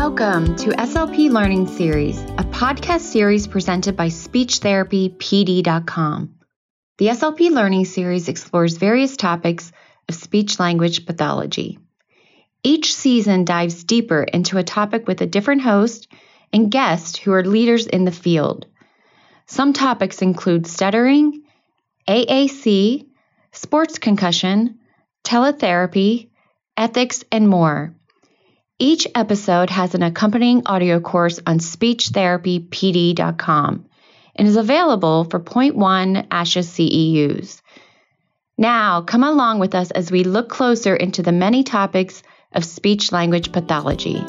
Welcome 0.00 0.54
to 0.58 0.70
SLP 0.70 1.28
Learning 1.28 1.66
Series, 1.66 2.20
a 2.20 2.44
podcast 2.44 3.00
series 3.00 3.48
presented 3.48 3.96
by 3.96 4.06
SpeechTherapyPD.com. 4.06 6.34
The 6.98 7.08
SLP 7.08 7.50
Learning 7.50 7.84
Series 7.84 8.28
explores 8.28 8.76
various 8.76 9.16
topics 9.16 9.72
of 10.08 10.14
speech 10.14 10.60
language 10.60 11.04
pathology. 11.04 11.80
Each 12.62 12.94
season 12.94 13.44
dives 13.44 13.82
deeper 13.82 14.22
into 14.22 14.56
a 14.56 14.62
topic 14.62 15.08
with 15.08 15.20
a 15.20 15.26
different 15.26 15.62
host 15.62 16.06
and 16.52 16.70
guest 16.70 17.16
who 17.16 17.32
are 17.32 17.44
leaders 17.44 17.88
in 17.88 18.04
the 18.04 18.12
field. 18.12 18.66
Some 19.46 19.72
topics 19.72 20.22
include 20.22 20.68
stuttering, 20.68 21.42
AAC, 22.08 23.08
sports 23.50 23.98
concussion, 23.98 24.78
teletherapy, 25.24 26.28
ethics, 26.76 27.24
and 27.32 27.48
more. 27.48 27.96
Each 28.80 29.08
episode 29.12 29.70
has 29.70 29.96
an 29.96 30.04
accompanying 30.04 30.62
audio 30.64 31.00
course 31.00 31.40
on 31.44 31.58
speechtherapypd.com 31.58 33.86
and 34.36 34.46
is 34.46 34.54
available 34.54 35.24
for 35.24 35.40
0.1 35.40 36.28
ASHA 36.28 36.62
CEUs. 36.62 37.60
Now, 38.56 39.02
come 39.02 39.24
along 39.24 39.58
with 39.58 39.74
us 39.74 39.90
as 39.90 40.12
we 40.12 40.22
look 40.22 40.48
closer 40.48 40.94
into 40.94 41.24
the 41.24 41.32
many 41.32 41.64
topics 41.64 42.22
of 42.52 42.64
speech 42.64 43.10
language 43.10 43.50
pathology. 43.50 44.22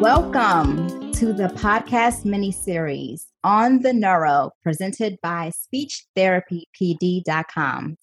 Welcome 0.00 1.12
to 1.12 1.34
the 1.34 1.52
podcast 1.54 2.24
mini 2.24 2.52
series 2.52 3.26
on 3.44 3.82
the 3.82 3.92
neuro 3.92 4.52
presented 4.62 5.18
by 5.22 5.52
speechtherapypd.com. 5.74 7.98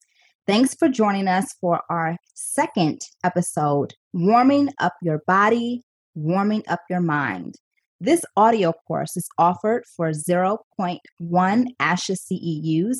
Thanks 0.50 0.74
for 0.74 0.90
joining 0.90 1.28
us 1.28 1.54
for 1.62 1.84
our 1.92 2.18
second 2.34 3.02
episode 3.24 3.94
Warming 4.14 4.70
Up 4.80 4.94
Your 5.00 5.22
Body, 5.28 5.84
Warming 6.16 6.64
Up 6.68 6.80
Your 6.90 7.02
Mind. 7.02 7.54
This 8.02 8.26
audio 8.36 8.74
course 8.88 9.16
is 9.16 9.30
offered 9.38 9.84
for 9.96 10.10
0.1 10.10 10.98
ASHA 11.22 12.18
CEUs. 12.18 12.98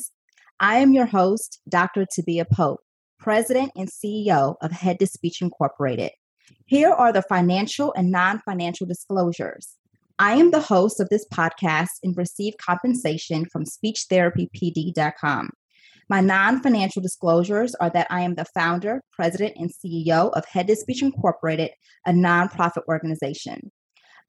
I 0.60 0.76
am 0.76 0.92
your 0.92 1.06
host, 1.06 1.58
Dr. 1.68 2.06
Tabia 2.06 2.48
Pope, 2.48 2.82
President 3.18 3.72
and 3.74 3.88
CEO 3.88 4.54
of 4.62 4.70
Head 4.70 5.00
to 5.00 5.08
Speech 5.08 5.42
Incorporated. 5.42 6.12
Here 6.66 6.92
are 6.92 7.12
the 7.12 7.22
financial 7.22 7.92
and 7.96 8.12
non 8.12 8.38
financial 8.38 8.86
disclosures. 8.86 9.76
I 10.20 10.34
am 10.34 10.52
the 10.52 10.60
host 10.60 11.00
of 11.00 11.08
this 11.08 11.26
podcast 11.34 11.98
and 12.04 12.16
receive 12.16 12.54
compensation 12.64 13.44
from 13.44 13.64
speechtherapypd.com. 13.64 15.50
My 16.10 16.20
non 16.20 16.60
financial 16.60 17.00
disclosures 17.00 17.74
are 17.76 17.88
that 17.90 18.08
I 18.10 18.22
am 18.22 18.34
the 18.34 18.44
founder, 18.44 19.00
president, 19.12 19.54
and 19.56 19.70
CEO 19.70 20.32
of 20.32 20.44
Head 20.44 20.66
to 20.66 20.74
Speech 20.74 21.02
Incorporated, 21.02 21.70
a 22.04 22.10
nonprofit 22.10 22.82
organization. 22.88 23.70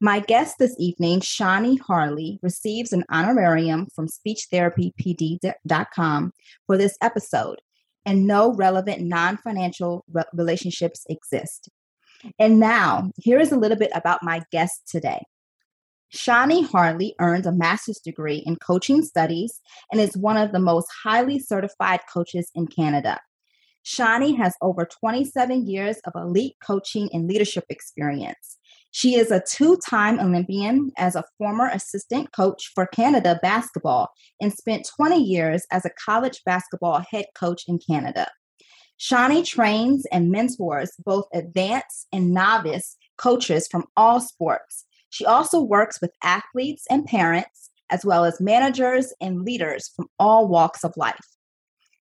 My 0.00 0.20
guest 0.20 0.60
this 0.60 0.76
evening, 0.78 1.22
Shawnee 1.22 1.78
Harle, 1.78 2.38
receives 2.40 2.92
an 2.92 3.02
honorarium 3.10 3.88
from 3.96 4.06
SpeechTherapyPD.com 4.06 6.32
for 6.68 6.78
this 6.78 6.96
episode, 7.02 7.60
and 8.06 8.28
no 8.28 8.54
relevant 8.54 9.02
non 9.02 9.38
financial 9.38 10.04
re- 10.12 10.22
relationships 10.32 11.04
exist. 11.10 11.68
And 12.38 12.60
now, 12.60 13.10
here 13.16 13.40
is 13.40 13.50
a 13.50 13.58
little 13.58 13.76
bit 13.76 13.90
about 13.92 14.22
my 14.22 14.42
guest 14.52 14.82
today. 14.88 15.24
Shawnee 16.14 16.62
Harle 16.62 17.12
earned 17.20 17.46
a 17.46 17.52
master's 17.52 17.98
degree 17.98 18.42
in 18.44 18.56
coaching 18.56 19.02
studies 19.02 19.60
and 19.90 19.98
is 20.00 20.16
one 20.16 20.36
of 20.36 20.52
the 20.52 20.60
most 20.60 20.88
highly 21.02 21.38
certified 21.38 22.00
coaches 22.12 22.50
in 22.54 22.66
Canada. 22.66 23.18
Shawnee 23.82 24.34
has 24.36 24.54
over 24.60 24.84
27 24.84 25.66
years 25.66 25.96
of 26.04 26.12
elite 26.14 26.56
coaching 26.64 27.08
and 27.12 27.26
leadership 27.26 27.64
experience. 27.70 28.58
She 28.90 29.14
is 29.14 29.30
a 29.30 29.42
two 29.48 29.78
time 29.88 30.20
Olympian 30.20 30.92
as 30.98 31.16
a 31.16 31.24
former 31.38 31.68
assistant 31.68 32.30
coach 32.32 32.70
for 32.74 32.86
Canada 32.86 33.40
basketball 33.40 34.10
and 34.38 34.52
spent 34.52 34.88
20 34.94 35.16
years 35.16 35.64
as 35.72 35.86
a 35.86 35.90
college 36.04 36.42
basketball 36.44 37.02
head 37.10 37.24
coach 37.34 37.62
in 37.66 37.78
Canada. 37.78 38.28
Shawnee 38.98 39.42
trains 39.42 40.04
and 40.12 40.30
mentors 40.30 40.92
both 41.04 41.24
advanced 41.32 42.06
and 42.12 42.32
novice 42.32 42.98
coaches 43.16 43.66
from 43.66 43.86
all 43.96 44.20
sports 44.20 44.84
she 45.12 45.26
also 45.26 45.60
works 45.60 46.00
with 46.00 46.10
athletes 46.24 46.86
and 46.88 47.04
parents, 47.04 47.70
as 47.90 48.02
well 48.02 48.24
as 48.24 48.40
managers 48.40 49.12
and 49.20 49.42
leaders 49.42 49.90
from 49.94 50.06
all 50.18 50.48
walks 50.48 50.84
of 50.84 50.96
life. 50.96 51.26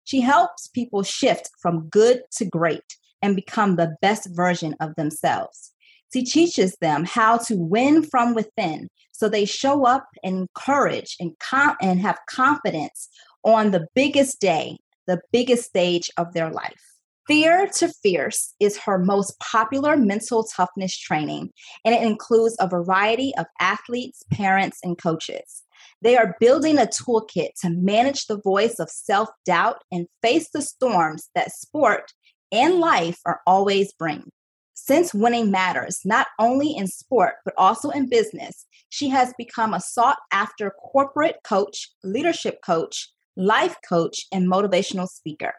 She 0.04 0.20
helps 0.20 0.68
people 0.68 1.02
shift 1.02 1.48
from 1.62 1.88
good 1.88 2.20
to 2.32 2.44
great 2.44 2.96
and 3.22 3.34
become 3.34 3.76
the 3.76 3.96
best 4.02 4.28
version 4.32 4.74
of 4.78 4.94
themselves. 4.96 5.72
She 6.12 6.22
teaches 6.22 6.76
them 6.82 7.06
how 7.06 7.38
to 7.38 7.56
win 7.56 8.02
from 8.02 8.34
within 8.34 8.88
so 9.12 9.26
they 9.26 9.46
show 9.46 9.86
up 9.86 10.06
and 10.22 10.40
encourage 10.40 11.16
and, 11.18 11.32
com- 11.38 11.76
and 11.80 12.00
have 12.00 12.18
confidence 12.28 13.08
on 13.42 13.70
the 13.70 13.86
biggest 13.94 14.38
day, 14.38 14.76
the 15.06 15.20
biggest 15.32 15.64
stage 15.64 16.10
of 16.18 16.34
their 16.34 16.50
life. 16.50 16.97
Fear 17.28 17.68
to 17.74 17.92
Fierce 18.02 18.54
is 18.58 18.78
her 18.78 18.96
most 18.96 19.38
popular 19.38 19.98
mental 19.98 20.44
toughness 20.44 20.96
training, 20.96 21.50
and 21.84 21.94
it 21.94 22.02
includes 22.02 22.56
a 22.58 22.66
variety 22.66 23.34
of 23.36 23.44
athletes, 23.60 24.22
parents, 24.32 24.78
and 24.82 24.96
coaches. 24.96 25.62
They 26.00 26.16
are 26.16 26.36
building 26.40 26.78
a 26.78 26.86
toolkit 26.86 27.50
to 27.60 27.68
manage 27.68 28.24
the 28.26 28.40
voice 28.40 28.78
of 28.78 28.88
self 28.88 29.28
doubt 29.44 29.82
and 29.92 30.06
face 30.22 30.48
the 30.54 30.62
storms 30.62 31.28
that 31.34 31.52
sport 31.52 32.14
and 32.50 32.76
life 32.76 33.18
are 33.26 33.40
always 33.46 33.92
bringing. 33.98 34.30
Since 34.72 35.12
winning 35.12 35.50
matters, 35.50 36.00
not 36.06 36.28
only 36.38 36.74
in 36.74 36.86
sport, 36.86 37.34
but 37.44 37.52
also 37.58 37.90
in 37.90 38.08
business, 38.08 38.64
she 38.88 39.10
has 39.10 39.34
become 39.36 39.74
a 39.74 39.80
sought 39.80 40.16
after 40.32 40.72
corporate 40.92 41.36
coach, 41.44 41.90
leadership 42.02 42.60
coach, 42.64 43.12
life 43.36 43.76
coach, 43.86 44.24
and 44.32 44.50
motivational 44.50 45.06
speaker. 45.06 45.52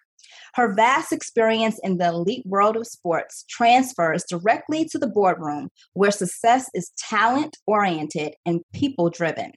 Her 0.56 0.74
vast 0.74 1.12
experience 1.12 1.80
in 1.84 1.98
the 1.98 2.10
elite 2.10 2.46
world 2.46 2.76
of 2.76 2.88
sports 2.88 3.46
transfers 3.50 4.24
directly 4.30 4.86
to 4.86 4.98
the 4.98 5.08
boardroom, 5.08 5.70
where 5.94 6.12
success 6.12 6.70
is 6.74 6.92
talent 6.98 7.58
oriented 7.68 8.36
and 8.46 8.62
people 8.74 9.10
driven. 9.10 9.52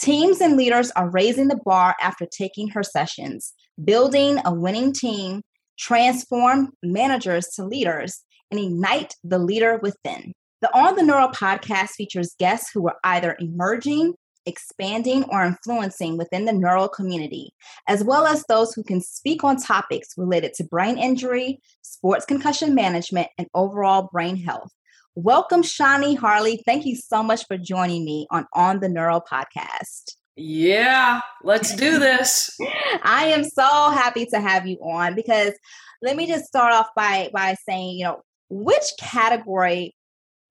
Teams 0.00 0.40
and 0.40 0.56
leaders 0.56 0.92
are 0.92 1.10
raising 1.10 1.48
the 1.48 1.60
bar 1.64 1.96
after 2.00 2.26
taking 2.26 2.68
her 2.68 2.82
sessions, 2.82 3.52
building 3.84 4.38
a 4.44 4.54
winning 4.54 4.92
team, 4.92 5.42
transform 5.78 6.70
managers 6.82 7.48
to 7.56 7.64
leaders, 7.64 8.22
and 8.50 8.60
ignite 8.60 9.14
the 9.24 9.38
leader 9.38 9.78
within. 9.82 10.32
The 10.60 10.76
On 10.76 10.96
the 10.96 11.02
Neural 11.02 11.28
podcast 11.28 11.90
features 11.90 12.34
guests 12.38 12.70
who 12.72 12.88
are 12.88 12.96
either 13.04 13.36
emerging 13.38 14.14
expanding 14.48 15.24
or 15.24 15.44
influencing 15.44 16.16
within 16.16 16.46
the 16.46 16.52
neural 16.52 16.88
community, 16.88 17.52
as 17.86 18.02
well 18.02 18.26
as 18.26 18.44
those 18.48 18.74
who 18.74 18.82
can 18.82 19.00
speak 19.00 19.44
on 19.44 19.56
topics 19.56 20.08
related 20.16 20.54
to 20.54 20.64
brain 20.64 20.98
injury, 20.98 21.60
sports 21.82 22.24
concussion 22.24 22.74
management, 22.74 23.28
and 23.38 23.46
overall 23.54 24.08
brain 24.10 24.36
health. 24.36 24.72
Welcome, 25.14 25.62
Shawnee 25.62 26.14
Harle. 26.14 26.56
Thank 26.64 26.86
you 26.86 26.96
so 26.96 27.22
much 27.22 27.46
for 27.46 27.58
joining 27.58 28.04
me 28.04 28.26
on 28.30 28.46
On 28.54 28.80
the 28.80 28.88
Neural 28.88 29.20
podcast. 29.20 30.14
Yeah, 30.36 31.20
let's 31.42 31.74
do 31.74 31.98
this. 31.98 32.56
I 33.02 33.26
am 33.26 33.42
so 33.42 33.62
happy 33.62 34.26
to 34.26 34.40
have 34.40 34.66
you 34.66 34.76
on 34.76 35.16
because 35.16 35.52
let 36.00 36.16
me 36.16 36.28
just 36.28 36.44
start 36.46 36.72
off 36.72 36.88
by 36.94 37.30
by 37.34 37.56
saying, 37.68 37.98
you 37.98 38.04
know, 38.04 38.22
which 38.48 38.84
category 39.00 39.94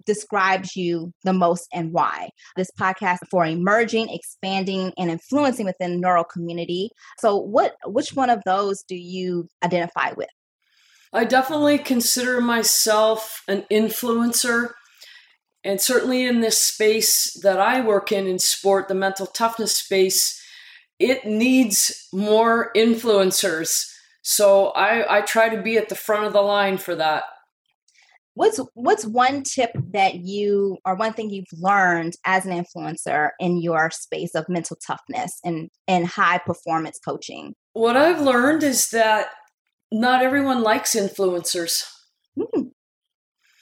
describes 0.08 0.76
you 0.76 1.12
the 1.24 1.34
most 1.34 1.68
and 1.74 1.92
why. 1.92 2.30
This 2.56 2.72
podcast 2.80 3.20
for 3.30 3.46
emerging, 3.46 4.10
expanding, 4.10 4.94
and 4.98 5.12
influencing 5.12 5.66
within 5.66 5.92
the 5.92 5.98
neural 5.98 6.24
community. 6.24 6.90
So, 7.20 7.38
what 7.38 7.76
which 7.86 8.14
one 8.16 8.32
of 8.32 8.42
those 8.46 8.84
do 8.84 8.96
you 8.96 9.48
identify 9.64 10.14
with? 10.18 10.30
I 11.14 11.24
definitely 11.24 11.78
consider 11.78 12.42
myself 12.42 13.44
an 13.48 13.66
influencer. 13.72 14.72
And 15.64 15.82
certainly 15.82 16.24
in 16.24 16.42
this 16.42 16.62
space 16.62 17.34
that 17.42 17.60
I 17.60 17.82
work 17.82 18.12
in, 18.12 18.28
in 18.28 18.40
sport, 18.40 18.88
the 18.88 18.96
mental 18.96 19.26
toughness 19.26 19.76
space, 19.76 20.42
it 21.00 21.26
needs 21.26 22.08
more 22.14 22.72
influencers. 22.76 23.86
So 24.22 24.68
I, 24.70 25.18
I 25.18 25.22
try 25.22 25.50
to 25.50 25.62
be 25.62 25.78
at 25.78 25.90
the 25.90 25.96
front 25.96 26.26
of 26.26 26.34
the 26.34 26.42
line 26.42 26.78
for 26.78 26.96
that 26.96 27.24
what's 28.38 28.60
what's 28.76 29.04
one 29.04 29.42
tip 29.42 29.72
that 29.94 30.16
you 30.16 30.78
or 30.86 30.96
one 30.96 31.12
thing 31.12 31.32
you've 31.32 31.46
learned 31.54 32.14
as 32.24 32.46
an 32.46 32.52
influencer 32.52 33.32
in 33.40 33.58
your 33.58 33.90
space 33.90 34.36
of 34.36 34.46
mental 34.48 34.78
toughness 34.86 35.40
and 35.44 35.70
and 35.88 36.06
high 36.06 36.38
performance 36.38 37.00
coaching? 37.04 37.56
What 37.74 37.98
i've 37.98 38.22
learned 38.22 38.64
is 38.64 38.90
that 38.90 39.30
not 39.92 40.22
everyone 40.22 40.62
likes 40.62 40.96
influencers. 40.96 41.84
Hmm. 42.40 42.68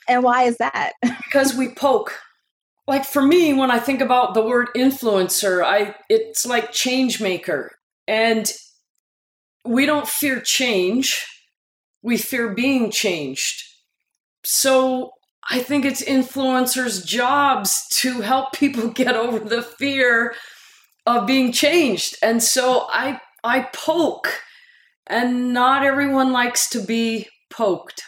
and 0.10 0.24
why 0.24 0.44
is 0.44 0.58
that? 0.58 0.92
Because 1.26 1.56
we 1.56 1.74
poke. 1.74 2.20
Like 2.88 3.06
for 3.06 3.22
me 3.22 3.54
when 3.54 3.72
i 3.72 3.80
think 3.80 4.02
about 4.02 4.34
the 4.34 4.44
word 4.44 4.68
influencer 4.76 5.64
i 5.64 5.96
it's 6.10 6.46
like 6.46 6.72
change 6.72 7.22
maker. 7.22 7.72
And 8.08 8.52
we 9.64 9.88
don't 9.88 10.08
fear 10.08 10.40
change. 10.42 11.26
We 12.04 12.18
fear 12.18 12.54
being 12.54 12.92
changed 12.92 13.64
so 14.46 15.12
I 15.50 15.60
think 15.60 15.86
it's 15.86 16.04
influencers' 16.04 17.06
jobs 17.06 17.88
to 17.98 18.22
help 18.22 18.54
people 18.54 18.88
get 18.94 19.16
over 19.16 19.40
the 19.40 19.62
fear 19.62 20.36
of 21.06 21.28
being 21.28 21.52
changed. 21.52 22.18
And 22.24 22.42
so 22.42 22.88
I 22.90 23.20
I 23.44 23.68
poke 23.74 24.42
and 25.08 25.54
not 25.54 25.84
everyone 25.84 26.32
likes 26.32 26.68
to 26.70 26.82
be 26.82 27.28
poked. 27.52 28.02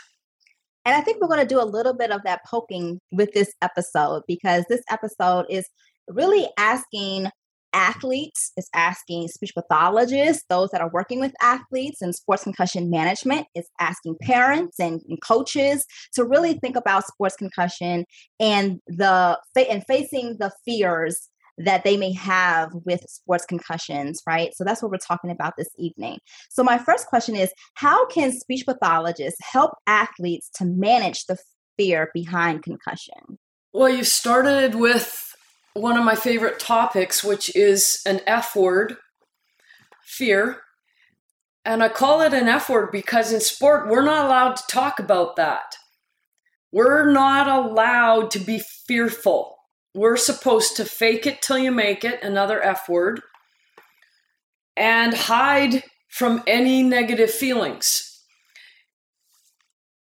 And 0.85 0.95
I 0.95 1.01
think 1.01 1.21
we're 1.21 1.27
going 1.27 1.41
to 1.41 1.45
do 1.45 1.61
a 1.61 1.65
little 1.65 1.93
bit 1.93 2.11
of 2.11 2.21
that 2.23 2.41
poking 2.45 2.99
with 3.11 3.33
this 3.33 3.51
episode 3.61 4.23
because 4.27 4.65
this 4.67 4.81
episode 4.89 5.45
is 5.49 5.67
really 6.07 6.47
asking 6.57 7.29
athletes, 7.73 8.51
is 8.57 8.69
asking 8.73 9.27
speech 9.27 9.53
pathologists, 9.55 10.43
those 10.49 10.69
that 10.71 10.81
are 10.81 10.91
working 10.91 11.19
with 11.19 11.33
athletes 11.41 12.01
and 12.01 12.15
sports 12.15 12.43
concussion 12.43 12.89
management, 12.89 13.47
is 13.55 13.67
asking 13.79 14.15
parents 14.21 14.79
and, 14.79 15.01
and 15.07 15.21
coaches 15.21 15.85
to 16.13 16.23
really 16.23 16.53
think 16.53 16.75
about 16.75 17.05
sports 17.05 17.35
concussion 17.35 18.05
and 18.39 18.79
the 18.87 19.39
and 19.55 19.83
facing 19.87 20.37
the 20.39 20.51
fears 20.65 21.29
that 21.57 21.83
they 21.83 21.97
may 21.97 22.13
have 22.13 22.69
with 22.85 23.01
sports 23.07 23.45
concussions, 23.45 24.21
right? 24.27 24.51
So 24.55 24.63
that's 24.63 24.81
what 24.81 24.91
we're 24.91 24.97
talking 24.97 25.31
about 25.31 25.53
this 25.57 25.69
evening. 25.77 26.19
So, 26.49 26.63
my 26.63 26.77
first 26.77 27.07
question 27.07 27.35
is 27.35 27.51
How 27.75 28.05
can 28.07 28.31
speech 28.31 28.65
pathologists 28.65 29.39
help 29.41 29.71
athletes 29.87 30.49
to 30.55 30.65
manage 30.65 31.25
the 31.25 31.37
fear 31.77 32.09
behind 32.13 32.63
concussion? 32.63 33.39
Well, 33.73 33.89
you 33.89 34.03
started 34.03 34.75
with 34.75 35.26
one 35.81 35.97
of 35.97 36.03
my 36.03 36.15
favorite 36.15 36.59
topics, 36.59 37.23
which 37.23 37.55
is 37.55 38.01
an 38.05 38.21
F 38.25 38.55
word 38.55 38.97
fear. 40.03 40.61
And 41.63 41.83
I 41.83 41.89
call 41.89 42.21
it 42.21 42.33
an 42.33 42.47
F 42.47 42.69
word 42.69 42.91
because 42.91 43.31
in 43.31 43.41
sport, 43.41 43.87
we're 43.87 44.03
not 44.05 44.25
allowed 44.25 44.55
to 44.55 44.63
talk 44.69 44.99
about 44.99 45.35
that. 45.35 45.75
We're 46.71 47.11
not 47.11 47.47
allowed 47.47 48.31
to 48.31 48.39
be 48.39 48.61
fearful. 48.87 49.57
We're 49.93 50.17
supposed 50.17 50.75
to 50.77 50.85
fake 50.85 51.25
it 51.25 51.41
till 51.41 51.57
you 51.57 51.71
make 51.71 52.03
it, 52.03 52.23
another 52.23 52.61
F 52.61 52.87
word, 52.87 53.21
and 54.75 55.13
hide 55.13 55.83
from 56.09 56.43
any 56.47 56.83
negative 56.83 57.31
feelings. 57.31 58.23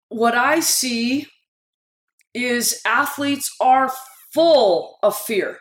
What 0.09 0.35
I 0.35 0.61
see 0.61 1.27
is 2.33 2.81
athletes 2.85 3.53
are 3.59 3.91
full 4.33 4.97
of 5.03 5.15
fear. 5.15 5.59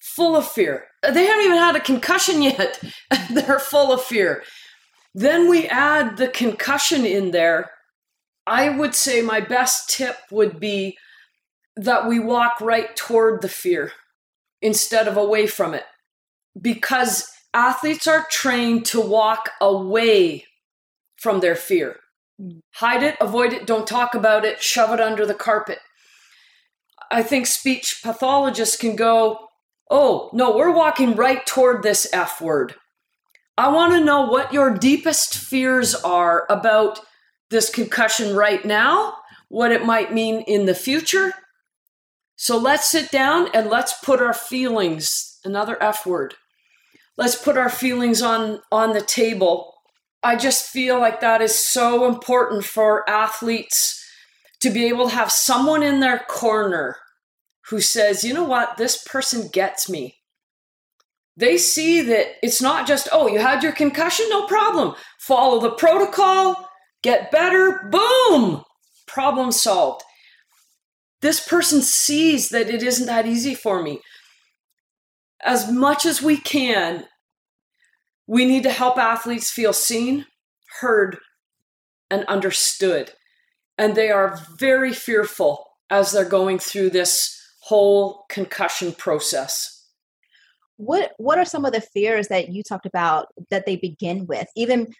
Full 0.00 0.36
of 0.36 0.46
fear. 0.46 0.86
They 1.02 1.26
haven't 1.26 1.46
even 1.46 1.58
had 1.58 1.76
a 1.76 1.80
concussion 1.80 2.42
yet. 2.42 2.82
They're 3.30 3.58
full 3.58 3.92
of 3.92 4.02
fear. 4.02 4.42
Then 5.14 5.48
we 5.48 5.66
add 5.68 6.16
the 6.16 6.28
concussion 6.28 7.04
in 7.04 7.30
there. 7.30 7.70
I 8.46 8.70
would 8.70 8.94
say 8.94 9.22
my 9.22 9.40
best 9.40 9.90
tip 9.90 10.16
would 10.30 10.58
be 10.58 10.96
that 11.76 12.08
we 12.08 12.18
walk 12.18 12.60
right 12.60 12.94
toward 12.96 13.40
the 13.40 13.48
fear 13.48 13.92
instead 14.60 15.08
of 15.08 15.16
away 15.16 15.46
from 15.46 15.74
it. 15.74 15.84
Because 16.60 17.30
athletes 17.54 18.06
are 18.06 18.26
trained 18.30 18.84
to 18.86 19.00
walk 19.00 19.50
away 19.60 20.44
from 21.16 21.40
their 21.40 21.54
fear. 21.54 21.96
Hide 22.74 23.02
it, 23.02 23.16
avoid 23.20 23.52
it, 23.52 23.66
don't 23.66 23.86
talk 23.86 24.14
about 24.14 24.44
it, 24.44 24.62
shove 24.62 24.92
it 24.92 25.00
under 25.00 25.24
the 25.24 25.34
carpet. 25.34 25.78
I 27.12 27.22
think 27.22 27.46
speech 27.46 28.00
pathologists 28.02 28.76
can 28.76 28.96
go, 28.96 29.38
oh, 29.90 30.30
no, 30.32 30.56
we're 30.56 30.74
walking 30.74 31.14
right 31.14 31.44
toward 31.46 31.82
this 31.82 32.08
F 32.12 32.40
word. 32.40 32.74
I 33.56 33.68
want 33.68 33.92
to 33.92 34.04
know 34.04 34.22
what 34.22 34.52
your 34.52 34.74
deepest 34.74 35.36
fears 35.36 35.94
are 35.94 36.46
about 36.48 37.00
this 37.50 37.68
concussion 37.68 38.34
right 38.34 38.64
now, 38.64 39.16
what 39.48 39.70
it 39.70 39.84
might 39.84 40.12
mean 40.12 40.40
in 40.46 40.64
the 40.64 40.74
future, 40.74 41.34
so 42.42 42.58
let's 42.58 42.90
sit 42.90 43.12
down 43.12 43.46
and 43.54 43.70
let's 43.70 43.92
put 43.92 44.20
our 44.20 44.34
feelings, 44.34 45.38
another 45.44 45.80
F 45.80 46.04
word. 46.04 46.34
Let's 47.16 47.36
put 47.36 47.56
our 47.56 47.70
feelings 47.70 48.20
on 48.20 48.60
on 48.72 48.94
the 48.94 49.00
table. 49.00 49.72
I 50.24 50.34
just 50.34 50.68
feel 50.68 50.98
like 50.98 51.20
that 51.20 51.40
is 51.40 51.54
so 51.54 52.04
important 52.08 52.64
for 52.64 53.08
athletes 53.08 54.04
to 54.60 54.70
be 54.70 54.86
able 54.86 55.08
to 55.08 55.14
have 55.14 55.30
someone 55.30 55.84
in 55.84 56.00
their 56.00 56.18
corner 56.18 56.96
who 57.68 57.80
says, 57.80 58.24
"You 58.24 58.34
know 58.34 58.44
what? 58.44 58.76
This 58.76 59.02
person 59.02 59.48
gets 59.48 59.88
me." 59.88 60.20
They 61.36 61.56
see 61.56 62.02
that 62.02 62.36
it's 62.42 62.60
not 62.60 62.86
just, 62.86 63.08
"Oh, 63.10 63.26
you 63.26 63.38
had 63.38 63.62
your 63.62 63.72
concussion, 63.72 64.26
no 64.28 64.46
problem. 64.46 64.94
Follow 65.18 65.60
the 65.60 65.70
protocol, 65.70 66.68
get 67.02 67.30
better, 67.30 67.88
boom, 67.90 68.64
problem 69.06 69.52
solved." 69.52 70.02
this 71.22 71.40
person 71.40 71.80
sees 71.80 72.50
that 72.50 72.68
it 72.68 72.82
isn't 72.82 73.06
that 73.06 73.26
easy 73.26 73.54
for 73.54 73.82
me. 73.82 74.00
As 75.42 75.70
much 75.70 76.04
as 76.04 76.20
we 76.20 76.36
can, 76.36 77.06
we 78.26 78.44
need 78.44 78.64
to 78.64 78.70
help 78.70 78.98
athletes 78.98 79.50
feel 79.50 79.72
seen, 79.72 80.26
heard, 80.80 81.18
and 82.10 82.24
understood. 82.24 83.12
And 83.78 83.94
they 83.94 84.10
are 84.10 84.40
very 84.58 84.92
fearful 84.92 85.64
as 85.88 86.12
they're 86.12 86.24
going 86.24 86.58
through 86.58 86.90
this 86.90 87.38
whole 87.72 88.26
concussion 88.28 88.92
process. 88.92 89.82
What 90.76 91.12
what 91.16 91.38
are 91.38 91.46
some 91.46 91.64
of 91.64 91.72
the 91.72 91.80
fears 91.80 92.28
that 92.28 92.50
you 92.50 92.62
talked 92.62 92.84
about 92.84 93.28
that 93.48 93.64
they 93.64 93.76
begin 93.76 94.26
with? 94.26 94.46
Even 94.54 94.92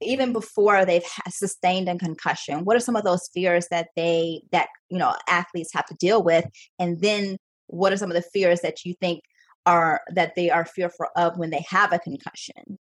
even 0.00 0.32
before 0.32 0.84
they've 0.84 1.04
sustained 1.28 1.88
a 1.88 1.98
concussion 1.98 2.64
what 2.64 2.76
are 2.76 2.86
some 2.88 2.96
of 2.96 3.04
those 3.04 3.28
fears 3.34 3.66
that 3.70 3.88
they 3.96 4.40
that 4.52 4.68
you 4.88 4.96
know 4.96 5.14
athletes 5.28 5.74
have 5.74 5.84
to 5.84 5.94
deal 5.96 6.22
with 6.22 6.46
and 6.78 7.00
then 7.00 7.36
what 7.66 7.92
are 7.92 7.98
some 7.98 8.10
of 8.10 8.14
the 8.14 8.30
fears 8.32 8.60
that 8.62 8.84
you 8.84 8.94
think 9.00 9.20
are 9.66 10.00
that 10.14 10.32
they 10.36 10.48
are 10.48 10.64
fearful 10.64 11.06
of 11.16 11.36
when 11.36 11.50
they 11.50 11.64
have 11.68 11.92
a 11.92 11.98
concussion 11.98 12.78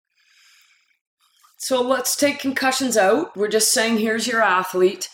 so 1.58 1.82
let's 1.82 2.16
take 2.16 2.38
concussions 2.38 2.96
out 2.96 3.36
we're 3.36 3.48
just 3.48 3.74
saying 3.74 3.98
here's 3.98 4.28
your 4.28 4.44
athlete 4.44 5.10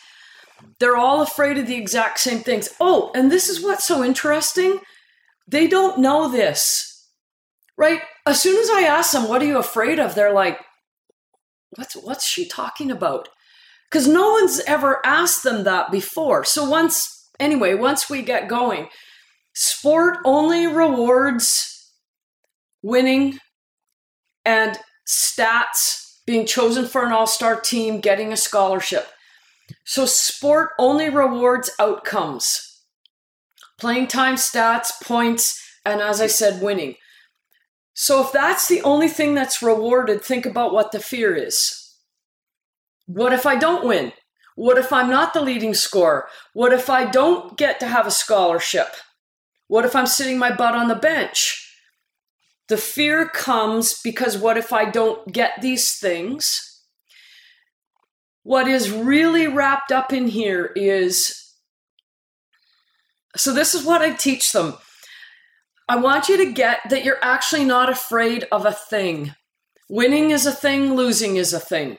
they're 0.80 0.98
all 0.98 1.22
afraid 1.22 1.58
of 1.58 1.68
the 1.68 1.76
exact 1.76 2.20
same 2.20 2.40
things 2.40 2.70
oh 2.80 3.12
and 3.16 3.32
this 3.32 3.50
is 3.50 3.64
what's 3.64 3.86
so 3.86 4.04
interesting 4.04 4.80
they 5.48 5.68
don't 5.68 6.00
know 6.00 6.30
this 6.30 7.08
right 7.78 8.02
as 8.26 8.42
soon 8.42 8.60
as 8.60 8.70
i 8.70 8.82
ask 8.82 9.12
them 9.12 9.28
what 9.28 9.42
are 9.42 9.46
you 9.46 9.58
afraid 9.58 10.00
of 10.00 10.16
they're 10.16 10.34
like 10.34 10.60
what's 11.76 11.96
what's 11.96 12.28
she 12.28 12.46
talking 12.48 12.92
about? 12.92 13.30
Because 13.90 14.08
no 14.08 14.32
one's 14.32 14.60
ever 14.62 15.06
asked 15.06 15.44
them 15.44 15.64
that 15.64 15.92
before. 15.92 16.44
So 16.44 16.68
once 16.68 17.30
anyway, 17.40 17.74
once 17.76 18.10
we 18.10 18.22
get 18.22 18.48
going, 18.48 18.90
sport 19.54 20.18
only 20.26 20.68
rewards 20.68 21.92
winning 22.82 23.40
and 24.46 24.78
stats, 25.08 26.20
being 26.26 26.46
chosen 26.46 26.86
for 26.86 27.06
an 27.06 27.12
all-star 27.12 27.60
team, 27.60 28.00
getting 28.00 28.34
a 28.34 28.38
scholarship. 28.38 29.08
So 29.86 30.06
sport 30.06 30.72
only 30.80 31.10
rewards 31.10 31.70
outcomes. 31.80 32.82
Playing 33.80 34.08
time 34.08 34.36
stats, 34.36 34.92
points, 35.02 35.62
and 35.86 36.02
as 36.02 36.22
I 36.22 36.28
said, 36.28 36.62
winning. 36.62 36.96
So 37.94 38.24
if 38.24 38.32
that's 38.32 38.68
the 38.68 38.82
only 38.82 39.08
thing 39.08 39.36
that's 39.36 39.62
rewarded, 39.62 40.24
think 40.24 40.46
about 40.46 40.74
what 40.74 40.92
the 40.92 41.00
fear 41.00 41.36
is. 41.36 41.96
What 43.06 43.34
if 43.34 43.46
I 43.46 43.56
don't 43.56 43.86
win? 43.86 44.14
What 44.56 44.78
if 44.78 44.94
I'm 44.94 45.10
not 45.10 45.34
the 45.34 45.42
leading 45.42 45.74
scorer? 45.74 46.28
What 46.54 46.74
if 46.74 46.90
I 46.90 47.06
don't 47.06 47.58
get 47.58 47.80
to 47.80 47.88
have 47.88 48.08
a 48.08 48.12
scholarship? 48.12 48.88
What 49.68 49.86
if 49.86 49.96
I'm 49.96 50.08
sitting 50.08 50.38
my 50.38 50.56
butt 50.56 50.76
on 50.76 50.88
the 50.88 50.96
bench? 50.96 51.60
The 52.70 52.78
fear 52.78 53.28
comes 53.28 54.00
because 54.04 54.38
what 54.38 54.58
if 54.58 54.72
I 54.72 54.90
don't 54.90 55.32
get 55.32 55.62
these 55.62 55.98
things? 55.98 56.73
What 58.44 58.68
is 58.68 58.92
really 58.92 59.48
wrapped 59.48 59.92
up 59.92 60.14
in 60.14 60.28
here 60.28 60.72
is 60.76 61.40
so, 63.36 63.52
this 63.52 63.74
is 63.74 63.84
what 63.84 64.02
I 64.02 64.14
teach 64.14 64.52
them 64.52 64.76
I 65.90 65.98
want 65.98 66.30
you 66.30 66.38
to 66.38 66.52
get 66.52 66.80
that 66.90 67.04
you're 67.04 67.20
actually 67.22 67.66
not 67.66 67.90
afraid 67.90 68.48
of 68.52 68.66
a 68.66 68.72
thing. 68.72 69.36
Winning 69.90 70.32
is 70.32 70.46
a 70.46 70.52
thing, 70.52 70.94
losing 70.94 71.36
is 71.36 71.54
a 71.54 71.60
thing. 71.60 71.98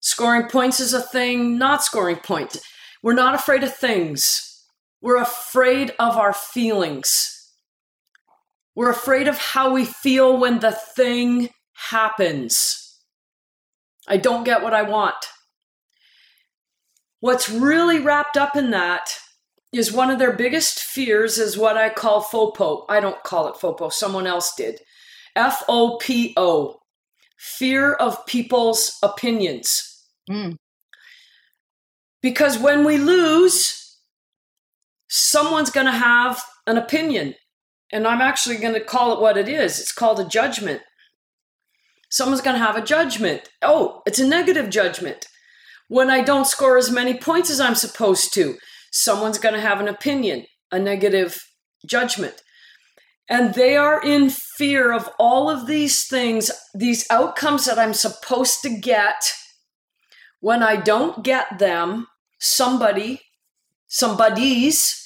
Scoring 0.00 0.48
points 0.48 0.78
is 0.78 0.94
a 0.94 1.00
thing, 1.00 1.58
not 1.58 1.82
scoring 1.82 2.16
points. 2.16 2.60
We're 3.02 3.14
not 3.14 3.34
afraid 3.34 3.64
of 3.64 3.74
things. 3.74 4.64
We're 5.00 5.20
afraid 5.20 5.92
of 5.98 6.16
our 6.16 6.32
feelings. 6.32 7.32
We're 8.76 8.90
afraid 8.90 9.26
of 9.26 9.38
how 9.38 9.72
we 9.72 9.84
feel 9.84 10.38
when 10.38 10.60
the 10.60 10.72
thing 10.72 11.50
happens. 11.90 12.96
I 14.06 14.18
don't 14.18 14.44
get 14.44 14.62
what 14.62 14.74
I 14.74 14.82
want. 14.82 15.16
What's 17.20 17.50
really 17.50 17.98
wrapped 17.98 18.36
up 18.36 18.56
in 18.56 18.70
that 18.70 19.10
is 19.72 19.92
one 19.92 20.10
of 20.10 20.18
their 20.18 20.32
biggest 20.32 20.80
fears 20.80 21.38
is 21.38 21.56
what 21.56 21.76
I 21.76 21.88
call 21.88 22.22
FOPO. 22.22 22.84
I 22.88 23.00
don't 23.00 23.22
call 23.22 23.48
it 23.48 23.56
FOPO, 23.56 23.92
someone 23.92 24.26
else 24.26 24.54
did. 24.54 24.80
F 25.34 25.62
O 25.68 25.98
P 25.98 26.32
O, 26.36 26.78
fear 27.38 27.92
of 27.92 28.24
people's 28.26 28.96
opinions. 29.02 30.04
Mm. 30.30 30.56
Because 32.22 32.58
when 32.58 32.84
we 32.84 32.96
lose, 32.96 33.98
someone's 35.08 35.70
going 35.70 35.86
to 35.86 35.92
have 35.92 36.42
an 36.66 36.76
opinion. 36.76 37.34
And 37.92 38.06
I'm 38.06 38.20
actually 38.20 38.56
going 38.56 38.74
to 38.74 38.80
call 38.80 39.12
it 39.12 39.20
what 39.20 39.36
it 39.36 39.48
is 39.48 39.78
it's 39.78 39.92
called 39.92 40.18
a 40.18 40.24
judgment. 40.24 40.82
Someone's 42.10 42.40
going 42.40 42.56
to 42.58 42.64
have 42.64 42.76
a 42.76 42.84
judgment. 42.84 43.48
Oh, 43.62 44.02
it's 44.06 44.18
a 44.18 44.26
negative 44.26 44.70
judgment. 44.70 45.26
When 45.88 46.10
I 46.10 46.22
don't 46.22 46.46
score 46.46 46.76
as 46.76 46.90
many 46.90 47.14
points 47.14 47.50
as 47.50 47.60
I'm 47.60 47.74
supposed 47.74 48.34
to, 48.34 48.56
someone's 48.90 49.38
going 49.38 49.54
to 49.54 49.60
have 49.60 49.80
an 49.80 49.88
opinion, 49.88 50.46
a 50.72 50.78
negative 50.78 51.38
judgment. 51.86 52.42
And 53.28 53.54
they 53.54 53.76
are 53.76 54.00
in 54.02 54.30
fear 54.30 54.92
of 54.92 55.08
all 55.18 55.50
of 55.50 55.66
these 55.66 56.06
things, 56.06 56.50
these 56.74 57.06
outcomes 57.10 57.64
that 57.64 57.78
I'm 57.78 57.94
supposed 57.94 58.62
to 58.62 58.70
get. 58.70 59.32
When 60.40 60.62
I 60.62 60.76
don't 60.76 61.24
get 61.24 61.58
them, 61.58 62.06
somebody, 62.38 63.22
somebody's 63.88 65.02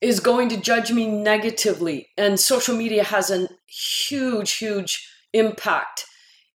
is 0.00 0.20
going 0.20 0.48
to 0.48 0.56
judge 0.56 0.92
me 0.92 1.06
negatively. 1.06 2.08
And 2.16 2.38
social 2.38 2.76
media 2.76 3.04
has 3.04 3.30
a 3.30 3.48
huge, 3.66 4.56
huge 4.56 5.06
impact 5.32 6.04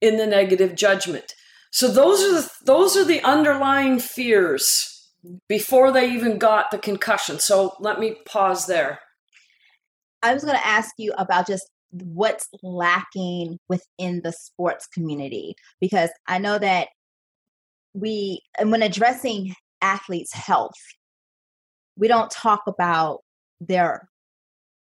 in 0.01 0.17
the 0.17 0.25
negative 0.25 0.75
judgment. 0.75 1.33
So 1.74 1.88
those 1.88 2.22
are 2.22 2.42
the 2.42 2.50
those 2.65 2.96
are 2.96 3.03
the 3.03 3.24
underlying 3.24 3.98
fears 3.98 5.10
before 5.50 5.92
they 5.92 6.12
even 6.12 6.38
got 6.38 6.70
the 6.70 6.77
concussion. 6.77 7.39
So 7.39 7.74
let 7.80 8.00
me 8.00 8.18
pause 8.27 8.68
there. 8.68 9.00
I 10.22 10.36
was 10.36 10.44
going 10.44 10.56
to 10.56 10.68
ask 10.68 10.94
you 11.00 11.13
about 11.18 11.48
just 11.48 11.68
what's 11.89 12.48
lacking 12.62 13.58
within 13.70 14.22
the 14.24 14.32
sports 14.32 14.86
community 14.88 15.56
because 15.82 16.12
I 16.27 16.38
know 16.38 16.60
that 16.60 16.89
we, 17.96 18.42
and 18.60 18.72
when 18.72 18.84
addressing 18.84 19.56
athletes' 19.82 20.34
health, 20.34 20.77
we 21.98 22.08
don't 22.08 22.30
talk 22.30 22.62
about 22.68 23.22
their 23.60 24.10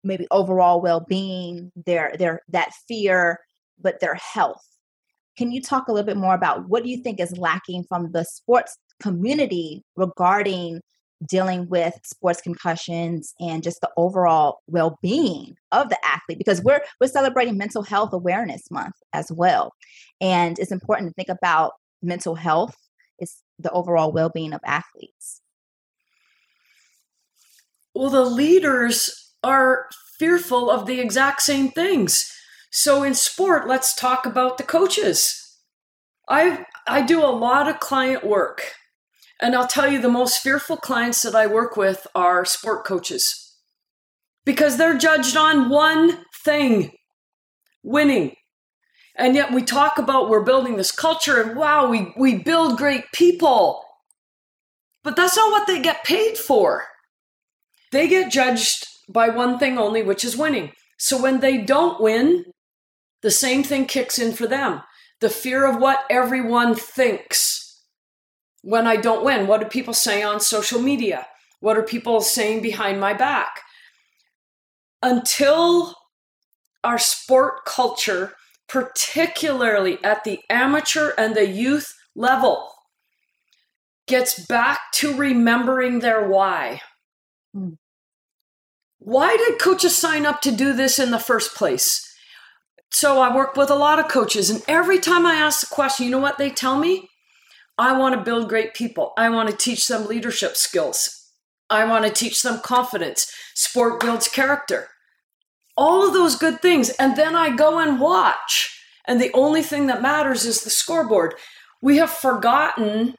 maybe 0.05 0.27
overall 0.31 0.81
well-being, 0.81 1.71
their 1.77 2.15
their 2.19 2.41
that 2.49 2.73
fear, 2.89 3.41
but 3.79 4.01
their 4.01 4.15
health. 4.15 4.65
Can 5.39 5.53
you 5.53 5.63
talk 5.63 5.87
a 5.87 5.93
little 5.93 6.05
bit 6.05 6.17
more 6.17 6.35
about 6.35 6.69
what 6.69 6.83
do 6.83 6.91
you 6.91 6.97
think 7.01 7.21
is 7.21 7.39
lacking 7.39 7.85
from 7.85 8.11
the 8.11 8.25
sports 8.25 8.77
community 9.01 9.85
regarding 9.95 10.81
dealing 11.29 11.69
with 11.69 11.95
sports 12.03 12.41
concussions 12.41 13.35
and 13.39 13.63
just 13.63 13.81
the 13.81 13.91
overall 13.97 14.59
well-being 14.67 15.55
of 15.71 15.91
the 15.91 15.99
athlete? 16.05 16.39
Because 16.39 16.61
we're 16.61 16.81
we're 17.01 17.07
celebrating 17.07 17.57
mental 17.57 17.85
health 17.85 18.13
awareness 18.13 18.69
month 18.69 18.97
as 19.13 19.31
well. 19.31 19.73
And 20.21 20.59
it's 20.59 20.73
important 20.73 21.09
to 21.09 21.15
think 21.15 21.29
about 21.29 21.75
mental 22.03 22.35
health 22.35 22.77
is 23.21 23.37
the 23.61 23.71
overall 23.71 24.11
well-being 24.11 24.53
of 24.53 24.61
athletes. 24.67 25.41
Well 27.95 28.11
the 28.11 28.25
leaders 28.25 29.35
are 29.45 29.87
fearful 30.19 30.69
of 30.69 30.87
the 30.87 30.99
exact 30.99 31.43
same 31.43 31.69
things 31.71 32.29
so 32.71 33.03
in 33.03 33.15
sport 33.15 33.67
let's 33.69 33.95
talk 33.95 34.27
about 34.27 34.59
the 34.59 34.65
coaches 34.65 35.57
i 36.29 36.65
i 36.87 37.03
do 37.03 37.23
a 37.23 37.27
lot 37.27 37.69
of 37.69 37.81
client 37.81 38.25
work 38.25 38.75
and 39.41 39.55
I'll 39.55 39.69
tell 39.69 39.91
you, 39.91 40.01
the 40.01 40.09
most 40.09 40.43
fearful 40.43 40.77
clients 40.77 41.23
that 41.23 41.35
I 41.35 41.47
work 41.47 41.77
with 41.77 42.07
are 42.15 42.45
sport 42.45 42.85
coaches 42.85 43.57
because 44.45 44.77
they're 44.77 44.99
judged 44.99 45.37
on 45.37 45.69
one 45.69 46.25
thing 46.43 46.93
winning. 47.83 48.35
And 49.17 49.35
yet 49.35 49.53
we 49.53 49.63
talk 49.63 49.99
about 49.99 50.29
we're 50.29 50.43
building 50.43 50.77
this 50.77 50.91
culture 50.91 51.41
and 51.41 51.57
wow, 51.57 51.89
we, 51.89 52.13
we 52.17 52.37
build 52.37 52.79
great 52.79 53.05
people. 53.13 53.85
But 55.05 55.17
that's 55.17 55.37
not 55.37 55.51
what 55.51 55.67
they 55.67 55.81
get 55.81 56.05
paid 56.05 56.37
for. 56.37 56.85
They 57.93 58.09
get 58.09 58.33
judged 58.33 58.87
by 59.09 59.29
one 59.29 59.59
thing 59.59 59.79
only, 59.79 60.03
which 60.03 60.25
is 60.25 60.37
winning. 60.37 60.73
So 60.99 61.21
when 61.21 61.41
they 61.41 61.59
don't 61.59 62.01
win, 62.01 62.45
the 63.23 63.31
same 63.31 63.63
thing 63.63 63.87
kicks 63.87 64.19
in 64.19 64.33
for 64.33 64.47
them 64.47 64.83
the 65.21 65.29
fear 65.29 65.67
of 65.67 65.81
what 65.81 66.05
everyone 66.11 66.75
thinks 66.75 67.83
when 68.63 68.87
I 68.87 68.97
don't 68.97 69.25
win? 69.25 69.47
What 69.47 69.61
do 69.61 69.67
people 69.67 69.95
say 69.95 70.23
on 70.23 70.41
social 70.41 70.81
media? 70.81 71.27
What 71.61 71.77
are 71.77 71.83
people 71.83 72.21
saying 72.21 72.63
behind 72.63 73.01
my 73.01 73.15
back? 73.15 73.63
Until 75.03 75.95
our 76.85 76.99
sport 76.99 77.65
culture, 77.65 78.35
particularly 78.69 80.03
at 80.05 80.25
the 80.25 80.41
amateur 80.51 81.13
and 81.19 81.35
the 81.35 81.49
youth 81.49 81.93
level, 82.15 82.73
gets 84.07 84.45
back 84.47 84.81
to 84.95 85.17
remembering 85.17 86.01
their 86.01 86.29
why. 86.29 86.81
Hmm. 87.55 87.71
Why 89.01 89.37
did 89.37 89.61
coaches 89.61 89.97
sign 89.97 90.27
up 90.27 90.41
to 90.43 90.51
do 90.51 90.73
this 90.73 90.99
in 90.99 91.11
the 91.11 91.19
first 91.19 91.55
place? 91.55 92.08
So 92.91 93.21
I 93.21 93.35
work 93.35 93.57
with 93.57 93.71
a 93.71 93.75
lot 93.75 93.99
of 93.99 94.09
coaches, 94.09 94.51
and 94.51 94.63
every 94.67 94.99
time 94.99 95.27
I 95.27 95.35
ask 95.35 95.61
the 95.61 95.75
question, 95.75 96.07
you 96.07 96.11
know 96.11 96.19
what 96.19 96.39
they 96.39 96.51
tell 96.51 96.79
me? 96.79 97.09
I 97.77 97.97
want 97.97 98.15
to 98.15 98.21
build 98.21 98.49
great 98.49 98.75
people. 98.75 99.13
I 99.17 99.29
want 99.29 99.51
to 99.51 99.57
teach 99.57 99.87
them 99.87 100.07
leadership 100.07 100.57
skills. 100.57 101.31
I 101.71 101.85
want 101.85 102.07
to 102.07 102.11
teach 102.11 102.43
them 102.43 102.61
confidence. 102.61 103.33
Sport 103.55 104.01
builds 104.01 104.27
character. 104.27 104.89
All 105.77 106.07
of 106.07 106.13
those 106.13 106.35
good 106.35 106.61
things. 106.61 106.91
And 106.91 107.15
then 107.15 107.37
I 107.37 107.55
go 107.55 107.79
and 107.79 108.01
watch. 108.01 108.83
And 109.07 109.21
the 109.21 109.31
only 109.33 109.63
thing 109.63 109.87
that 109.87 110.03
matters 110.03 110.45
is 110.45 110.65
the 110.65 110.71
scoreboard. 110.71 111.35
We 111.81 111.99
have 111.99 112.11
forgotten 112.11 113.15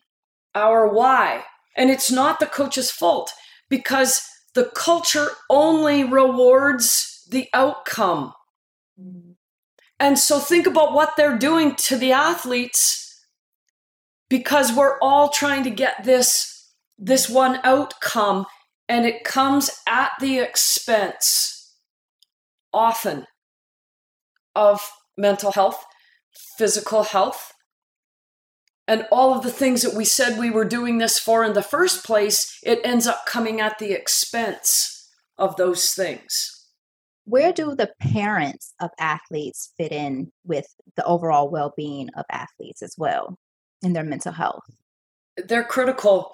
our 0.54 0.88
why. 0.92 1.46
And 1.78 1.90
it's 1.90 2.12
not 2.12 2.40
the 2.40 2.46
coach's 2.46 2.92
fault 2.92 3.32
because 3.70 4.28
the 4.56 4.66
culture 4.76 5.30
only 5.50 6.04
rewards 6.04 7.26
the 7.30 7.48
outcome. 7.54 8.34
And 10.00 10.18
so 10.18 10.39
think 10.39 10.65
about 10.65 10.94
what 10.94 11.15
they're 11.18 11.38
doing 11.38 11.75
to 11.75 11.98
the 11.98 12.13
athletes 12.13 13.10
because 14.29 14.72
we're 14.72 14.98
all 15.00 15.29
trying 15.29 15.63
to 15.63 15.70
get 15.70 16.03
this 16.03 16.56
this 16.98 17.29
one 17.29 17.60
outcome 17.63 18.46
and 18.88 19.06
it 19.06 19.24
comes 19.24 19.72
at 19.88 20.12
the 20.20 20.39
expense 20.39 21.74
often 22.74 23.25
of 24.56 24.82
mental 25.18 25.53
health 25.53 25.84
physical 26.58 27.03
health 27.03 27.53
and 28.88 29.06
all 29.12 29.34
of 29.34 29.44
the 29.44 29.51
things 29.51 29.82
that 29.82 29.96
we 29.96 30.03
said 30.03 30.38
we 30.38 30.50
were 30.50 30.65
doing 30.65 30.98
this 30.98 31.18
for 31.18 31.44
in 31.44 31.53
the 31.53 31.63
first 31.63 32.06
place 32.06 32.60
it 32.63 32.82
ends 32.84 33.08
up 33.08 33.25
coming 33.25 33.62
at 33.62 33.79
the 33.79 33.94
expense 33.94 35.10
of 35.38 35.56
those 35.56 35.91
things 35.91 36.59
where 37.29 37.53
do 37.53 37.75
the 37.75 37.91
parents 38.00 38.74
of 38.81 38.89
athletes 39.00 39.74
fit 39.77 39.91
in 39.91 40.31
with 40.45 40.65
the 40.95 41.05
overall 41.05 41.50
well-being 41.50 42.09
of 42.17 42.25
athletes 42.31 42.81
as 42.81 42.95
well 42.98 43.38
in 43.81 43.93
their 43.93 44.03
mental 44.03 44.31
health? 44.31 44.63
They're 45.38 45.63
critical. 45.63 46.33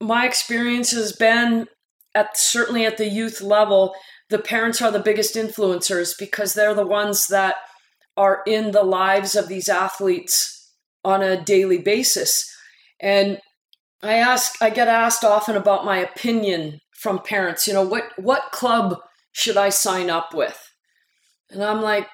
My 0.00 0.26
experience 0.26 0.90
has 0.90 1.12
been 1.12 1.66
at 2.14 2.36
certainly 2.36 2.84
at 2.84 2.96
the 2.96 3.08
youth 3.08 3.40
level, 3.40 3.94
the 4.30 4.38
parents 4.38 4.82
are 4.82 4.90
the 4.90 4.98
biggest 4.98 5.36
influencers 5.36 6.14
because 6.18 6.54
they're 6.54 6.74
the 6.74 6.86
ones 6.86 7.28
that 7.28 7.56
are 8.16 8.42
in 8.46 8.72
the 8.72 8.82
lives 8.82 9.34
of 9.34 9.48
these 9.48 9.68
athletes 9.68 10.72
on 11.04 11.22
a 11.22 11.42
daily 11.42 11.78
basis. 11.78 12.44
And 13.00 13.38
I 14.02 14.14
ask 14.14 14.60
I 14.60 14.70
get 14.70 14.88
asked 14.88 15.24
often 15.24 15.56
about 15.56 15.84
my 15.84 15.98
opinion 15.98 16.80
from 16.92 17.20
parents, 17.20 17.66
you 17.66 17.74
know, 17.74 17.82
what 17.82 18.04
what 18.16 18.50
club 18.52 18.98
should 19.32 19.56
I 19.56 19.68
sign 19.68 20.10
up 20.10 20.34
with? 20.34 20.72
And 21.50 21.62
I'm 21.62 21.80
like, 21.80 22.06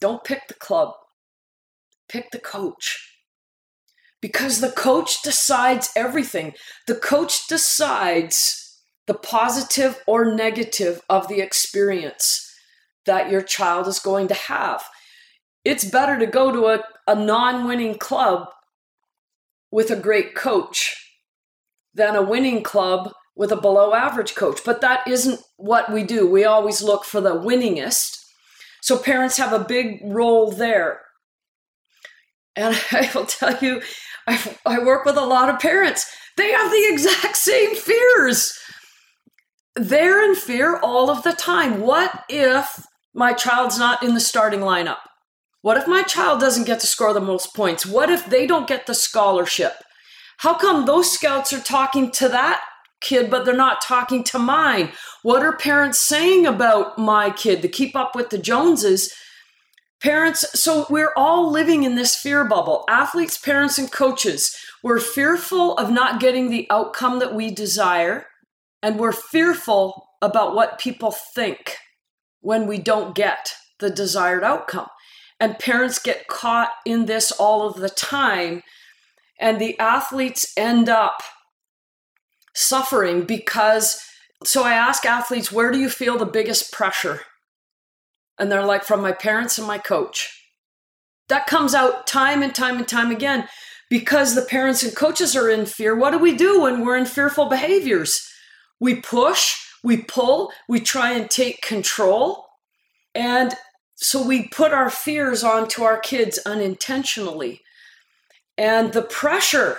don't 0.00 0.24
pick 0.24 0.48
the 0.48 0.54
club. 0.54 0.92
Pick 2.08 2.30
the 2.30 2.38
coach 2.38 3.10
because 4.20 4.60
the 4.60 4.70
coach 4.70 5.22
decides 5.22 5.90
everything. 5.96 6.54
The 6.86 6.94
coach 6.94 7.46
decides 7.46 8.78
the 9.06 9.14
positive 9.14 9.98
or 10.06 10.34
negative 10.34 11.02
of 11.08 11.28
the 11.28 11.40
experience 11.40 12.46
that 13.06 13.30
your 13.30 13.42
child 13.42 13.88
is 13.88 13.98
going 13.98 14.28
to 14.28 14.34
have. 14.34 14.84
It's 15.64 15.84
better 15.84 16.18
to 16.18 16.26
go 16.26 16.52
to 16.52 16.66
a, 16.66 16.84
a 17.06 17.14
non 17.14 17.66
winning 17.66 17.98
club 17.98 18.48
with 19.70 19.90
a 19.90 19.96
great 19.96 20.34
coach 20.34 20.96
than 21.94 22.14
a 22.14 22.22
winning 22.22 22.62
club 22.62 23.12
with 23.40 23.50
a 23.50 23.56
below 23.56 23.94
average 23.94 24.34
coach. 24.34 24.60
But 24.66 24.82
that 24.82 25.00
isn't 25.08 25.40
what 25.56 25.90
we 25.90 26.04
do. 26.04 26.28
We 26.28 26.44
always 26.44 26.82
look 26.82 27.06
for 27.06 27.22
the 27.22 27.34
winningest. 27.34 28.18
So 28.82 28.98
parents 28.98 29.38
have 29.38 29.54
a 29.54 29.64
big 29.64 29.98
role 30.04 30.50
there. 30.50 31.00
And 32.54 32.78
I 32.92 33.10
will 33.14 33.24
tell 33.24 33.56
you, 33.56 33.80
I, 34.26 34.56
I 34.66 34.80
work 34.80 35.06
with 35.06 35.16
a 35.16 35.24
lot 35.24 35.48
of 35.48 35.58
parents. 35.58 36.04
They 36.36 36.50
have 36.50 36.70
the 36.70 36.86
exact 36.92 37.34
same 37.50 37.74
fears. 37.74 38.52
They're 39.74 40.22
in 40.22 40.34
fear 40.34 40.78
all 40.78 41.08
of 41.08 41.22
the 41.22 41.32
time. 41.32 41.80
What 41.80 42.24
if 42.28 42.84
my 43.14 43.32
child's 43.32 43.78
not 43.78 44.02
in 44.02 44.12
the 44.12 44.20
starting 44.20 44.60
lineup? 44.60 44.98
What 45.62 45.78
if 45.78 45.86
my 45.88 46.02
child 46.02 46.40
doesn't 46.40 46.66
get 46.66 46.80
to 46.80 46.86
score 46.86 47.14
the 47.14 47.22
most 47.22 47.56
points? 47.56 47.86
What 47.86 48.10
if 48.10 48.26
they 48.26 48.46
don't 48.46 48.68
get 48.68 48.86
the 48.86 48.94
scholarship? 48.94 49.76
How 50.40 50.52
come 50.52 50.84
those 50.84 51.10
scouts 51.10 51.54
are 51.54 51.60
talking 51.60 52.10
to 52.12 52.28
that 52.28 52.60
kid, 53.00 53.30
but 53.30 53.44
they're 53.44 53.54
not 53.54 53.80
talking 53.80 54.22
to 54.24 54.38
mine? 54.38 54.92
What 55.22 55.42
are 55.42 55.56
parents 55.56 55.98
saying 55.98 56.46
about 56.46 56.98
my 56.98 57.30
kid 57.30 57.62
to 57.62 57.68
keep 57.68 57.96
up 57.96 58.14
with 58.14 58.30
the 58.30 58.38
Joneses? 58.38 59.12
Parents, 60.02 60.46
so 60.58 60.86
we're 60.88 61.12
all 61.16 61.50
living 61.50 61.84
in 61.84 61.94
this 61.94 62.16
fear 62.16 62.44
bubble. 62.44 62.84
Athletes, 62.88 63.36
parents, 63.36 63.78
and 63.78 63.92
coaches. 63.92 64.56
We're 64.82 65.00
fearful 65.00 65.76
of 65.76 65.90
not 65.90 66.20
getting 66.20 66.48
the 66.48 66.66
outcome 66.70 67.18
that 67.18 67.34
we 67.34 67.50
desire, 67.50 68.26
and 68.82 68.98
we're 68.98 69.12
fearful 69.12 70.06
about 70.22 70.54
what 70.54 70.78
people 70.78 71.10
think 71.10 71.76
when 72.40 72.66
we 72.66 72.78
don't 72.78 73.14
get 73.14 73.52
the 73.78 73.90
desired 73.90 74.42
outcome. 74.42 74.88
And 75.38 75.58
parents 75.58 75.98
get 75.98 76.28
caught 76.28 76.70
in 76.86 77.06
this 77.06 77.30
all 77.30 77.66
of 77.66 77.76
the 77.76 77.90
time, 77.90 78.62
and 79.38 79.58
the 79.58 79.78
athletes 79.78 80.52
end 80.56 80.88
up 80.88 81.22
suffering 82.54 83.24
because. 83.24 84.00
So 84.42 84.64
I 84.64 84.72
ask 84.72 85.04
athletes, 85.04 85.52
where 85.52 85.70
do 85.70 85.78
you 85.78 85.90
feel 85.90 86.16
the 86.16 86.24
biggest 86.24 86.72
pressure? 86.72 87.20
And 88.38 88.50
they're 88.50 88.64
like, 88.64 88.84
from 88.84 89.02
my 89.02 89.12
parents 89.12 89.58
and 89.58 89.66
my 89.66 89.76
coach. 89.76 90.34
That 91.28 91.46
comes 91.46 91.74
out 91.74 92.06
time 92.06 92.42
and 92.42 92.54
time 92.54 92.78
and 92.78 92.88
time 92.88 93.10
again 93.10 93.46
because 93.90 94.34
the 94.34 94.42
parents 94.42 94.82
and 94.82 94.96
coaches 94.96 95.36
are 95.36 95.50
in 95.50 95.66
fear. 95.66 95.94
What 95.94 96.12
do 96.12 96.18
we 96.18 96.34
do 96.34 96.62
when 96.62 96.84
we're 96.84 96.96
in 96.96 97.04
fearful 97.04 97.46
behaviors? 97.46 98.26
We 98.80 98.94
push, 98.94 99.56
we 99.84 99.98
pull, 99.98 100.52
we 100.68 100.80
try 100.80 101.12
and 101.12 101.28
take 101.28 101.60
control. 101.60 102.46
And 103.14 103.54
so 103.96 104.26
we 104.26 104.48
put 104.48 104.72
our 104.72 104.88
fears 104.88 105.44
onto 105.44 105.82
our 105.82 105.98
kids 105.98 106.38
unintentionally. 106.46 107.60
And 108.56 108.92
the 108.94 109.02
pressure 109.02 109.78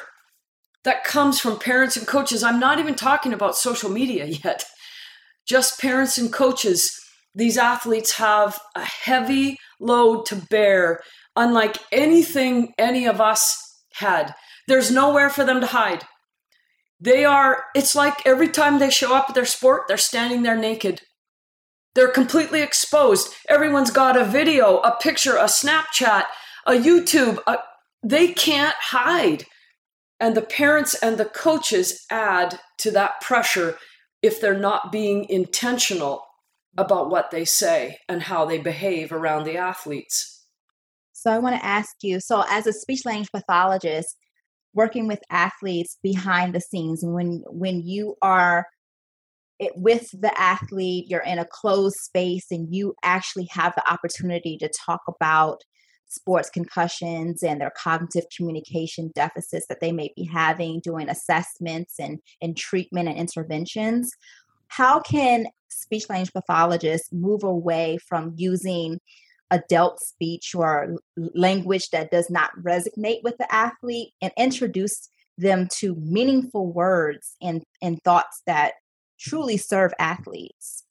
that 0.83 1.03
comes 1.03 1.39
from 1.39 1.59
parents 1.59 1.95
and 1.95 2.07
coaches, 2.07 2.43
I'm 2.43 2.59
not 2.59 2.79
even 2.79 2.95
talking 2.95 3.33
about 3.33 3.55
social 3.55 3.89
media 3.89 4.25
yet, 4.43 4.65
just 5.45 5.79
parents 5.79 6.17
and 6.17 6.31
coaches 6.31 6.97
these 7.33 7.57
athletes 7.57 8.13
have 8.13 8.59
a 8.75 8.83
heavy 8.83 9.57
load 9.79 10.25
to 10.27 10.35
bear, 10.35 11.01
unlike 11.35 11.77
anything 11.91 12.73
any 12.77 13.05
of 13.05 13.21
us 13.21 13.57
had. 13.93 14.33
There's 14.67 14.91
nowhere 14.91 15.29
for 15.29 15.43
them 15.43 15.61
to 15.61 15.67
hide. 15.67 16.03
They 16.99 17.25
are, 17.25 17.63
it's 17.73 17.95
like 17.95 18.25
every 18.25 18.49
time 18.49 18.79
they 18.79 18.89
show 18.89 19.15
up 19.15 19.27
at 19.29 19.35
their 19.35 19.45
sport, 19.45 19.83
they're 19.87 19.97
standing 19.97 20.43
there 20.43 20.57
naked. 20.57 21.01
They're 21.95 22.09
completely 22.11 22.61
exposed. 22.61 23.33
Everyone's 23.49 23.91
got 23.91 24.15
a 24.15 24.23
video, 24.23 24.77
a 24.79 24.95
picture, 24.97 25.35
a 25.35 25.45
Snapchat, 25.45 26.23
a 26.65 26.73
YouTube. 26.73 27.39
A, 27.47 27.57
they 28.03 28.29
can't 28.33 28.75
hide. 28.79 29.45
And 30.21 30.37
the 30.37 30.43
parents 30.43 30.93
and 30.93 31.17
the 31.17 31.25
coaches 31.25 32.05
add 32.11 32.59
to 32.77 32.91
that 32.91 33.19
pressure 33.21 33.77
if 34.21 34.39
they're 34.39 34.57
not 34.57 34.91
being 34.91 35.27
intentional 35.27 36.23
about 36.77 37.09
what 37.09 37.31
they 37.31 37.43
say 37.43 37.97
and 38.07 38.21
how 38.21 38.45
they 38.45 38.59
behave 38.59 39.11
around 39.11 39.45
the 39.45 39.57
athletes. 39.57 40.45
So 41.11 41.31
I 41.31 41.39
want 41.39 41.55
to 41.55 41.65
ask 41.65 41.95
you 42.03 42.19
so, 42.19 42.43
as 42.47 42.67
a 42.67 42.73
speech 42.73 43.03
language 43.03 43.31
pathologist, 43.33 44.15
working 44.75 45.07
with 45.07 45.19
athletes 45.31 45.97
behind 46.03 46.53
the 46.53 46.61
scenes, 46.61 47.01
when 47.03 47.43
when 47.47 47.81
you 47.81 48.15
are 48.21 48.67
it, 49.57 49.73
with 49.75 50.09
the 50.13 50.39
athlete, 50.39 51.05
you're 51.07 51.21
in 51.21 51.39
a 51.39 51.45
closed 51.45 51.97
space, 51.97 52.45
and 52.51 52.73
you 52.73 52.93
actually 53.03 53.47
have 53.51 53.73
the 53.75 53.91
opportunity 53.91 54.57
to 54.59 54.69
talk 54.69 55.01
about 55.07 55.63
sports 56.11 56.49
concussions 56.49 57.41
and 57.41 57.61
their 57.61 57.71
cognitive 57.75 58.25
communication 58.35 59.11
deficits 59.15 59.65
that 59.67 59.79
they 59.79 59.93
may 59.93 60.11
be 60.15 60.25
having, 60.25 60.81
doing 60.81 61.09
assessments 61.09 61.95
and, 61.99 62.19
and 62.41 62.57
treatment 62.57 63.07
and 63.07 63.17
interventions. 63.17 64.11
How 64.67 64.99
can 64.99 65.47
speech 65.69 66.09
language 66.09 66.33
pathologists 66.33 67.11
move 67.13 67.43
away 67.43 67.97
from 67.97 68.33
using 68.35 68.99
adult 69.51 70.01
speech 70.01 70.53
or 70.53 70.95
language 71.17 71.89
that 71.89 72.11
does 72.11 72.29
not 72.29 72.51
resonate 72.61 73.23
with 73.23 73.37
the 73.37 73.53
athlete 73.53 74.09
and 74.21 74.31
introduce 74.37 75.09
them 75.37 75.67
to 75.79 75.95
meaningful 75.95 76.71
words 76.71 77.35
and, 77.41 77.63
and 77.81 78.01
thoughts 78.03 78.41
that 78.45 78.73
truly 79.19 79.57
serve 79.57 79.93
athletes? 79.97 80.83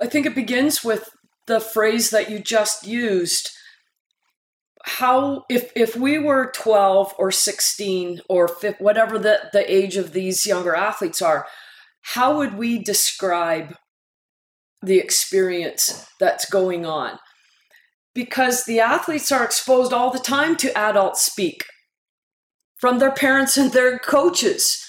I 0.00 0.06
think 0.06 0.24
it 0.24 0.34
begins 0.34 0.82
with 0.82 1.10
the 1.46 1.60
phrase 1.60 2.10
that 2.10 2.30
you 2.30 2.38
just 2.38 2.86
used. 2.86 3.50
How, 4.86 5.44
if, 5.48 5.72
if 5.74 5.96
we 5.96 6.18
were 6.18 6.52
12 6.54 7.14
or 7.18 7.30
16 7.30 8.20
or 8.28 8.48
15, 8.48 8.84
whatever 8.84 9.18
the, 9.18 9.48
the 9.52 9.72
age 9.72 9.96
of 9.96 10.12
these 10.12 10.46
younger 10.46 10.74
athletes 10.74 11.22
are, 11.22 11.46
how 12.02 12.36
would 12.36 12.58
we 12.58 12.82
describe 12.82 13.76
the 14.82 14.98
experience 14.98 16.06
that's 16.20 16.48
going 16.48 16.84
on 16.84 17.18
because 18.14 18.64
the 18.64 18.80
athletes 18.80 19.32
are 19.32 19.44
exposed 19.44 19.92
all 19.92 20.10
the 20.10 20.18
time 20.18 20.56
to 20.56 20.78
adult 20.78 21.16
speak 21.16 21.64
from 22.78 22.98
their 22.98 23.10
parents 23.10 23.56
and 23.56 23.72
their 23.72 23.98
coaches. 23.98 24.80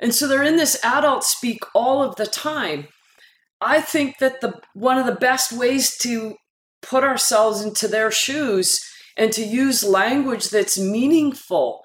And 0.00 0.14
so 0.14 0.28
they're 0.28 0.42
in 0.42 0.56
this 0.56 0.78
adult 0.84 1.24
speak 1.24 1.60
all 1.74 2.02
of 2.02 2.16
the 2.16 2.26
time. 2.26 2.88
I 3.60 3.80
think 3.80 4.18
that 4.18 4.40
the 4.40 4.60
one 4.74 4.98
of 4.98 5.06
the 5.06 5.14
best 5.14 5.52
ways 5.52 5.96
to 5.98 6.36
put 6.82 7.02
ourselves 7.02 7.62
into 7.62 7.88
their 7.88 8.12
shoes 8.12 8.80
and 9.18 9.32
to 9.32 9.44
use 9.44 9.84
language 9.84 10.48
that's 10.48 10.78
meaningful 10.78 11.82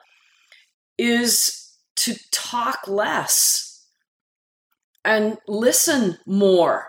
is 0.97 1.75
to 1.95 2.15
talk 2.31 2.87
less 2.87 3.85
and 5.03 5.37
listen 5.47 6.17
more 6.25 6.87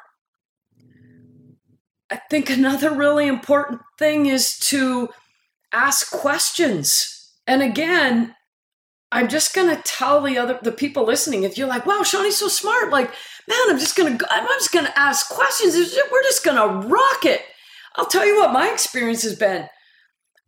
I 2.14 2.20
think 2.30 2.48
another 2.48 2.92
really 2.92 3.26
important 3.26 3.80
thing 3.98 4.26
is 4.26 4.56
to 4.70 5.08
ask 5.72 6.12
questions. 6.12 7.32
And 7.46 7.60
again, 7.60 8.36
I'm 9.10 9.26
just 9.26 9.52
gonna 9.52 9.82
tell 9.84 10.20
the 10.22 10.38
other 10.38 10.60
the 10.62 10.70
people 10.70 11.04
listening. 11.04 11.42
If 11.42 11.58
you're 11.58 11.66
like, 11.66 11.86
"Wow, 11.86 12.04
Shawnee's 12.04 12.36
so 12.36 12.46
smart," 12.46 12.90
like, 12.90 13.10
man, 13.48 13.58
I'm 13.68 13.80
just 13.80 13.96
gonna 13.96 14.16
I'm 14.30 14.46
just 14.46 14.72
gonna 14.72 14.92
ask 14.94 15.28
questions. 15.28 15.74
We're 15.76 16.22
just 16.22 16.44
gonna 16.44 16.86
rock 16.86 17.24
it. 17.24 17.42
I'll 17.96 18.06
tell 18.06 18.24
you 18.24 18.36
what 18.38 18.52
my 18.52 18.70
experience 18.70 19.22
has 19.22 19.36
been. 19.36 19.68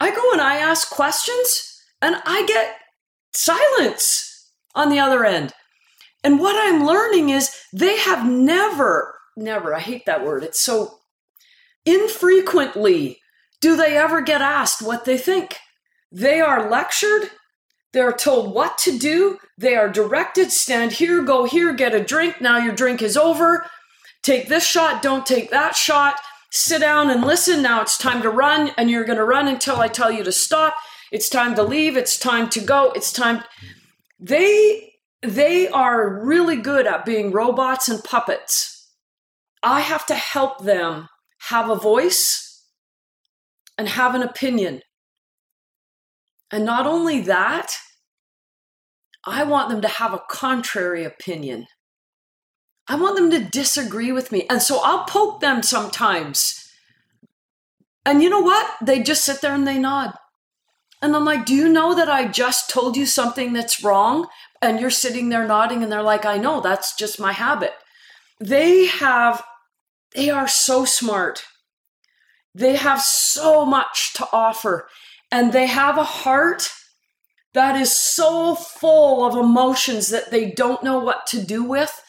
I 0.00 0.14
go 0.14 0.32
and 0.32 0.40
I 0.40 0.56
ask 0.56 0.90
questions, 0.90 1.80
and 2.02 2.16
I 2.24 2.44
get 2.46 2.76
silence 3.32 4.52
on 4.74 4.90
the 4.90 4.98
other 4.98 5.24
end. 5.24 5.52
And 6.22 6.40
what 6.40 6.56
I'm 6.56 6.84
learning 6.84 7.30
is 7.30 7.54
they 7.72 7.98
have 7.98 8.28
never, 8.28 9.14
never. 9.36 9.74
I 9.74 9.80
hate 9.80 10.06
that 10.06 10.24
word. 10.24 10.42
It's 10.42 10.60
so 10.60 10.98
infrequently 11.84 13.20
do 13.60 13.76
they 13.76 13.96
ever 13.96 14.20
get 14.20 14.42
asked 14.42 14.82
what 14.82 15.04
they 15.04 15.16
think. 15.16 15.56
They 16.12 16.40
are 16.40 16.70
lectured, 16.70 17.30
they're 17.92 18.12
told 18.12 18.54
what 18.54 18.78
to 18.78 18.98
do, 18.98 19.38
they 19.56 19.74
are 19.74 19.88
directed 19.88 20.52
stand 20.52 20.92
here, 20.92 21.22
go 21.22 21.44
here, 21.44 21.72
get 21.72 21.94
a 21.94 22.02
drink, 22.02 22.40
now 22.40 22.58
your 22.58 22.74
drink 22.74 23.02
is 23.02 23.16
over, 23.16 23.66
take 24.22 24.48
this 24.48 24.66
shot, 24.66 25.02
don't 25.02 25.26
take 25.26 25.50
that 25.50 25.74
shot, 25.74 26.16
sit 26.56 26.80
down 26.80 27.10
and 27.10 27.24
listen, 27.24 27.62
now 27.62 27.82
it's 27.82 27.98
time 27.98 28.22
to 28.22 28.30
run, 28.30 28.72
and 28.76 28.90
you're 28.90 29.04
going 29.04 29.18
to 29.18 29.24
run 29.24 29.48
until 29.48 29.76
I 29.76 29.88
tell 29.88 30.10
you 30.10 30.24
to 30.24 30.32
stop. 30.32 30.74
It's 31.12 31.28
time 31.28 31.54
to 31.54 31.62
leave, 31.62 31.96
it's 31.96 32.18
time 32.18 32.48
to 32.50 32.60
go, 32.60 32.92
it's 32.92 33.12
time. 33.12 33.42
They 34.18 34.92
they 35.22 35.68
are 35.68 36.24
really 36.24 36.56
good 36.56 36.86
at 36.86 37.04
being 37.04 37.32
robots 37.32 37.88
and 37.88 38.02
puppets. 38.02 38.90
I 39.62 39.80
have 39.80 40.06
to 40.06 40.14
help 40.14 40.64
them 40.64 41.08
have 41.48 41.68
a 41.68 41.76
voice 41.76 42.64
and 43.78 43.88
have 43.88 44.14
an 44.14 44.22
opinion. 44.22 44.82
And 46.50 46.64
not 46.64 46.86
only 46.86 47.20
that, 47.22 47.76
I 49.24 49.42
want 49.42 49.70
them 49.70 49.80
to 49.80 49.88
have 49.88 50.14
a 50.14 50.22
contrary 50.30 51.04
opinion. 51.04 51.66
I 52.88 52.96
want 52.96 53.16
them 53.16 53.30
to 53.30 53.40
disagree 53.40 54.12
with 54.12 54.30
me. 54.30 54.46
And 54.48 54.62
so 54.62 54.80
I'll 54.82 55.04
poke 55.04 55.40
them 55.40 55.62
sometimes. 55.62 56.70
And 58.04 58.22
you 58.22 58.30
know 58.30 58.40
what? 58.40 58.70
They 58.80 59.02
just 59.02 59.24
sit 59.24 59.40
there 59.40 59.54
and 59.54 59.66
they 59.66 59.78
nod. 59.78 60.14
And 61.02 61.14
I'm 61.14 61.24
like, 61.24 61.44
Do 61.44 61.54
you 61.54 61.68
know 61.68 61.94
that 61.94 62.08
I 62.08 62.28
just 62.28 62.70
told 62.70 62.96
you 62.96 63.06
something 63.06 63.52
that's 63.52 63.82
wrong? 63.82 64.28
And 64.62 64.80
you're 64.80 64.90
sitting 64.90 65.28
there 65.28 65.46
nodding, 65.46 65.82
and 65.82 65.92
they're 65.92 66.02
like, 66.02 66.24
I 66.24 66.38
know, 66.38 66.60
that's 66.60 66.96
just 66.96 67.20
my 67.20 67.32
habit. 67.32 67.74
They 68.40 68.86
have 68.86 69.44
they 70.14 70.30
are 70.30 70.48
so 70.48 70.86
smart. 70.86 71.44
They 72.54 72.76
have 72.76 73.02
so 73.02 73.66
much 73.66 74.14
to 74.14 74.26
offer, 74.32 74.88
and 75.30 75.52
they 75.52 75.66
have 75.66 75.98
a 75.98 76.04
heart 76.04 76.70
that 77.52 77.78
is 77.78 77.92
so 77.92 78.54
full 78.54 79.26
of 79.26 79.36
emotions 79.36 80.08
that 80.08 80.30
they 80.30 80.50
don't 80.50 80.82
know 80.82 80.98
what 80.98 81.26
to 81.28 81.42
do 81.42 81.62
with. 81.64 82.02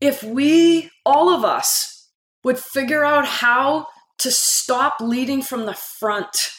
If 0.00 0.22
we, 0.22 0.90
all 1.04 1.28
of 1.34 1.44
us, 1.44 2.08
would 2.42 2.58
figure 2.58 3.04
out 3.04 3.26
how 3.26 3.86
to 4.18 4.30
stop 4.30 4.96
leading 5.00 5.42
from 5.42 5.66
the 5.66 5.74
front 5.74 6.50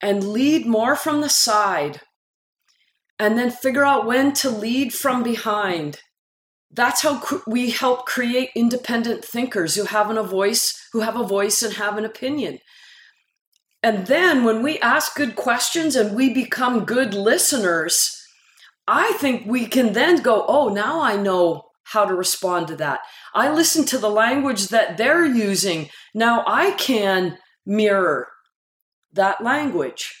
and 0.00 0.24
lead 0.24 0.66
more 0.66 0.96
from 0.96 1.20
the 1.20 1.28
side 1.28 2.00
and 3.18 3.38
then 3.38 3.50
figure 3.50 3.84
out 3.84 4.06
when 4.06 4.32
to 4.32 4.50
lead 4.50 4.92
from 4.92 5.22
behind. 5.22 6.00
That's 6.70 7.02
how 7.02 7.22
we 7.46 7.70
help 7.70 8.06
create 8.06 8.50
independent 8.56 9.24
thinkers 9.24 9.76
who 9.76 9.84
have 9.84 10.10
a 10.10 10.22
voice, 10.22 10.88
who 10.92 11.00
have 11.00 11.16
a 11.16 11.26
voice 11.26 11.62
and 11.62 11.74
have 11.74 11.96
an 11.96 12.04
opinion. 12.04 12.58
And 13.82 14.06
then 14.06 14.44
when 14.44 14.62
we 14.62 14.78
ask 14.80 15.14
good 15.14 15.36
questions 15.36 15.96
and 15.96 16.16
we 16.16 16.32
become 16.32 16.84
good 16.84 17.14
listeners, 17.14 18.16
I 18.88 19.12
think 19.14 19.46
we 19.46 19.66
can 19.66 19.92
then 19.92 20.22
go, 20.22 20.44
oh, 20.46 20.68
now 20.68 21.00
I 21.00 21.16
know 21.16 21.64
how 21.84 22.04
to 22.04 22.14
respond 22.14 22.68
to 22.68 22.76
that. 22.76 23.00
I 23.34 23.52
listen 23.52 23.84
to 23.86 23.98
the 23.98 24.10
language 24.10 24.68
that 24.68 24.96
they're 24.96 25.26
using. 25.26 25.88
Now 26.14 26.44
I 26.46 26.72
can 26.72 27.38
mirror 27.66 28.28
that 29.12 29.42
language. 29.42 30.14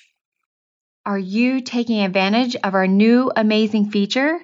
Are 1.04 1.18
you 1.18 1.60
taking 1.60 2.00
advantage 2.00 2.54
of 2.56 2.74
our 2.74 2.86
new 2.86 3.32
amazing 3.34 3.90
feature? 3.90 4.38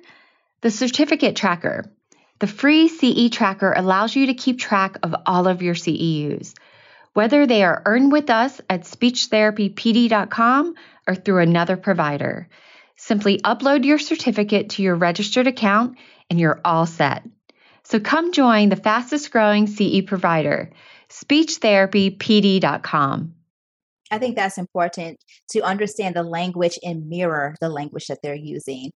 The 0.63 0.71
certificate 0.71 1.37
tracker. 1.37 1.93
The 2.41 2.47
free 2.47 2.89
CE 2.89 3.31
tracker 3.31 3.73
allows 3.73 4.17
you 4.17 4.27
to 4.27 4.35
keep 4.35 4.59
track 4.59 4.99
of 5.03 5.15
all 5.27 5.47
of 5.49 5.63
your 5.63 5.75
CEUs, 5.75 6.55
whether 7.13 7.47
they 7.47 7.63
are 7.63 7.83
earned 7.85 8.13
with 8.13 8.31
us 8.31 8.61
at 8.69 8.83
speechtherapypd.com 8.83 10.75
or 11.07 11.15
through 11.15 11.43
another 11.43 11.77
provider. 11.77 12.49
Simply 12.97 13.39
upload 13.39 13.85
your 13.85 13.99
certificate 13.99 14.71
to 14.71 14.83
your 14.83 14.97
registered 14.97 15.47
account 15.47 15.97
and 16.31 16.41
you're 16.41 16.61
all 16.65 16.87
set. 16.87 17.25
So 17.85 17.99
come 17.99 18.33
join 18.33 18.69
the 18.69 18.77
fastest 18.77 19.31
growing 19.31 19.67
CE 19.67 20.03
provider, 20.07 20.71
speechtherapypd.com. 21.09 23.35
I 24.11 24.19
think 24.19 24.37
that's 24.37 24.59
important 24.59 25.23
to 25.51 25.61
understand 25.61 26.17
the 26.17 26.23
language 26.23 26.79
and 26.83 27.09
mirror 27.09 27.57
the 27.61 27.69
language 27.69 28.07
that 28.09 28.19
they're 28.23 28.35
using. 28.35 28.93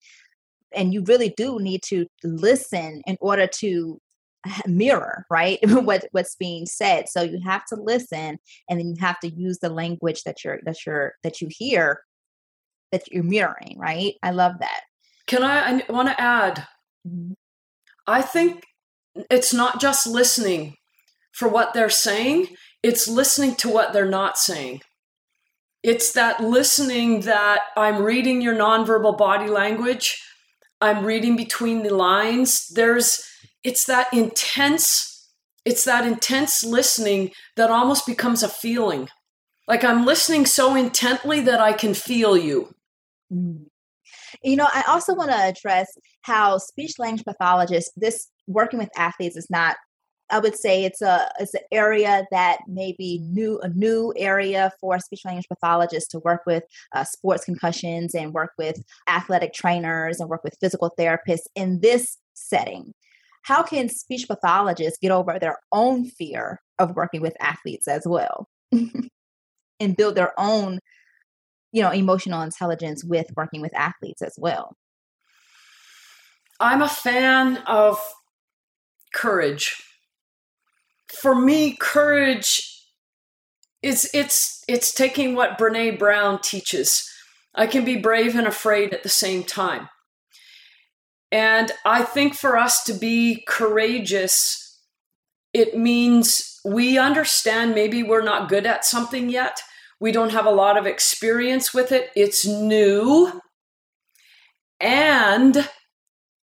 And 0.74 0.92
you 0.92 1.04
really 1.04 1.34
do 1.36 1.58
need 1.58 1.82
to 1.84 2.06
listen 2.22 3.02
in 3.06 3.16
order 3.20 3.46
to 3.46 3.98
mirror 4.66 5.24
right 5.30 5.60
what 5.84 6.04
what's 6.10 6.34
being 6.34 6.66
said 6.66 7.08
so 7.08 7.22
you 7.22 7.38
have 7.44 7.64
to 7.64 7.76
listen 7.76 8.36
and 8.68 8.80
then 8.80 8.88
you 8.88 8.96
have 8.98 9.20
to 9.20 9.28
use 9.28 9.60
the 9.60 9.70
language 9.70 10.24
that 10.24 10.42
you're 10.42 10.58
that 10.64 10.84
you're 10.84 11.14
that 11.22 11.40
you 11.40 11.46
hear 11.48 12.00
that 12.90 13.04
you're 13.12 13.22
mirroring 13.22 13.76
right 13.78 14.14
i 14.24 14.32
love 14.32 14.54
that 14.58 14.80
can 15.28 15.44
i 15.44 15.78
i 15.78 15.92
want 15.92 16.08
to 16.08 16.20
add. 16.20 16.66
I 18.06 18.22
think 18.22 18.62
it's 19.30 19.52
not 19.52 19.80
just 19.80 20.06
listening 20.06 20.76
for 21.32 21.48
what 21.48 21.74
they're 21.74 21.90
saying 21.90 22.46
it's 22.82 23.06
listening 23.08 23.54
to 23.54 23.68
what 23.68 23.92
they're 23.92 24.08
not 24.08 24.36
saying 24.38 24.80
it's 25.82 26.12
that 26.12 26.40
listening 26.40 27.22
that 27.22 27.60
I'm 27.76 28.02
reading 28.02 28.40
your 28.40 28.54
nonverbal 28.54 29.18
body 29.18 29.48
language. 29.48 30.22
I'm 30.80 31.04
reading 31.04 31.36
between 31.36 31.82
the 31.82 31.94
lines. 31.94 32.68
There's, 32.68 33.24
it's 33.64 33.84
that 33.86 34.12
intense, 34.12 35.28
it's 35.64 35.84
that 35.84 36.06
intense 36.06 36.62
listening 36.62 37.32
that 37.56 37.70
almost 37.70 38.06
becomes 38.06 38.44
a 38.44 38.48
feeling. 38.48 39.08
Like 39.66 39.82
I'm 39.82 40.04
listening 40.04 40.46
so 40.46 40.76
intently 40.76 41.40
that 41.40 41.60
I 41.60 41.72
can 41.72 41.94
feel 41.94 42.36
you. 42.36 42.72
Mm. 43.32 43.66
You 44.42 44.56
know, 44.56 44.68
I 44.72 44.84
also 44.86 45.14
want 45.14 45.30
to 45.30 45.36
address 45.36 45.88
how 46.22 46.58
speech 46.58 46.98
language 46.98 47.24
pathologists, 47.24 47.92
this 47.96 48.28
working 48.46 48.78
with 48.78 48.90
athletes 48.96 49.36
is 49.36 49.48
not 49.50 49.76
I 50.32 50.38
would 50.38 50.56
say 50.56 50.84
it's 50.84 51.02
a 51.02 51.30
it's 51.38 51.52
an 51.54 51.60
area 51.70 52.24
that 52.30 52.60
may 52.66 52.94
be 52.96 53.18
new 53.22 53.60
a 53.60 53.68
new 53.68 54.14
area 54.16 54.72
for 54.80 54.98
speech 54.98 55.20
language 55.26 55.48
pathologists 55.48 56.08
to 56.10 56.20
work 56.20 56.40
with 56.46 56.64
uh, 56.94 57.04
sports 57.04 57.44
concussions 57.44 58.14
and 58.14 58.32
work 58.32 58.52
with 58.56 58.82
athletic 59.08 59.52
trainers 59.52 60.20
and 60.20 60.30
work 60.30 60.42
with 60.42 60.56
physical 60.58 60.90
therapists 60.98 61.46
in 61.54 61.80
this 61.80 62.16
setting. 62.32 62.94
How 63.42 63.62
can 63.62 63.88
speech 63.90 64.26
pathologists 64.26 64.98
get 65.00 65.10
over 65.10 65.38
their 65.38 65.58
own 65.70 66.06
fear 66.06 66.60
of 66.78 66.96
working 66.96 67.20
with 67.20 67.36
athletes 67.38 67.86
as 67.86 68.02
well, 68.06 68.48
and 68.72 69.96
build 69.96 70.14
their 70.14 70.32
own, 70.38 70.78
you 71.72 71.82
know, 71.82 71.90
emotional 71.90 72.40
intelligence 72.40 73.04
with 73.04 73.26
working 73.36 73.60
with 73.60 73.74
athletes 73.74 74.22
as 74.22 74.34
well? 74.38 74.76
I'm 76.62 76.80
a 76.80 76.88
fan 76.88 77.58
of 77.66 77.98
courage 79.12 79.74
for 81.22 81.34
me, 81.34 81.76
courage 81.76 82.68
is 83.82 84.10
it's 84.14 84.64
it's 84.68 84.92
taking 84.92 85.34
what 85.34 85.58
Brene 85.58 85.98
Brown 85.98 86.40
teaches. 86.40 87.08
I 87.54 87.66
can 87.66 87.84
be 87.84 87.96
brave 87.96 88.34
and 88.34 88.46
afraid 88.46 88.94
at 88.94 89.02
the 89.02 89.08
same 89.08 89.44
time. 89.44 89.88
And 91.30 91.70
I 91.84 92.02
think 92.02 92.34
for 92.34 92.56
us 92.56 92.82
to 92.84 92.94
be 92.94 93.44
courageous, 93.46 94.80
it 95.52 95.76
means 95.76 96.60
we 96.64 96.98
understand 96.98 97.74
maybe 97.74 98.02
we're 98.02 98.24
not 98.24 98.48
good 98.48 98.66
at 98.66 98.84
something 98.84 99.28
yet. 99.28 99.60
We 100.00 100.12
don't 100.12 100.32
have 100.32 100.46
a 100.46 100.50
lot 100.50 100.76
of 100.76 100.86
experience 100.86 101.72
with 101.72 101.92
it. 101.92 102.10
It's 102.16 102.46
new. 102.46 103.40
And 104.80 105.68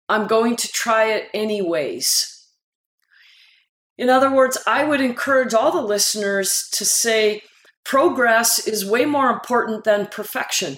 I'm 0.09 0.27
going 0.27 0.55
to 0.57 0.67
try 0.67 1.11
it 1.11 1.29
anyways. 1.33 2.33
In 3.97 4.09
other 4.09 4.31
words, 4.31 4.57
I 4.67 4.83
would 4.83 5.01
encourage 5.01 5.53
all 5.53 5.71
the 5.71 5.81
listeners 5.81 6.69
to 6.73 6.85
say 6.85 7.41
progress 7.83 8.67
is 8.67 8.85
way 8.85 9.05
more 9.05 9.29
important 9.29 9.83
than 9.83 10.07
perfection. 10.07 10.77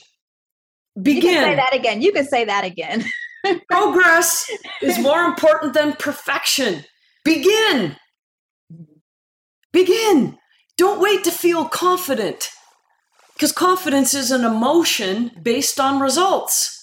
Begin. 1.02 1.24
You 1.24 1.30
can 1.30 1.44
say 1.44 1.56
that 1.56 1.76
again. 1.76 2.02
You 2.02 2.12
can 2.12 2.26
say 2.26 2.46
that 2.46 2.64
again. 2.64 3.06
progress 3.70 4.50
is 4.82 5.00
more 5.00 5.24
important 5.24 5.74
than 5.74 5.94
perfection. 5.94 6.86
Begin. 7.24 7.98
Begin. 9.72 10.38
Don't 10.78 11.02
wait 11.02 11.24
to 11.26 11.32
feel 11.32 11.66
confident 11.66 12.50
because 13.34 13.52
confidence 13.52 14.14
is 14.14 14.32
an 14.32 14.46
emotion 14.46 15.32
based 15.42 15.80
on 15.80 16.00
results. 16.00 16.79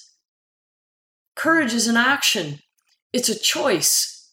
Courage 1.36 1.74
is 1.74 1.86
an 1.86 1.96
action, 1.96 2.58
it's 3.12 3.28
a 3.28 3.38
choice 3.38 4.32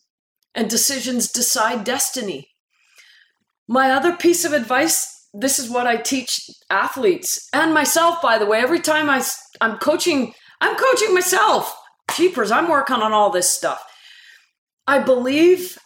and 0.55 0.69
decisions 0.69 1.31
decide 1.31 1.83
destiny. 1.83 2.49
My 3.67 3.91
other 3.91 4.15
piece 4.15 4.45
of 4.45 4.53
advice 4.53 5.13
this 5.33 5.57
is 5.57 5.69
what 5.69 5.87
I 5.87 5.97
teach 5.97 6.49
athletes 6.69 7.49
and 7.51 7.73
myself, 7.73 8.21
by 8.21 8.37
the 8.37 8.45
way. 8.45 8.59
Every 8.59 8.79
time 8.79 9.09
I, 9.09 9.23
I'm 9.61 9.77
coaching, 9.77 10.33
I'm 10.61 10.77
coaching 10.77 11.13
myself. 11.13 11.75
Jeepers, 12.15 12.51
I'm 12.51 12.69
working 12.69 12.97
on 12.97 13.13
all 13.13 13.31
this 13.31 13.49
stuff. 13.49 13.83
I 14.85 14.99
believe 14.99 15.77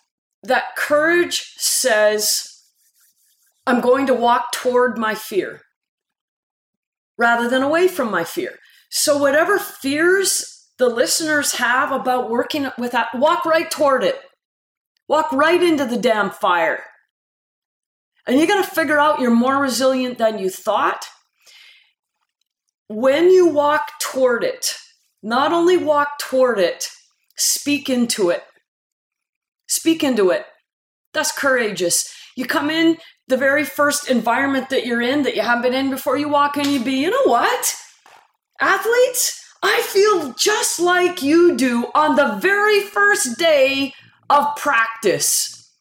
that 0.43 0.75
courage 0.75 1.53
says, 1.57 2.45
I'm 3.65 3.79
going 3.79 4.05
to 4.07 4.13
walk 4.13 4.51
toward 4.51 4.97
my 4.97 5.15
fear 5.15 5.61
rather 7.17 7.49
than 7.49 7.63
away 7.63 7.87
from 7.87 8.11
my 8.11 8.23
fear. 8.23 8.57
So, 8.89 9.17
whatever 9.17 9.59
fears 9.59 10.56
the 10.77 10.89
listeners 10.89 11.53
have 11.53 11.91
about 11.91 12.29
working 12.29 12.69
with 12.77 12.91
that, 12.91 13.09
walk 13.15 13.45
right 13.45 13.69
toward 13.69 14.03
it. 14.03 14.19
Walk 15.07 15.31
right 15.31 15.61
into 15.61 15.85
the 15.85 15.97
damn 15.97 16.29
fire. 16.29 16.83
And 18.27 18.37
you're 18.37 18.47
going 18.47 18.63
to 18.63 18.69
figure 18.69 18.99
out 18.99 19.21
you're 19.21 19.31
more 19.31 19.61
resilient 19.61 20.17
than 20.17 20.37
you 20.37 20.49
thought. 20.49 21.05
When 22.89 23.31
you 23.31 23.47
walk 23.47 23.83
toward 24.01 24.43
it, 24.43 24.75
not 25.23 25.53
only 25.53 25.77
walk 25.77 26.19
toward 26.19 26.59
it, 26.59 26.89
speak 27.37 27.89
into 27.89 28.29
it. 28.29 28.43
Speak 29.67 30.03
into 30.03 30.29
it. 30.29 30.45
That's 31.13 31.31
courageous. 31.31 32.13
You 32.35 32.45
come 32.45 32.69
in 32.69 32.97
the 33.27 33.37
very 33.37 33.63
first 33.63 34.09
environment 34.09 34.69
that 34.69 34.85
you're 34.85 35.01
in 35.01 35.23
that 35.23 35.35
you 35.35 35.41
haven't 35.41 35.63
been 35.63 35.73
in 35.73 35.89
before, 35.89 36.17
you 36.17 36.29
walk 36.29 36.57
in, 36.57 36.69
you 36.69 36.83
be, 36.83 36.93
you 36.93 37.09
know 37.09 37.23
what? 37.25 37.75
Athletes, 38.59 39.41
I 39.63 39.81
feel 39.81 40.33
just 40.33 40.79
like 40.79 41.21
you 41.21 41.55
do 41.57 41.87
on 41.95 42.15
the 42.15 42.37
very 42.41 42.81
first 42.81 43.37
day 43.37 43.93
of 44.29 44.55
practice. 44.55 45.71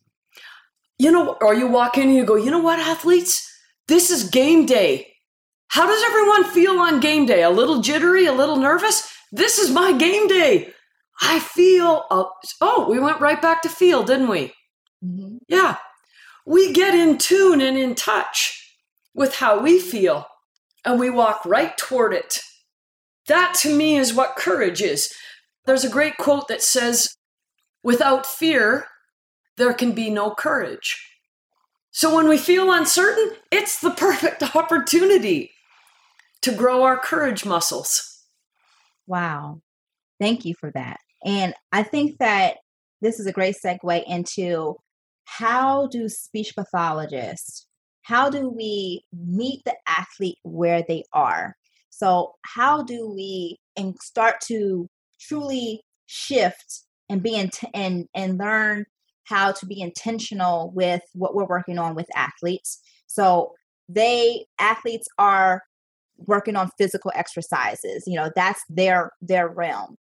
You 0.98 1.12
know, 1.12 1.36
or 1.42 1.54
you 1.54 1.66
walk 1.66 1.98
in 1.98 2.08
and 2.08 2.16
you 2.16 2.24
go, 2.24 2.36
you 2.36 2.50
know 2.50 2.58
what, 2.58 2.78
athletes? 2.78 3.46
This 3.88 4.10
is 4.10 4.30
game 4.30 4.66
day. 4.66 5.12
How 5.68 5.86
does 5.86 6.02
everyone 6.04 6.44
feel 6.44 6.78
on 6.78 7.00
game 7.00 7.26
day? 7.26 7.42
A 7.42 7.50
little 7.50 7.80
jittery, 7.80 8.24
a 8.26 8.32
little 8.32 8.56
nervous? 8.56 9.12
This 9.30 9.58
is 9.58 9.70
my 9.70 9.92
game 9.92 10.26
day. 10.26 10.72
I 11.20 11.40
feel, 11.40 12.04
uh, 12.10 12.24
oh, 12.60 12.88
we 12.88 12.98
went 12.98 13.20
right 13.20 13.40
back 13.40 13.62
to 13.62 13.68
feel, 13.68 14.02
didn't 14.02 14.28
we? 14.28 14.54
Mm-hmm. 15.04 15.36
Yeah. 15.48 15.76
We 16.46 16.72
get 16.72 16.94
in 16.94 17.18
tune 17.18 17.60
and 17.60 17.76
in 17.76 17.94
touch 17.94 18.74
with 19.14 19.36
how 19.36 19.60
we 19.60 19.80
feel, 19.80 20.26
and 20.84 21.00
we 21.00 21.10
walk 21.10 21.44
right 21.44 21.76
toward 21.76 22.12
it. 22.12 22.40
That 23.28 23.54
to 23.62 23.74
me 23.74 23.96
is 23.96 24.14
what 24.14 24.36
courage 24.36 24.82
is. 24.82 25.12
There's 25.64 25.84
a 25.84 25.90
great 25.90 26.16
quote 26.16 26.48
that 26.48 26.62
says, 26.62 27.16
Without 27.82 28.26
fear, 28.26 28.86
there 29.56 29.72
can 29.72 29.92
be 29.92 30.10
no 30.10 30.32
courage. 30.32 31.00
So 31.90 32.14
when 32.14 32.28
we 32.28 32.36
feel 32.36 32.72
uncertain, 32.72 33.36
it's 33.50 33.80
the 33.80 33.90
perfect 33.90 34.42
opportunity 34.56 35.52
to 36.42 36.52
grow 36.52 36.82
our 36.82 36.98
courage 36.98 37.44
muscles. 37.44 38.24
Wow. 39.06 39.60
Thank 40.20 40.44
you 40.44 40.54
for 40.58 40.70
that. 40.72 40.98
And 41.24 41.54
I 41.72 41.82
think 41.82 42.18
that 42.18 42.58
this 43.00 43.18
is 43.18 43.26
a 43.26 43.32
great 43.32 43.56
segue 43.64 44.04
into 44.06 44.76
how 45.24 45.86
do 45.88 46.08
speech 46.08 46.54
pathologists, 46.54 47.66
how 48.02 48.30
do 48.30 48.48
we 48.48 49.04
meet 49.12 49.62
the 49.64 49.74
athlete 49.88 50.38
where 50.42 50.84
they 50.86 51.02
are? 51.12 51.56
So, 51.96 52.35
how 52.44 52.82
do 52.82 53.09
we 53.09 53.59
and 53.76 53.94
start 54.00 54.37
to 54.48 54.88
truly 55.20 55.80
shift 56.06 56.82
and 57.09 57.22
be 57.22 57.35
in 57.35 57.50
and 57.74 58.06
and 58.14 58.38
learn 58.38 58.85
how 59.24 59.52
to 59.52 59.66
be 59.66 59.80
intentional 59.80 60.70
with 60.74 61.02
what 61.14 61.35
we're 61.35 61.46
working 61.46 61.78
on 61.78 61.94
with 61.94 62.06
athletes. 62.14 62.80
So 63.06 63.52
they 63.88 64.46
athletes 64.59 65.09
are 65.18 65.62
working 66.18 66.56
on 66.56 66.70
physical 66.78 67.12
exercises. 67.14 68.04
You 68.06 68.16
know, 68.16 68.30
that's 68.35 68.62
their 68.68 69.11
their 69.20 69.48
realm. 69.48 69.96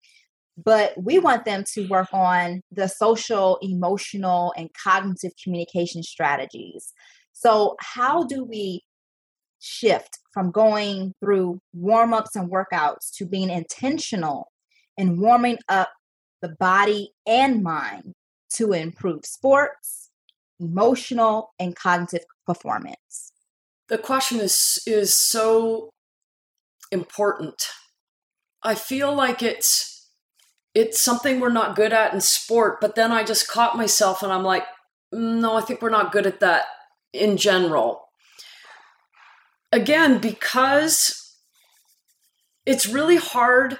But 0.63 0.93
we 1.01 1.17
want 1.19 1.45
them 1.45 1.63
to 1.73 1.88
work 1.88 2.10
on 2.13 2.62
the 2.71 2.88
social, 2.88 3.58
emotional, 3.62 4.53
and 4.56 4.69
cognitive 4.84 5.32
communication 5.43 6.03
strategies. 6.03 6.93
So, 7.32 7.75
how 7.79 8.25
do 8.25 8.43
we 8.43 8.84
shift 9.60 10.19
from 10.34 10.52
going 10.52 11.13
through 11.19 11.60
warm 11.74 12.13
ups 12.13 12.36
and 12.36 12.52
workouts 12.52 13.12
to 13.15 13.26
being 13.26 13.50
intentional 13.50 14.52
and 14.98 15.19
warming 15.19 15.58
up 15.69 15.89
the 16.41 16.50
body 16.60 17.12
and 17.26 17.63
mind 17.63 18.13
to 18.56 18.74
improve 18.74 19.26
sports, 19.26 20.10
emotional, 20.60 21.52
and 21.60 21.76
cognitive 21.76 22.26
performance? 22.46 23.32
The 23.89 23.98
question 23.98 24.39
is 24.39 24.82
is 24.88 25.13
so 25.13 25.89
important. 26.91 27.67
I 28.63 28.76
feel 28.76 29.13
like 29.13 29.43
it's 29.43 30.10
it's 30.74 31.00
something 31.00 31.39
we're 31.39 31.50
not 31.50 31.76
good 31.76 31.93
at 31.93 32.13
in 32.13 32.22
sport, 32.22 32.80
but 32.82 32.96
then 32.96 33.12
I 33.12 33.24
just 33.24 33.48
caught 33.48 33.78
myself 33.78 34.24
and 34.24 34.32
I'm 34.32 34.43
like, 34.43 34.63
mm, 35.13 35.39
no, 35.39 35.56
I 35.56 35.62
think 35.62 35.82
we're 35.82 35.89
not 35.89 36.12
good 36.12 36.26
at 36.26 36.39
that 36.39 36.65
in 37.12 37.38
general. 37.38 38.03
Again, 39.73 40.19
because 40.19 41.36
it's 42.63 42.88
really 42.88 43.15
hard 43.15 43.79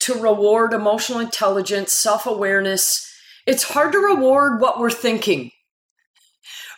to 0.00 0.14
reward 0.14 0.72
emotional 0.72 1.20
intelligence, 1.20 1.92
self 1.92 2.26
awareness. 2.26 3.08
It's 3.46 3.62
hard 3.62 3.92
to 3.92 3.98
reward 3.98 4.60
what 4.60 4.80
we're 4.80 4.90
thinking, 4.90 5.52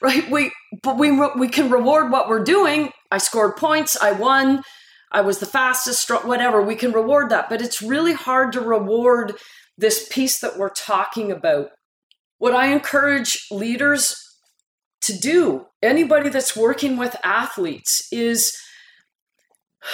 right? 0.02 0.30
We, 0.30 0.52
but 0.82 0.98
we, 0.98 1.10
we 1.38 1.48
can 1.48 1.70
reward 1.70 2.12
what 2.12 2.28
we're 2.28 2.44
doing. 2.44 2.90
I 3.10 3.16
scored 3.16 3.56
points, 3.56 3.96
I 3.96 4.12
won, 4.12 4.62
I 5.10 5.22
was 5.22 5.38
the 5.38 5.46
fastest, 5.46 6.10
whatever. 6.10 6.60
We 6.60 6.76
can 6.76 6.92
reward 6.92 7.30
that, 7.30 7.48
but 7.48 7.62
it's 7.62 7.80
really 7.80 8.12
hard 8.12 8.52
to 8.52 8.60
reward 8.60 9.36
this 9.78 10.06
piece 10.06 10.38
that 10.40 10.58
we're 10.58 10.68
talking 10.68 11.32
about. 11.32 11.70
What 12.36 12.54
I 12.54 12.66
encourage 12.66 13.38
leaders 13.50 14.14
to 15.02 15.18
do, 15.18 15.66
anybody 15.82 16.28
that's 16.28 16.56
working 16.56 16.96
with 16.96 17.16
athletes, 17.24 18.06
is 18.12 18.56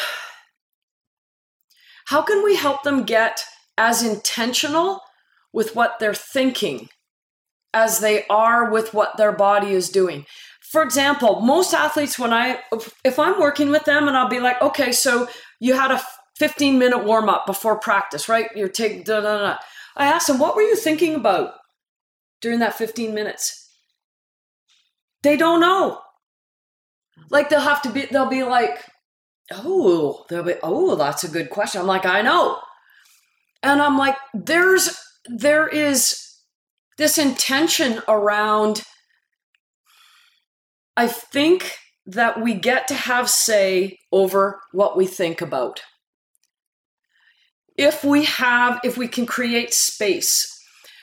how 2.06 2.22
can 2.22 2.44
we 2.44 2.56
help 2.56 2.82
them 2.82 3.04
get 3.04 3.44
as 3.78 4.02
intentional 4.02 5.00
with 5.52 5.74
what 5.74 5.98
they're 5.98 6.14
thinking 6.14 6.88
as 7.74 8.00
they 8.00 8.26
are 8.28 8.70
with 8.70 8.94
what 8.94 9.16
their 9.16 9.32
body 9.32 9.72
is 9.72 9.88
doing? 9.88 10.26
For 10.60 10.82
example, 10.82 11.40
most 11.40 11.72
athletes, 11.72 12.18
when 12.18 12.32
I, 12.32 12.58
if 13.04 13.18
I'm 13.18 13.40
working 13.40 13.70
with 13.70 13.84
them 13.84 14.08
and 14.08 14.16
I'll 14.16 14.28
be 14.28 14.40
like, 14.40 14.60
okay, 14.60 14.90
so 14.90 15.28
you 15.60 15.74
had 15.74 15.92
a 15.92 16.02
15 16.36 16.78
minute 16.78 17.04
warm 17.04 17.28
up 17.28 17.46
before 17.46 17.78
practice, 17.78 18.28
right? 18.28 18.48
You're 18.54 18.68
taking. 18.68 19.04
I 19.08 19.58
ask 19.98 20.26
them, 20.26 20.38
what 20.38 20.54
were 20.54 20.62
you 20.62 20.76
thinking 20.76 21.14
about 21.14 21.54
during 22.40 22.58
that 22.58 22.74
15 22.74 23.14
minutes? 23.14 23.65
They 25.26 25.36
don't 25.36 25.58
know. 25.58 25.98
Like 27.30 27.48
they'll 27.48 27.58
have 27.58 27.82
to 27.82 27.90
be, 27.90 28.06
they'll 28.06 28.28
be 28.28 28.44
like, 28.44 28.78
oh, 29.52 30.24
they'll 30.28 30.44
be, 30.44 30.54
oh, 30.62 30.94
that's 30.94 31.24
a 31.24 31.28
good 31.28 31.50
question. 31.50 31.80
I'm 31.80 31.88
like, 31.88 32.06
I 32.06 32.22
know. 32.22 32.60
And 33.60 33.82
I'm 33.82 33.98
like, 33.98 34.14
there's, 34.32 34.96
there 35.24 35.66
is 35.66 36.16
this 36.96 37.18
intention 37.18 38.02
around, 38.06 38.84
I 40.96 41.08
think 41.08 41.76
that 42.06 42.40
we 42.40 42.54
get 42.54 42.86
to 42.86 42.94
have 42.94 43.28
say 43.28 43.98
over 44.12 44.60
what 44.70 44.96
we 44.96 45.06
think 45.06 45.40
about. 45.40 45.82
If 47.76 48.04
we 48.04 48.26
have, 48.26 48.78
if 48.84 48.96
we 48.96 49.08
can 49.08 49.26
create 49.26 49.74
space, 49.74 50.55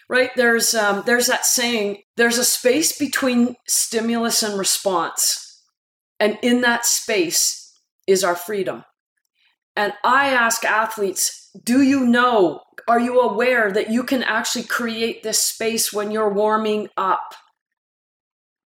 right? 0.09 0.31
There's 0.35 0.73
um, 0.73 1.03
there's 1.05 1.27
that 1.27 1.45
saying. 1.45 2.03
There's 2.17 2.37
a 2.37 2.45
space 2.45 2.97
between 2.97 3.55
stimulus 3.67 4.43
and 4.43 4.57
response, 4.57 5.61
and 6.19 6.37
in 6.41 6.61
that 6.61 6.85
space 6.85 7.71
is 8.07 8.23
our 8.23 8.35
freedom. 8.35 8.83
And 9.75 9.93
I 10.03 10.29
ask 10.29 10.63
athletes, 10.63 11.49
do 11.63 11.81
you 11.81 12.05
know, 12.05 12.61
are 12.87 12.99
you 12.99 13.21
aware 13.21 13.71
that 13.71 13.89
you 13.89 14.03
can 14.03 14.23
actually 14.23 14.65
create 14.65 15.23
this 15.23 15.41
space 15.43 15.91
when 15.91 16.11
you're 16.11 16.33
warming 16.33 16.89
up? 16.95 17.33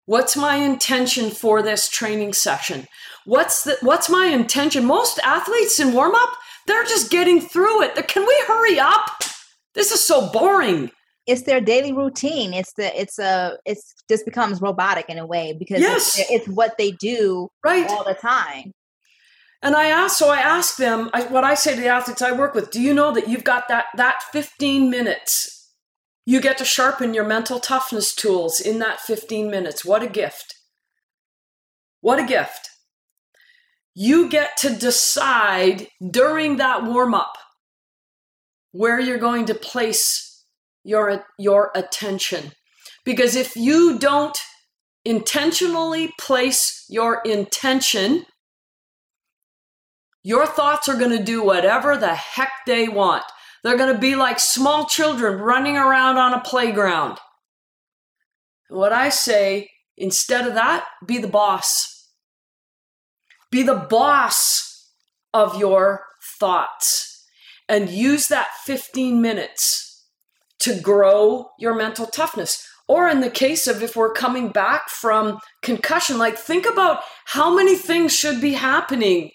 What's 0.06 0.36
my 0.38 0.56
intention 0.56 1.30
for 1.30 1.62
this 1.62 1.90
training 1.90 2.34
session? 2.34 2.88
What's 3.26 3.64
the, 3.64 3.78
what's 3.82 4.10
my 4.10 4.28
intention? 4.28 4.86
Most 4.86 5.20
athletes 5.20 5.80
in 5.80 5.94
warm 5.94 6.16
up, 6.16 6.30
they're 6.66 6.84
just 6.84 7.12
getting 7.12 7.42
through 7.42 7.84
it. 7.84 8.08
Can 8.08 8.26
we 8.26 8.44
hurry 8.48 8.80
up? 8.80 9.22
This 9.74 9.92
is 9.92 10.04
so 10.04 10.30
boring. 10.32 10.92
It's 11.28 11.44
their 11.44 11.60
daily 11.62 11.94
routine. 11.94 12.54
It's 12.54 12.74
the 12.74 13.00
it's 13.00 13.20
a 13.20 13.58
it's 13.66 13.94
just 14.10 14.26
becomes 14.26 14.62
robotic 14.62 15.10
in 15.10 15.18
a 15.18 15.26
way 15.26 15.54
because 15.58 15.82
yes. 15.82 16.18
it's, 16.18 16.32
it's 16.32 16.48
what 16.48 16.78
they 16.78 16.92
do 16.92 17.50
right. 17.64 17.90
all 17.90 18.04
the 18.04 18.14
time. 18.14 18.72
And 19.62 19.76
I 19.76 19.86
ask, 19.86 20.18
so 20.18 20.30
I 20.30 20.38
ask 20.38 20.78
them, 20.78 21.10
I, 21.14 21.24
what 21.24 21.44
I 21.44 21.56
say 21.56 21.76
to 21.76 21.82
the 21.82 21.88
athletes 21.88 22.22
I 22.22 22.32
work 22.32 22.54
with, 22.54 22.70
do 22.70 22.80
you 22.80 22.94
know 22.94 23.12
that 23.14 23.28
you've 23.28 23.44
got 23.44 23.68
that, 23.70 23.86
that 23.96 24.22
15 24.32 24.90
minutes? 24.90 25.72
You 26.26 26.42
get 26.42 26.58
to 26.60 26.66
sharpen 26.66 27.14
your 27.14 27.24
mental 27.24 27.60
toughness 27.60 28.14
tools 28.14 28.60
in 28.60 28.80
that 28.80 29.00
15 29.00 29.50
minutes. 29.50 29.84
What 29.84 30.04
a 30.04 30.08
gift. 30.08 30.56
What 32.02 32.20
a 32.20 32.26
gift. 32.26 32.70
You 33.96 34.30
get 34.30 34.58
to 34.58 34.70
decide 34.70 35.88
during 36.12 36.58
that 36.58 36.84
warm 36.84 37.16
up 37.16 37.38
where 38.72 39.00
you're 39.00 39.18
going 39.18 39.46
to 39.46 39.56
place 39.56 40.27
your, 40.88 41.26
your 41.38 41.72
attention. 41.76 42.54
Because 43.04 43.36
if 43.36 43.56
you 43.56 44.00
don't 44.00 44.38
intentionally 45.04 46.14
place 46.20 46.86
your 46.90 47.22
intention, 47.26 48.26
your 50.24 50.46
thoughts 50.46 50.88
are 50.88 50.98
going 50.98 51.16
to 51.16 51.24
do 51.24 51.44
whatever 51.44 51.98
the 51.98 52.16
heck 52.16 52.52
they 52.66 52.88
want. 52.88 53.24
They're 53.64 53.78
going 53.78 53.94
to 53.94 54.00
be 54.00 54.16
like 54.16 54.40
small 54.40 54.86
children 54.86 55.40
running 55.40 55.76
around 55.76 56.18
on 56.18 56.34
a 56.34 56.42
playground. 56.42 57.18
What 58.70 58.94
I 58.94 59.10
say, 59.10 59.70
instead 59.98 60.48
of 60.48 60.54
that, 60.54 60.86
be 61.06 61.18
the 61.18 61.28
boss. 61.28 62.12
Be 63.52 63.62
the 63.64 63.76
boss 63.76 64.90
of 65.34 65.60
your 65.60 66.06
thoughts 66.40 67.26
and 67.68 67.90
use 67.90 68.30
that 68.30 68.48
15 68.66 69.22
minutes 69.22 69.87
to 70.60 70.80
grow 70.80 71.50
your 71.60 71.76
mental 71.76 72.06
toughness. 72.06 72.68
Or 72.88 73.10
in 73.10 73.20
the 73.20 73.30
case 73.30 73.68
of 73.68 73.84
if 73.84 73.96
we're 73.96 74.14
coming 74.14 74.50
back 74.50 74.90
from 74.90 75.40
concussion, 75.62 76.18
like 76.18 76.38
think 76.38 76.66
about 76.66 77.02
how 77.26 77.54
many 77.54 77.76
things 77.76 78.16
should 78.16 78.40
be 78.40 78.54
happening 78.54 79.32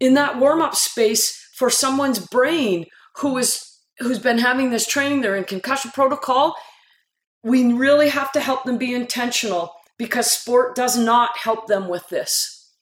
in 0.00 0.14
that 0.14 0.38
warm 0.38 0.60
up 0.60 0.74
space 0.74 1.40
for 1.54 1.70
someone's 1.70 2.18
brain 2.18 2.86
who 3.18 3.36
is 3.36 3.78
who's 3.98 4.18
been 4.18 4.38
having 4.38 4.70
this 4.70 4.86
training 4.86 5.20
they're 5.20 5.36
in 5.36 5.44
concussion 5.44 5.90
protocol 5.90 6.54
we 7.44 7.72
really 7.72 8.08
have 8.08 8.32
to 8.32 8.40
help 8.40 8.64
them 8.64 8.78
be 8.78 8.94
intentional 8.94 9.74
because 9.98 10.30
sport 10.30 10.74
does 10.74 10.96
not 10.96 11.36
help 11.36 11.66
them 11.66 11.86
with 11.86 12.08
this 12.08 12.72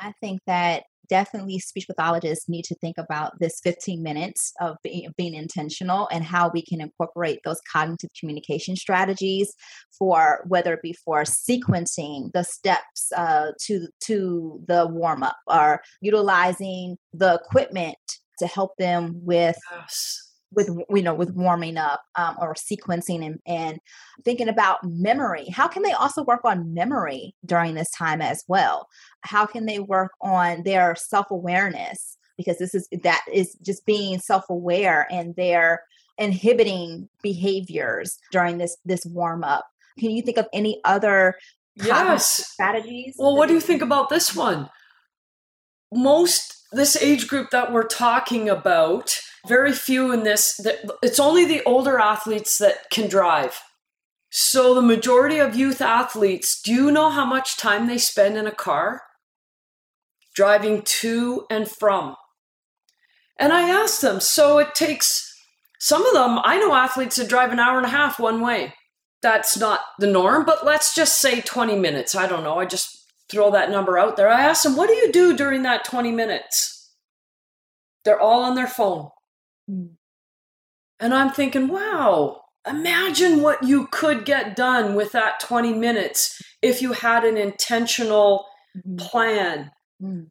i 0.00 0.12
think 0.20 0.40
that 0.46 0.84
definitely 1.08 1.58
speech 1.58 1.86
pathologists 1.86 2.48
need 2.48 2.64
to 2.64 2.74
think 2.76 2.98
about 2.98 3.38
this 3.38 3.60
15 3.62 4.02
minutes 4.02 4.52
of 4.60 4.76
being, 4.82 5.08
being 5.16 5.34
intentional 5.34 6.08
and 6.12 6.24
how 6.24 6.50
we 6.52 6.62
can 6.62 6.80
incorporate 6.80 7.40
those 7.44 7.60
cognitive 7.70 8.10
communication 8.18 8.76
strategies 8.76 9.52
for 9.96 10.44
whether 10.46 10.74
it 10.74 10.82
be 10.82 10.92
for 10.92 11.22
sequencing 11.22 12.32
the 12.32 12.42
steps 12.42 13.12
uh, 13.16 13.52
to 13.60 13.88
to 14.00 14.60
the 14.66 14.86
warm 14.86 15.22
up 15.22 15.36
or 15.46 15.82
utilizing 16.00 16.96
the 17.12 17.34
equipment 17.34 17.96
to 18.38 18.46
help 18.46 18.76
them 18.78 19.12
with 19.24 19.56
yes 19.72 20.31
with 20.54 20.68
you 20.90 21.02
know 21.02 21.14
with 21.14 21.34
warming 21.34 21.76
up 21.76 22.02
um, 22.16 22.36
or 22.40 22.54
sequencing 22.54 23.24
and, 23.24 23.40
and 23.46 23.80
thinking 24.24 24.48
about 24.48 24.78
memory 24.84 25.48
how 25.48 25.66
can 25.66 25.82
they 25.82 25.92
also 25.92 26.22
work 26.24 26.44
on 26.44 26.74
memory 26.74 27.34
during 27.44 27.74
this 27.74 27.90
time 27.90 28.20
as 28.20 28.44
well 28.48 28.88
how 29.22 29.46
can 29.46 29.66
they 29.66 29.78
work 29.78 30.12
on 30.20 30.62
their 30.62 30.94
self-awareness 30.94 32.16
because 32.36 32.58
this 32.58 32.74
is 32.74 32.88
that 33.02 33.22
is 33.32 33.56
just 33.62 33.84
being 33.86 34.18
self-aware 34.18 35.06
and 35.10 35.34
they're 35.36 35.82
inhibiting 36.18 37.08
behaviors 37.22 38.18
during 38.30 38.58
this 38.58 38.76
this 38.84 39.04
warm 39.06 39.44
up. 39.44 39.66
Can 39.98 40.10
you 40.10 40.22
think 40.22 40.38
of 40.38 40.48
any 40.52 40.80
other 40.84 41.36
yes 41.74 42.46
strategies? 42.52 43.16
Well, 43.18 43.36
what 43.36 43.48
do 43.48 43.54
you 43.54 43.60
think 43.60 43.82
about 43.82 44.08
this 44.08 44.34
one? 44.34 44.68
Most 45.92 46.61
this 46.72 46.96
age 46.96 47.28
group 47.28 47.50
that 47.50 47.72
we're 47.72 47.86
talking 47.86 48.48
about, 48.48 49.14
very 49.46 49.72
few 49.72 50.12
in 50.12 50.22
this. 50.22 50.60
It's 51.02 51.20
only 51.20 51.44
the 51.44 51.62
older 51.64 51.98
athletes 51.98 52.58
that 52.58 52.90
can 52.90 53.08
drive. 53.08 53.60
So 54.30 54.74
the 54.74 54.82
majority 54.82 55.38
of 55.38 55.54
youth 55.54 55.80
athletes, 55.80 56.60
do 56.60 56.72
you 56.72 56.90
know 56.90 57.10
how 57.10 57.26
much 57.26 57.58
time 57.58 57.86
they 57.86 57.98
spend 57.98 58.36
in 58.36 58.46
a 58.46 58.52
car? 58.52 59.02
Driving 60.34 60.82
to 60.82 61.44
and 61.50 61.68
from. 61.68 62.16
And 63.38 63.52
I 63.52 63.68
asked 63.68 64.00
them, 64.00 64.20
so 64.20 64.58
it 64.58 64.74
takes 64.74 65.28
some 65.78 66.06
of 66.06 66.14
them, 66.14 66.38
I 66.44 66.58
know 66.58 66.74
athletes 66.74 67.16
that 67.16 67.28
drive 67.28 67.50
an 67.50 67.58
hour 67.58 67.76
and 67.76 67.86
a 67.86 67.90
half 67.90 68.20
one 68.20 68.40
way. 68.40 68.74
That's 69.20 69.58
not 69.58 69.80
the 69.98 70.06
norm, 70.06 70.44
but 70.44 70.64
let's 70.64 70.94
just 70.94 71.20
say 71.20 71.40
20 71.40 71.76
minutes. 71.76 72.14
I 72.14 72.26
don't 72.26 72.44
know. 72.44 72.58
I 72.58 72.64
just 72.64 73.01
throw 73.32 73.50
that 73.50 73.70
number 73.70 73.98
out 73.98 74.16
there. 74.16 74.28
I 74.28 74.42
asked 74.42 74.62
them, 74.62 74.76
what 74.76 74.88
do 74.88 74.94
you 74.94 75.10
do 75.10 75.36
during 75.36 75.62
that 75.62 75.84
20 75.84 76.12
minutes? 76.12 76.92
They're 78.04 78.20
all 78.20 78.44
on 78.44 78.54
their 78.54 78.66
phone. 78.66 79.08
And 81.00 81.14
I'm 81.14 81.30
thinking, 81.30 81.68
wow, 81.68 82.42
imagine 82.68 83.42
what 83.42 83.64
you 83.64 83.88
could 83.90 84.24
get 84.24 84.54
done 84.54 84.94
with 84.94 85.12
that 85.12 85.40
20 85.40 85.72
minutes 85.72 86.40
if 86.60 86.82
you 86.82 86.92
had 86.92 87.24
an 87.24 87.36
intentional 87.36 88.44
mm-hmm. 88.76 88.96
plan. 88.96 89.70
Mm 90.00 90.26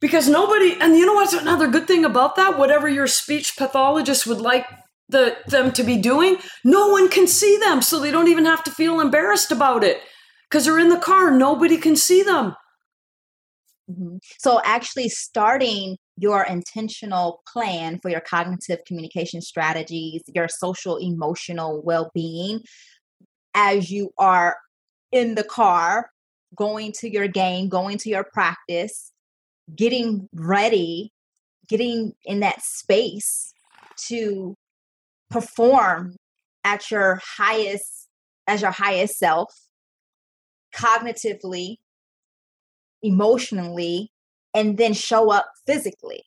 because 0.00 0.28
nobody 0.28 0.76
and 0.80 0.96
you 0.96 1.06
know 1.06 1.14
what's 1.14 1.32
another 1.32 1.68
good 1.68 1.86
thing 1.86 2.04
about 2.04 2.36
that 2.36 2.58
whatever 2.58 2.88
your 2.88 3.06
speech 3.06 3.56
pathologist 3.56 4.26
would 4.26 4.40
like 4.40 4.66
the, 5.08 5.36
them 5.46 5.72
to 5.72 5.82
be 5.82 5.96
doing 5.96 6.36
no 6.64 6.88
one 6.88 7.08
can 7.08 7.26
see 7.26 7.56
them 7.58 7.80
so 7.80 7.98
they 7.98 8.10
don't 8.10 8.28
even 8.28 8.44
have 8.44 8.62
to 8.62 8.70
feel 8.70 9.00
embarrassed 9.00 9.50
about 9.50 9.82
it 9.82 10.00
because 10.48 10.64
they're 10.64 10.78
in 10.78 10.88
the 10.88 10.98
car 10.98 11.30
nobody 11.30 11.76
can 11.76 11.96
see 11.96 12.22
them 12.22 12.54
mm-hmm. 13.90 14.16
so 14.38 14.60
actually 14.64 15.08
starting 15.08 15.96
your 16.16 16.42
intentional 16.44 17.42
plan 17.52 17.98
for 18.00 18.08
your 18.10 18.20
cognitive 18.20 18.78
communication 18.86 19.40
strategies 19.40 20.22
your 20.34 20.48
social 20.48 20.96
emotional 20.96 21.82
well-being 21.84 22.60
as 23.54 23.90
you 23.90 24.10
are 24.18 24.56
in 25.12 25.34
the 25.34 25.44
car 25.44 26.10
going 26.54 26.92
to 26.92 27.10
your 27.10 27.28
game 27.28 27.68
going 27.68 27.98
to 27.98 28.08
your 28.08 28.24
practice 28.24 29.12
getting 29.74 30.28
ready, 30.32 31.12
getting 31.68 32.12
in 32.24 32.40
that 32.40 32.62
space 32.62 33.52
to 34.08 34.54
perform 35.30 36.16
at 36.64 36.90
your 36.90 37.20
highest 37.36 38.08
as 38.46 38.62
your 38.62 38.70
highest 38.70 39.18
self 39.18 39.54
cognitively 40.74 41.76
emotionally 43.02 44.10
and 44.54 44.76
then 44.76 44.92
show 44.92 45.30
up 45.30 45.46
physically 45.66 46.22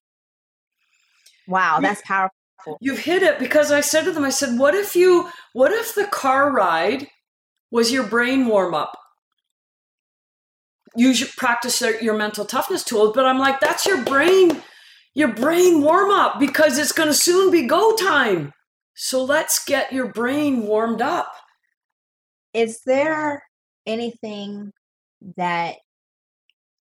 wow 1.48 1.80
that's 1.80 2.02
powerful 2.04 2.78
you've 2.80 3.00
hit 3.00 3.24
it 3.24 3.40
because 3.40 3.72
i 3.72 3.82
said 3.82 4.04
to 4.04 4.12
them 4.12 4.24
i 4.24 4.30
said 4.30 4.58
what 4.58 4.74
if 4.74 4.96
you 4.96 5.30
what 5.54 5.72
if 5.72 5.96
the 5.96 6.06
car 6.06 6.52
ride 6.52 7.08
was 7.72 7.92
your 7.92 8.06
brain 8.06 8.46
warm 8.48 8.74
up 8.74 8.98
you 10.96 11.14
should 11.14 11.30
practice 11.38 11.82
your 12.02 12.18
mental 12.18 12.46
toughness 12.46 12.84
tools. 12.84 13.14
But 13.16 13.26
I'm 13.26 13.40
like, 13.40 13.60
that's 13.60 13.86
your 13.86 14.04
brain, 14.04 14.62
your 15.14 15.30
brain 15.30 15.82
warm 15.82 16.12
up 16.12 16.40
because 16.40 16.78
it's 16.78 16.92
going 16.92 17.10
to 17.10 17.14
soon 17.14 17.52
be 17.52 17.66
go 17.66 17.96
time. 17.96 18.54
So 18.96 19.24
let's 19.24 19.64
get 19.64 19.94
your 19.94 20.08
brain 20.08 20.64
warmed 20.64 21.02
up. 21.02 21.32
Is 22.54 22.82
there 22.86 23.44
anything 23.86 24.72
that, 25.38 25.76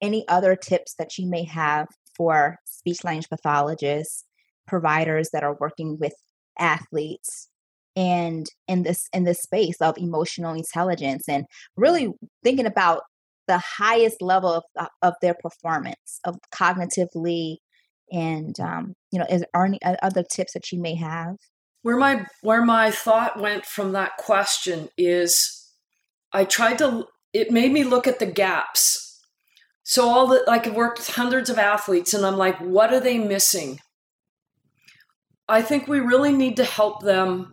any 0.00 0.26
other 0.28 0.56
tips 0.56 0.94
that 0.98 1.16
you 1.18 1.26
may 1.26 1.44
have 1.44 1.86
for 2.16 2.58
speech 2.64 3.04
language 3.04 3.28
pathologists, 3.28 4.24
providers 4.66 5.30
that 5.32 5.44
are 5.44 5.56
working 5.60 5.98
with 5.98 6.14
athletes 6.58 7.48
and 7.96 8.46
in 8.66 8.82
this 8.82 9.08
in 9.12 9.24
this 9.24 9.40
space 9.40 9.80
of 9.80 9.96
emotional 9.98 10.54
intelligence 10.54 11.28
and 11.28 11.44
really 11.76 12.12
thinking 12.42 12.66
about 12.66 13.02
the 13.46 13.58
highest 13.58 14.22
level 14.22 14.52
of, 14.52 14.62
uh, 14.78 14.86
of 15.02 15.14
their 15.20 15.34
performance 15.34 16.20
of 16.24 16.36
cognitively 16.52 17.56
and 18.10 18.58
um, 18.60 18.94
you 19.10 19.18
know 19.18 19.26
is 19.30 19.42
there 19.52 19.64
any 19.64 19.78
other 20.02 20.22
tips 20.22 20.52
that 20.54 20.72
you 20.72 20.80
may 20.80 20.94
have? 20.94 21.36
Where 21.82 21.96
my 21.96 22.26
where 22.42 22.64
my 22.64 22.90
thought 22.90 23.38
went 23.38 23.64
from 23.64 23.92
that 23.92 24.16
question 24.16 24.88
is 24.96 25.63
i 26.34 26.44
tried 26.44 26.78
to 26.78 27.06
it 27.32 27.50
made 27.50 27.72
me 27.72 27.84
look 27.84 28.06
at 28.06 28.18
the 28.18 28.26
gaps 28.26 29.20
so 29.82 30.08
all 30.08 30.26
the 30.26 30.42
like 30.46 30.66
i've 30.66 30.74
worked 30.74 30.98
with 30.98 31.08
hundreds 31.08 31.48
of 31.48 31.58
athletes 31.58 32.12
and 32.12 32.24
i'm 32.26 32.36
like 32.36 32.58
what 32.58 32.92
are 32.92 33.00
they 33.00 33.18
missing 33.18 33.80
i 35.48 35.62
think 35.62 35.88
we 35.88 36.00
really 36.00 36.32
need 36.32 36.56
to 36.56 36.64
help 36.64 37.02
them 37.02 37.50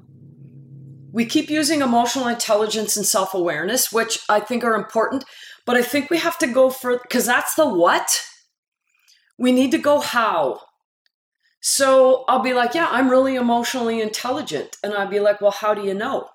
we 1.14 1.26
keep 1.26 1.50
using 1.50 1.82
emotional 1.82 2.28
intelligence 2.28 2.98
and 2.98 3.06
self-awareness 3.06 3.92
which 3.92 4.20
i 4.28 4.40
think 4.40 4.64
are 4.64 4.76
important 4.76 5.24
but 5.66 5.78
I 5.78 5.82
think 5.82 6.10
we 6.10 6.18
have 6.18 6.38
to 6.40 6.48
go 6.48 6.70
for 6.70 6.98
because 6.98 7.26
that's 7.26 7.56
the 7.56 7.68
what. 7.68 8.26
We 9.38 9.52
need 9.52 9.72
to 9.72 9.78
go 9.78 10.00
how. 10.00 10.62
So 11.62 12.26
I'll 12.28 12.42
be 12.42 12.54
like, 12.54 12.74
yeah, 12.74 12.88
I'm 12.90 13.10
really 13.10 13.36
emotionally 13.36 14.02
intelligent. 14.02 14.78
And 14.84 14.94
I'll 14.94 15.08
be 15.08 15.20
like, 15.20 15.42
well, 15.42 15.52
how 15.52 15.74
do 15.74 15.84
you 15.84 15.94
know? 15.94 16.28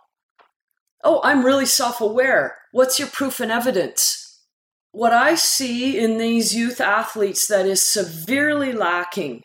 Oh, 1.08 1.20
I'm 1.22 1.46
really 1.46 1.66
self 1.66 2.00
aware. 2.00 2.56
What's 2.72 2.98
your 2.98 3.06
proof 3.06 3.38
and 3.38 3.52
evidence? 3.52 4.40
What 4.90 5.12
I 5.12 5.36
see 5.36 5.96
in 5.96 6.18
these 6.18 6.52
youth 6.52 6.80
athletes 6.80 7.46
that 7.46 7.64
is 7.64 7.80
severely 7.80 8.72
lacking, 8.72 9.44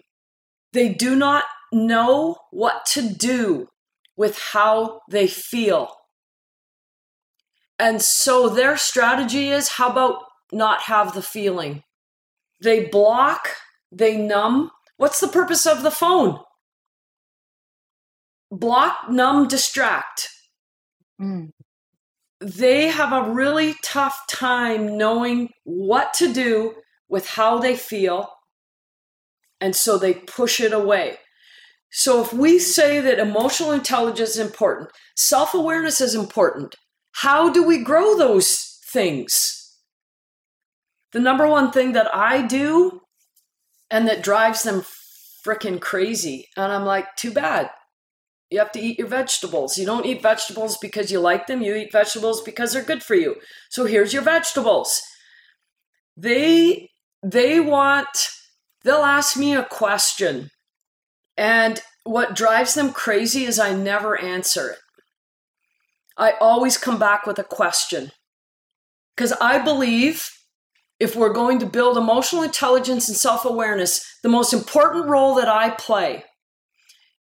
they 0.73 0.89
do 0.89 1.15
not 1.15 1.43
know 1.71 2.37
what 2.49 2.87
to 2.93 3.07
do 3.07 3.67
with 4.17 4.39
how 4.53 5.01
they 5.07 5.27
feel. 5.27 5.93
And 7.77 8.01
so 8.01 8.49
their 8.49 8.75
strategy 8.75 9.49
is 9.49 9.73
how 9.73 9.91
about 9.91 10.15
not 10.51 10.81
have 10.83 11.13
the 11.13 11.21
feeling? 11.21 11.83
They 12.59 12.85
block, 12.85 13.49
they 13.91 14.17
numb. 14.17 14.71
What's 14.97 15.19
the 15.19 15.27
purpose 15.27 15.67
of 15.67 15.83
the 15.83 15.91
phone? 15.91 16.39
Block, 18.49 19.11
numb, 19.11 19.47
distract. 19.47 20.27
Mm. 21.21 21.51
They 22.39 22.87
have 22.87 23.13
a 23.13 23.31
really 23.31 23.75
tough 23.83 24.19
time 24.27 24.97
knowing 24.97 25.49
what 25.63 26.13
to 26.15 26.33
do 26.33 26.73
with 27.07 27.27
how 27.27 27.59
they 27.59 27.75
feel. 27.75 28.29
And 29.59 29.75
so 29.75 29.97
they 29.97 30.15
push 30.15 30.59
it 30.59 30.73
away. 30.73 31.17
So 31.91 32.21
if 32.21 32.33
we 32.33 32.57
say 32.57 32.99
that 33.01 33.19
emotional 33.19 33.71
intelligence 33.71 34.31
is 34.31 34.39
important, 34.39 34.89
self 35.15 35.53
awareness 35.53 36.01
is 36.01 36.15
important, 36.15 36.75
how 37.11 37.51
do 37.51 37.63
we 37.63 37.83
grow 37.83 38.17
those 38.17 38.79
things? 38.91 39.57
The 41.11 41.19
number 41.19 41.45
one 41.47 41.71
thing 41.71 41.91
that 41.91 42.13
I 42.15 42.41
do 42.41 43.01
and 43.91 44.07
that 44.07 44.23
drives 44.23 44.63
them 44.63 44.83
freaking 45.45 45.81
crazy. 45.81 46.47
And 46.55 46.71
I'm 46.71 46.85
like, 46.85 47.15
too 47.17 47.31
bad. 47.31 47.69
You 48.51 48.59
have 48.59 48.73
to 48.73 48.81
eat 48.81 48.99
your 48.99 49.07
vegetables. 49.07 49.77
You 49.77 49.85
don't 49.85 50.05
eat 50.05 50.21
vegetables 50.21 50.77
because 50.77 51.09
you 51.09 51.21
like 51.21 51.47
them, 51.47 51.61
you 51.61 51.73
eat 51.73 51.91
vegetables 51.93 52.41
because 52.41 52.73
they're 52.73 52.83
good 52.83 53.01
for 53.01 53.15
you. 53.15 53.37
So 53.69 53.85
here's 53.85 54.13
your 54.13 54.23
vegetables. 54.23 55.01
They 56.17 56.89
they 57.23 57.61
want 57.61 58.09
they'll 58.83 58.97
ask 58.97 59.37
me 59.37 59.55
a 59.55 59.63
question. 59.63 60.49
And 61.37 61.79
what 62.03 62.35
drives 62.35 62.73
them 62.73 62.91
crazy 62.91 63.45
is 63.45 63.57
I 63.57 63.73
never 63.73 64.19
answer 64.19 64.71
it. 64.71 64.79
I 66.17 66.33
always 66.41 66.77
come 66.77 66.99
back 66.99 67.25
with 67.25 67.39
a 67.39 67.43
question. 67.43 68.11
Because 69.15 69.31
I 69.33 69.59
believe 69.59 70.29
if 70.99 71.15
we're 71.15 71.33
going 71.33 71.59
to 71.59 71.65
build 71.65 71.97
emotional 71.97 72.43
intelligence 72.43 73.07
and 73.07 73.17
self 73.17 73.45
awareness, 73.45 74.03
the 74.23 74.29
most 74.29 74.51
important 74.51 75.05
role 75.05 75.35
that 75.35 75.47
I 75.47 75.69
play 75.69 76.25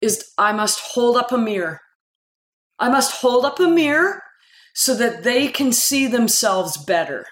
is 0.00 0.32
I 0.38 0.52
must 0.52 0.80
hold 0.80 1.16
up 1.16 1.32
a 1.32 1.38
mirror. 1.38 1.80
I 2.78 2.88
must 2.88 3.20
hold 3.20 3.44
up 3.44 3.58
a 3.58 3.68
mirror 3.68 4.22
so 4.74 4.94
that 4.94 5.24
they 5.24 5.48
can 5.48 5.72
see 5.72 6.06
themselves 6.06 6.76
better. 6.76 7.26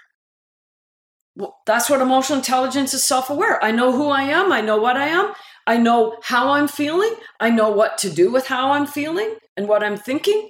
Well, 1.36 1.56
that's 1.66 1.88
what 1.90 2.00
emotional 2.00 2.38
intelligence 2.38 2.94
is 2.94 3.04
self 3.04 3.30
aware. 3.30 3.62
I 3.62 3.70
know 3.70 3.92
who 3.92 4.08
I 4.08 4.22
am, 4.22 4.50
I 4.50 4.62
know 4.62 4.78
what 4.78 4.96
I 4.96 5.08
am, 5.08 5.32
I 5.66 5.76
know 5.76 6.16
how 6.22 6.50
I'm 6.50 6.66
feeling, 6.66 7.14
I 7.38 7.50
know 7.50 7.70
what 7.70 7.98
to 7.98 8.10
do 8.10 8.32
with 8.32 8.46
how 8.46 8.72
I'm 8.72 8.86
feeling 8.86 9.36
and 9.56 9.68
what 9.68 9.82
I'm 9.82 9.96
thinking. 9.96 10.48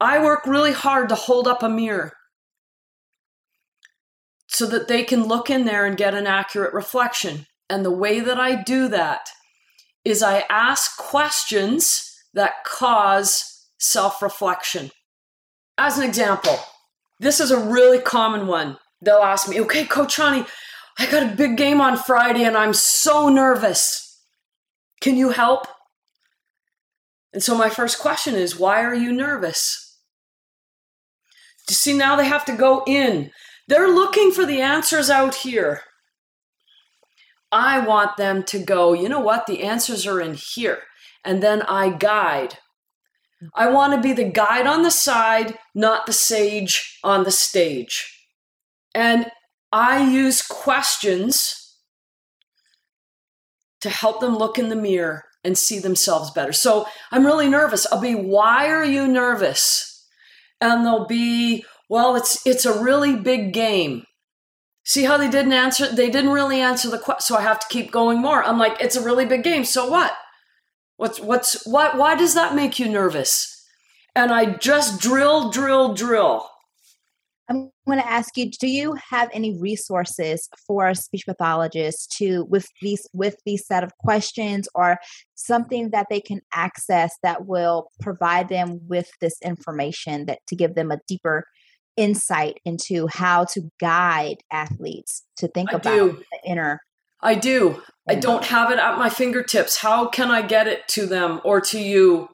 I 0.00 0.22
work 0.22 0.44
really 0.44 0.72
hard 0.72 1.08
to 1.08 1.14
hold 1.14 1.46
up 1.46 1.62
a 1.62 1.68
mirror 1.68 2.12
so 4.48 4.66
that 4.66 4.88
they 4.88 5.02
can 5.02 5.24
look 5.24 5.48
in 5.48 5.64
there 5.64 5.86
and 5.86 5.96
get 5.96 6.14
an 6.14 6.26
accurate 6.26 6.74
reflection. 6.74 7.46
And 7.70 7.84
the 7.84 7.90
way 7.90 8.20
that 8.20 8.38
I 8.38 8.62
do 8.62 8.88
that 8.88 9.28
is 10.04 10.22
I 10.22 10.44
ask 10.50 10.96
questions 10.96 12.14
that 12.34 12.64
cause 12.64 13.68
self 13.78 14.22
reflection. 14.22 14.90
As 15.78 15.98
an 15.98 16.04
example, 16.04 16.58
this 17.20 17.40
is 17.40 17.50
a 17.50 17.58
really 17.58 17.98
common 17.98 18.46
one. 18.46 18.78
They'll 19.00 19.16
ask 19.16 19.48
me, 19.48 19.60
okay, 19.62 19.84
Coach 19.84 20.14
Shawnee, 20.14 20.46
I 20.98 21.10
got 21.10 21.22
a 21.32 21.36
big 21.36 21.56
game 21.56 21.80
on 21.80 21.96
Friday 21.96 22.44
and 22.44 22.56
I'm 22.56 22.74
so 22.74 23.28
nervous. 23.28 24.20
Can 25.00 25.16
you 25.16 25.30
help? 25.30 25.66
And 27.32 27.42
so 27.42 27.56
my 27.56 27.68
first 27.68 27.98
question 27.98 28.34
is, 28.34 28.58
why 28.58 28.82
are 28.84 28.94
you 28.94 29.12
nervous? 29.12 29.98
You 31.68 31.74
see, 31.74 31.94
now 31.94 32.14
they 32.14 32.26
have 32.26 32.44
to 32.44 32.56
go 32.56 32.84
in. 32.86 33.30
They're 33.66 33.88
looking 33.88 34.30
for 34.30 34.46
the 34.46 34.60
answers 34.60 35.10
out 35.10 35.34
here. 35.36 35.82
I 37.54 37.78
want 37.78 38.16
them 38.16 38.42
to 38.44 38.58
go, 38.58 38.92
you 38.92 39.08
know 39.08 39.20
what? 39.20 39.46
The 39.46 39.62
answers 39.62 40.06
are 40.06 40.20
in 40.20 40.34
here. 40.34 40.80
And 41.24 41.40
then 41.40 41.62
I 41.62 41.90
guide. 41.90 42.58
Mm-hmm. 43.42 43.46
I 43.54 43.70
want 43.70 43.94
to 43.94 44.00
be 44.00 44.12
the 44.12 44.28
guide 44.28 44.66
on 44.66 44.82
the 44.82 44.90
side, 44.90 45.56
not 45.74 46.06
the 46.06 46.12
sage 46.12 46.98
on 47.04 47.22
the 47.22 47.30
stage. 47.30 48.26
And 48.92 49.30
I 49.72 50.10
use 50.10 50.42
questions 50.42 51.76
to 53.80 53.88
help 53.88 54.20
them 54.20 54.36
look 54.36 54.58
in 54.58 54.68
the 54.68 54.76
mirror 54.76 55.22
and 55.44 55.56
see 55.56 55.78
themselves 55.78 56.30
better. 56.32 56.52
So 56.52 56.86
I'm 57.12 57.24
really 57.24 57.48
nervous. 57.48 57.86
I'll 57.92 58.00
be, 58.00 58.14
why 58.14 58.68
are 58.68 58.84
you 58.84 59.06
nervous? 59.06 60.06
And 60.60 60.84
they'll 60.84 61.06
be, 61.06 61.64
well, 61.88 62.16
it's 62.16 62.44
it's 62.46 62.64
a 62.64 62.82
really 62.82 63.14
big 63.14 63.52
game. 63.52 64.04
See 64.84 65.04
how 65.04 65.16
they 65.16 65.30
didn't 65.30 65.52
answer? 65.52 65.90
They 65.90 66.10
didn't 66.10 66.30
really 66.30 66.60
answer 66.60 66.90
the 66.90 66.98
question, 66.98 67.22
so 67.22 67.36
I 67.36 67.42
have 67.42 67.58
to 67.60 67.66
keep 67.68 67.90
going 67.90 68.20
more. 68.20 68.42
I'm 68.44 68.58
like, 68.58 68.80
it's 68.80 68.96
a 68.96 69.04
really 69.04 69.24
big 69.24 69.42
game. 69.42 69.64
So 69.64 69.88
what? 69.88 70.12
What's 70.96 71.20
what's 71.20 71.66
what? 71.66 71.96
Why 71.96 72.14
does 72.14 72.34
that 72.34 72.54
make 72.54 72.78
you 72.78 72.88
nervous? 72.88 73.50
And 74.14 74.30
I 74.30 74.54
just 74.54 75.00
drill, 75.00 75.50
drill, 75.50 75.94
drill 75.94 76.48
I'm 77.48 77.70
going 77.86 77.98
to 77.98 78.10
ask 78.10 78.36
you: 78.36 78.50
Do 78.50 78.66
you 78.66 78.96
have 79.10 79.28
any 79.32 79.58
resources 79.58 80.48
for 80.66 80.94
speech 80.94 81.24
pathologists 81.26 82.06
to 82.18 82.44
with 82.44 82.66
these 82.80 83.06
with 83.12 83.36
these 83.44 83.66
set 83.66 83.84
of 83.84 83.96
questions, 83.98 84.66
or 84.74 84.98
something 85.34 85.90
that 85.90 86.06
they 86.08 86.20
can 86.20 86.40
access 86.54 87.14
that 87.22 87.46
will 87.46 87.90
provide 88.00 88.48
them 88.48 88.80
with 88.88 89.10
this 89.20 89.36
information 89.42 90.26
that 90.26 90.38
to 90.46 90.56
give 90.56 90.74
them 90.74 90.90
a 90.90 91.00
deeper 91.06 91.44
insight 91.96 92.58
into 92.64 93.06
how 93.06 93.44
to 93.44 93.70
guide 93.80 94.38
athletes 94.50 95.24
to 95.36 95.48
think 95.48 95.72
I 95.72 95.76
about 95.76 95.94
do. 95.94 96.24
the 96.30 96.50
inner? 96.50 96.80
I 97.20 97.34
do. 97.34 97.82
I 98.08 98.16
don't 98.16 98.44
have 98.44 98.70
it 98.70 98.78
at 98.78 98.98
my 98.98 99.08
fingertips. 99.08 99.78
How 99.78 100.08
can 100.08 100.30
I 100.30 100.42
get 100.42 100.66
it 100.66 100.86
to 100.88 101.06
them 101.06 101.40
or 101.44 101.60
to 101.62 101.80
you? 101.80 102.28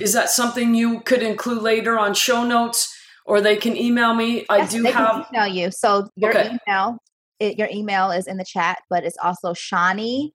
Is 0.00 0.14
that 0.14 0.30
something 0.30 0.74
you 0.74 1.00
could 1.00 1.22
include 1.22 1.62
later 1.62 1.98
on 1.98 2.14
show 2.14 2.44
notes? 2.44 2.94
or 3.30 3.40
they 3.40 3.56
can 3.56 3.76
email 3.76 4.12
me. 4.12 4.44
I 4.48 4.66
do 4.66 4.82
they 4.82 4.90
have 4.90 5.24
email 5.32 5.46
you. 5.46 5.70
So 5.70 6.08
your 6.16 6.30
okay. 6.30 6.58
email, 6.66 6.98
it, 7.38 7.56
your 7.58 7.68
email 7.72 8.10
is 8.10 8.26
in 8.26 8.38
the 8.38 8.44
chat, 8.44 8.78
but 8.90 9.04
it's 9.04 9.16
also 9.22 9.54
Shawnee 9.54 10.32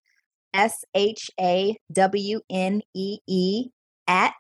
S 0.54 0.86
H 0.94 1.30
A 1.40 1.76
W 1.92 2.40
N 2.50 2.82
E 2.94 3.18
E 3.28 3.68
at 4.08 4.34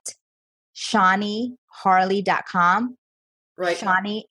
ShawneeHarle.com. 0.73 2.95
Right. 3.57 3.81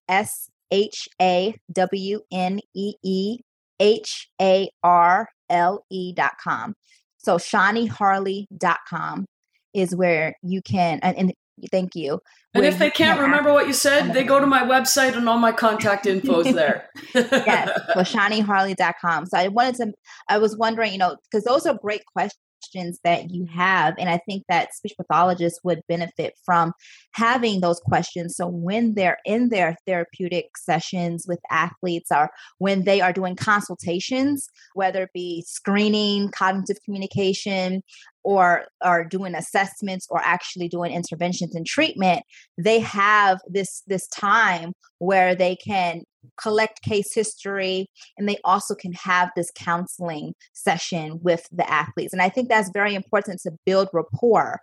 S 0.08 0.48
H 0.70 1.08
A 1.20 1.54
W 1.72 2.20
N 2.32 2.60
E 2.74 2.94
E 3.02 3.38
H 3.80 4.28
A 4.40 4.68
R 4.82 5.28
L 5.50 5.84
E 5.90 6.12
dot 6.12 6.32
com. 6.42 6.74
So 7.18 7.36
ShawneeHarle.com 7.36 9.26
is 9.72 9.96
where 9.96 10.34
you 10.42 10.62
can, 10.62 11.00
and, 11.02 11.16
and 11.16 11.32
Thank 11.70 11.94
you. 11.94 12.20
And 12.52 12.64
if 12.64 12.78
they 12.78 12.90
can't 12.90 13.20
remember 13.20 13.52
what 13.52 13.66
you 13.66 13.72
said, 13.72 14.12
they 14.12 14.24
go 14.24 14.38
to 14.40 14.46
my 14.46 14.62
website 14.62 15.16
and 15.16 15.28
all 15.28 15.38
my 15.38 15.52
contact 15.52 16.06
info 16.06 16.40
is 16.40 16.54
there. 16.54 16.88
yes, 17.14 17.70
so 17.94 18.00
shawneeharle.com. 18.00 19.26
So 19.26 19.38
I 19.38 19.48
wanted 19.48 19.76
to, 19.76 19.92
I 20.28 20.38
was 20.38 20.56
wondering, 20.56 20.92
you 20.92 20.98
know, 20.98 21.16
because 21.24 21.44
those 21.44 21.66
are 21.66 21.78
great 21.80 22.02
questions 22.12 22.40
questions 22.64 22.98
that 23.04 23.30
you 23.30 23.46
have. 23.46 23.94
And 23.98 24.08
I 24.08 24.18
think 24.18 24.44
that 24.48 24.74
speech 24.74 24.94
pathologists 24.96 25.60
would 25.64 25.82
benefit 25.88 26.34
from 26.44 26.72
having 27.12 27.60
those 27.60 27.80
questions. 27.80 28.36
So 28.36 28.46
when 28.46 28.94
they're 28.94 29.18
in 29.24 29.50
their 29.50 29.76
therapeutic 29.86 30.56
sessions 30.56 31.26
with 31.28 31.40
athletes 31.50 32.10
or 32.10 32.30
when 32.58 32.84
they 32.84 33.00
are 33.00 33.12
doing 33.12 33.36
consultations, 33.36 34.48
whether 34.74 35.04
it 35.04 35.10
be 35.12 35.44
screening, 35.46 36.30
cognitive 36.30 36.78
communication, 36.84 37.82
or 38.22 38.64
are 38.80 39.04
doing 39.04 39.34
assessments 39.34 40.06
or 40.10 40.18
actually 40.24 40.66
doing 40.66 40.90
interventions 40.92 41.54
and 41.54 41.66
treatment 41.66 42.22
they 42.56 42.80
have 42.80 43.38
this 43.46 43.82
this 43.86 44.08
time 44.08 44.72
where 44.98 45.34
they 45.34 45.54
can 45.56 46.02
collect 46.40 46.82
case 46.82 47.14
history 47.14 47.86
and 48.16 48.28
they 48.28 48.38
also 48.44 48.74
can 48.74 48.92
have 48.92 49.30
this 49.36 49.50
counseling 49.54 50.34
session 50.52 51.18
with 51.22 51.46
the 51.52 51.68
athletes 51.70 52.12
and 52.12 52.22
i 52.22 52.28
think 52.28 52.48
that's 52.48 52.70
very 52.72 52.94
important 52.94 53.40
to 53.40 53.50
build 53.64 53.88
rapport 53.92 54.60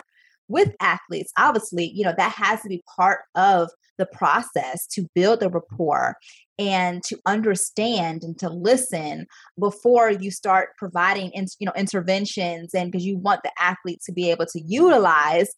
with 0.52 0.76
athletes. 0.82 1.32
Obviously 1.38 1.92
you 1.96 2.04
know 2.04 2.14
that 2.18 2.34
has 2.34 2.62
to 2.62 2.70
be 2.70 2.84
part 2.96 3.22
of 3.36 3.70
the 3.98 4.06
process 4.06 4.86
to 4.88 5.08
build 5.16 5.40
the 5.40 5.50
rapport 5.50 6.16
and 6.60 7.04
to 7.04 7.18
understand 7.26 8.24
and 8.24 8.38
to 8.40 8.50
listen 8.50 9.26
before 9.60 10.12
you 10.12 10.30
start 10.30 10.70
providing 10.78 11.32
you 11.34 11.66
know 11.66 11.72
interventions 11.76 12.74
and 12.74 12.92
because 12.92 13.06
you 13.06 13.18
want 13.18 13.42
the 13.44 13.52
athlete 13.58 14.00
to 14.06 14.12
be 14.12 14.30
able 14.30 14.46
to 14.46 14.62
utilize 14.66 15.50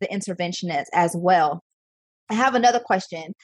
the 0.00 0.12
intervention 0.12 0.70
as, 0.70 0.86
as 0.92 1.16
well. 1.16 1.62
I 2.30 2.34
have 2.34 2.54
another 2.54 2.80
question 2.80 3.34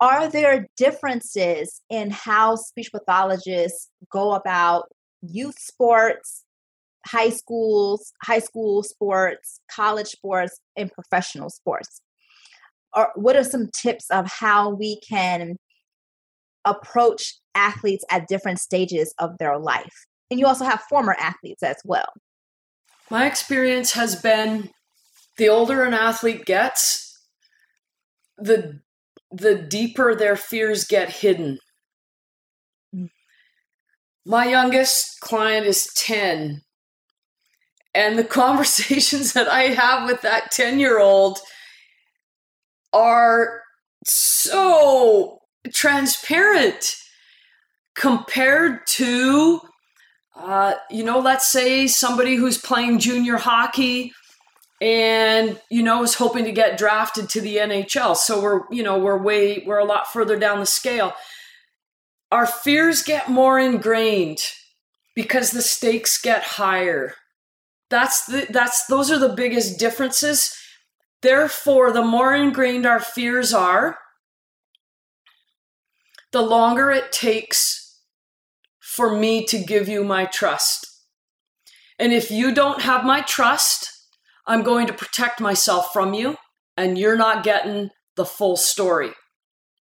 are 0.00 0.28
there 0.28 0.66
differences 0.76 1.80
in 1.90 2.10
how 2.10 2.56
speech 2.56 2.90
pathologists 2.92 3.88
go 4.10 4.32
about 4.32 4.84
youth 5.22 5.58
sports 5.58 6.44
high 7.06 7.30
schools 7.30 8.12
high 8.22 8.38
school 8.38 8.82
sports 8.82 9.60
college 9.70 10.08
sports 10.08 10.60
and 10.76 10.92
professional 10.92 11.50
sports? 11.50 12.00
Or 12.94 13.10
what 13.14 13.36
are 13.36 13.44
some 13.44 13.70
tips 13.74 14.10
of 14.10 14.30
how 14.30 14.70
we 14.70 15.00
can 15.00 15.56
approach 16.64 17.34
athletes 17.54 18.04
at 18.10 18.28
different 18.28 18.58
stages 18.58 19.14
of 19.18 19.38
their 19.38 19.58
life? 19.58 20.06
And 20.30 20.38
you 20.38 20.46
also 20.46 20.64
have 20.64 20.82
former 20.82 21.16
athletes 21.18 21.62
as 21.62 21.76
well. 21.84 22.08
My 23.10 23.26
experience 23.26 23.92
has 23.92 24.16
been 24.16 24.70
the 25.36 25.48
older 25.48 25.82
an 25.84 25.94
athlete 25.94 26.44
gets 26.44 27.18
the 28.36 28.80
the 29.30 29.54
deeper 29.54 30.14
their 30.14 30.36
fears 30.36 30.84
get 30.84 31.10
hidden. 31.10 31.58
My 34.24 34.46
youngest 34.46 35.20
client 35.20 35.66
is 35.66 35.92
10. 35.94 36.62
And 37.94 38.18
the 38.18 38.24
conversations 38.42 39.32
that 39.32 39.48
I 39.48 39.64
have 39.64 40.08
with 40.08 40.22
that 40.22 40.50
10 40.50 40.78
year 40.78 40.98
old 40.98 41.38
are 42.92 43.62
so 44.04 45.38
transparent 45.72 46.94
compared 47.94 48.86
to, 48.86 49.60
uh, 50.36 50.74
you 50.90 51.04
know, 51.04 51.18
let's 51.18 51.50
say 51.50 51.86
somebody 51.86 52.36
who's 52.36 52.58
playing 52.58 52.98
junior 52.98 53.36
hockey 53.36 54.12
and 54.80 55.60
you 55.70 55.82
know 55.82 56.00
was 56.00 56.14
hoping 56.14 56.44
to 56.44 56.52
get 56.52 56.78
drafted 56.78 57.28
to 57.30 57.40
the 57.40 57.56
NHL. 57.56 58.16
So 58.16 58.40
we're 58.40 58.62
you 58.70 58.82
know 58.82 58.98
we're 58.98 59.18
way 59.18 59.62
we're 59.66 59.78
a 59.78 59.84
lot 59.84 60.12
further 60.12 60.38
down 60.38 60.60
the 60.60 60.66
scale. 60.66 61.14
Our 62.30 62.46
fears 62.46 63.02
get 63.02 63.30
more 63.30 63.58
ingrained 63.58 64.40
because 65.14 65.50
the 65.50 65.62
stakes 65.62 66.20
get 66.20 66.42
higher. 66.42 67.14
That's 67.90 68.26
the 68.26 68.46
that's 68.50 68.86
those 68.86 69.10
are 69.10 69.18
the 69.18 69.34
biggest 69.34 69.78
differences. 69.78 70.54
Therefore, 71.22 71.90
the 71.90 72.04
more 72.04 72.34
ingrained 72.34 72.86
our 72.86 73.00
fears 73.00 73.52
are, 73.52 73.98
the 76.30 76.42
longer 76.42 76.90
it 76.92 77.10
takes 77.10 78.00
for 78.78 79.16
me 79.16 79.44
to 79.46 79.58
give 79.58 79.88
you 79.88 80.04
my 80.04 80.26
trust. 80.26 80.86
And 81.98 82.12
if 82.12 82.30
you 82.30 82.54
don't 82.54 82.82
have 82.82 83.04
my 83.04 83.22
trust, 83.22 83.97
I'm 84.48 84.62
going 84.62 84.86
to 84.86 84.92
protect 84.92 85.40
myself 85.40 85.92
from 85.92 86.14
you, 86.14 86.36
and 86.76 86.98
you're 86.98 87.16
not 87.16 87.44
getting 87.44 87.90
the 88.16 88.24
full 88.24 88.56
story. 88.56 89.12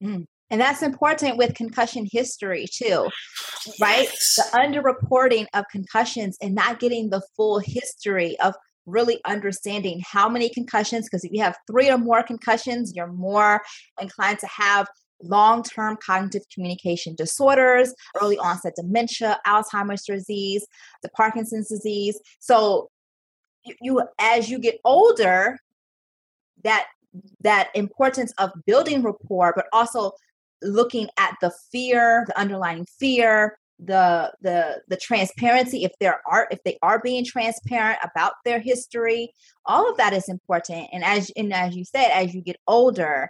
Mm. 0.02 0.26
And 0.50 0.62
that's 0.62 0.82
important 0.82 1.38
with 1.38 1.56
concussion 1.56 2.08
history 2.12 2.66
too, 2.72 3.10
right? 3.82 4.08
The 4.38 4.44
underreporting 4.54 5.46
of 5.54 5.66
concussions 5.72 6.38
and 6.42 6.56
not 6.56 6.80
getting 6.80 7.10
the 7.10 7.22
full 7.36 7.60
history 7.60 8.40
of 8.40 8.56
really 8.86 9.20
understanding 9.26 10.02
how 10.06 10.30
many 10.30 10.50
concussions, 10.50 11.08
because 11.10 11.24
if 11.24 11.32
you 11.32 11.42
have 11.42 11.58
three 11.70 11.90
or 11.90 11.98
more 11.98 12.24
concussions, 12.24 12.94
you're 12.96 13.12
more 13.12 13.62
inclined 14.00 14.40
to 14.40 14.48
have 14.48 14.88
long 15.24 15.64
term 15.64 15.98
cognitive 16.06 16.44
communication 16.54 17.16
disorders, 17.16 17.94
early 18.22 18.38
onset 18.38 18.74
dementia, 18.76 19.40
Alzheimer's 19.48 20.04
disease, 20.04 20.66
the 21.02 21.10
Parkinson's 21.10 21.70
disease. 21.70 22.20
So, 22.40 22.90
you, 23.64 23.76
you 23.82 24.04
as 24.20 24.50
you 24.50 24.60
get 24.60 24.80
older, 24.84 25.58
that 26.64 26.88
that 27.42 27.70
importance 27.76 28.34
of 28.38 28.52
building 28.66 29.04
rapport, 29.04 29.54
but 29.56 29.68
also 29.72 30.12
looking 30.62 31.10
at 31.18 31.36
the 31.42 31.52
fear, 31.72 32.24
the 32.28 32.38
underlying 32.40 32.86
fear, 32.86 33.58
the 33.80 34.32
the 34.42 34.82
the 34.88 34.98
transparency 34.98 35.84
if 35.84 35.92
there 36.00 36.22
are 36.26 36.48
if 36.52 36.60
they 36.64 36.78
are 36.82 37.00
being 37.00 37.26
transparent 37.26 38.00
about 38.04 38.34
their 38.46 38.60
history 38.60 39.34
all 39.66 39.90
of 39.90 39.98
that 39.98 40.14
is 40.14 40.30
important. 40.30 40.88
And 40.92 41.04
as 41.04 41.32
and 41.36 41.54
as 41.54 41.76
you 41.76 41.86
said 41.86 42.10
as 42.12 42.34
you 42.34 42.42
get 42.42 42.58
older 42.68 43.30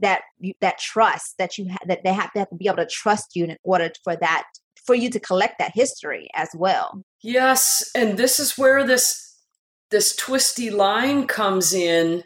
that 0.00 0.22
that 0.60 0.78
trust 0.78 1.36
that 1.38 1.56
you 1.58 1.68
have 1.68 1.82
that 1.86 2.02
they 2.04 2.12
have 2.12 2.30
have 2.34 2.48
to 2.50 2.56
be 2.56 2.66
able 2.66 2.78
to 2.78 2.86
trust 2.86 3.36
you 3.36 3.44
in 3.44 3.56
order 3.62 3.90
for 4.02 4.16
that 4.16 4.44
for 4.84 4.94
you 4.94 5.08
to 5.10 5.20
collect 5.20 5.58
that 5.58 5.72
history 5.74 6.28
as 6.34 6.48
well. 6.54 7.02
Yes 7.22 7.90
and 7.94 8.18
this 8.18 8.38
is 8.38 8.58
where 8.58 8.84
this 8.84 9.23
this 9.94 10.16
twisty 10.16 10.70
line 10.70 11.24
comes 11.24 11.72
in 11.72 12.24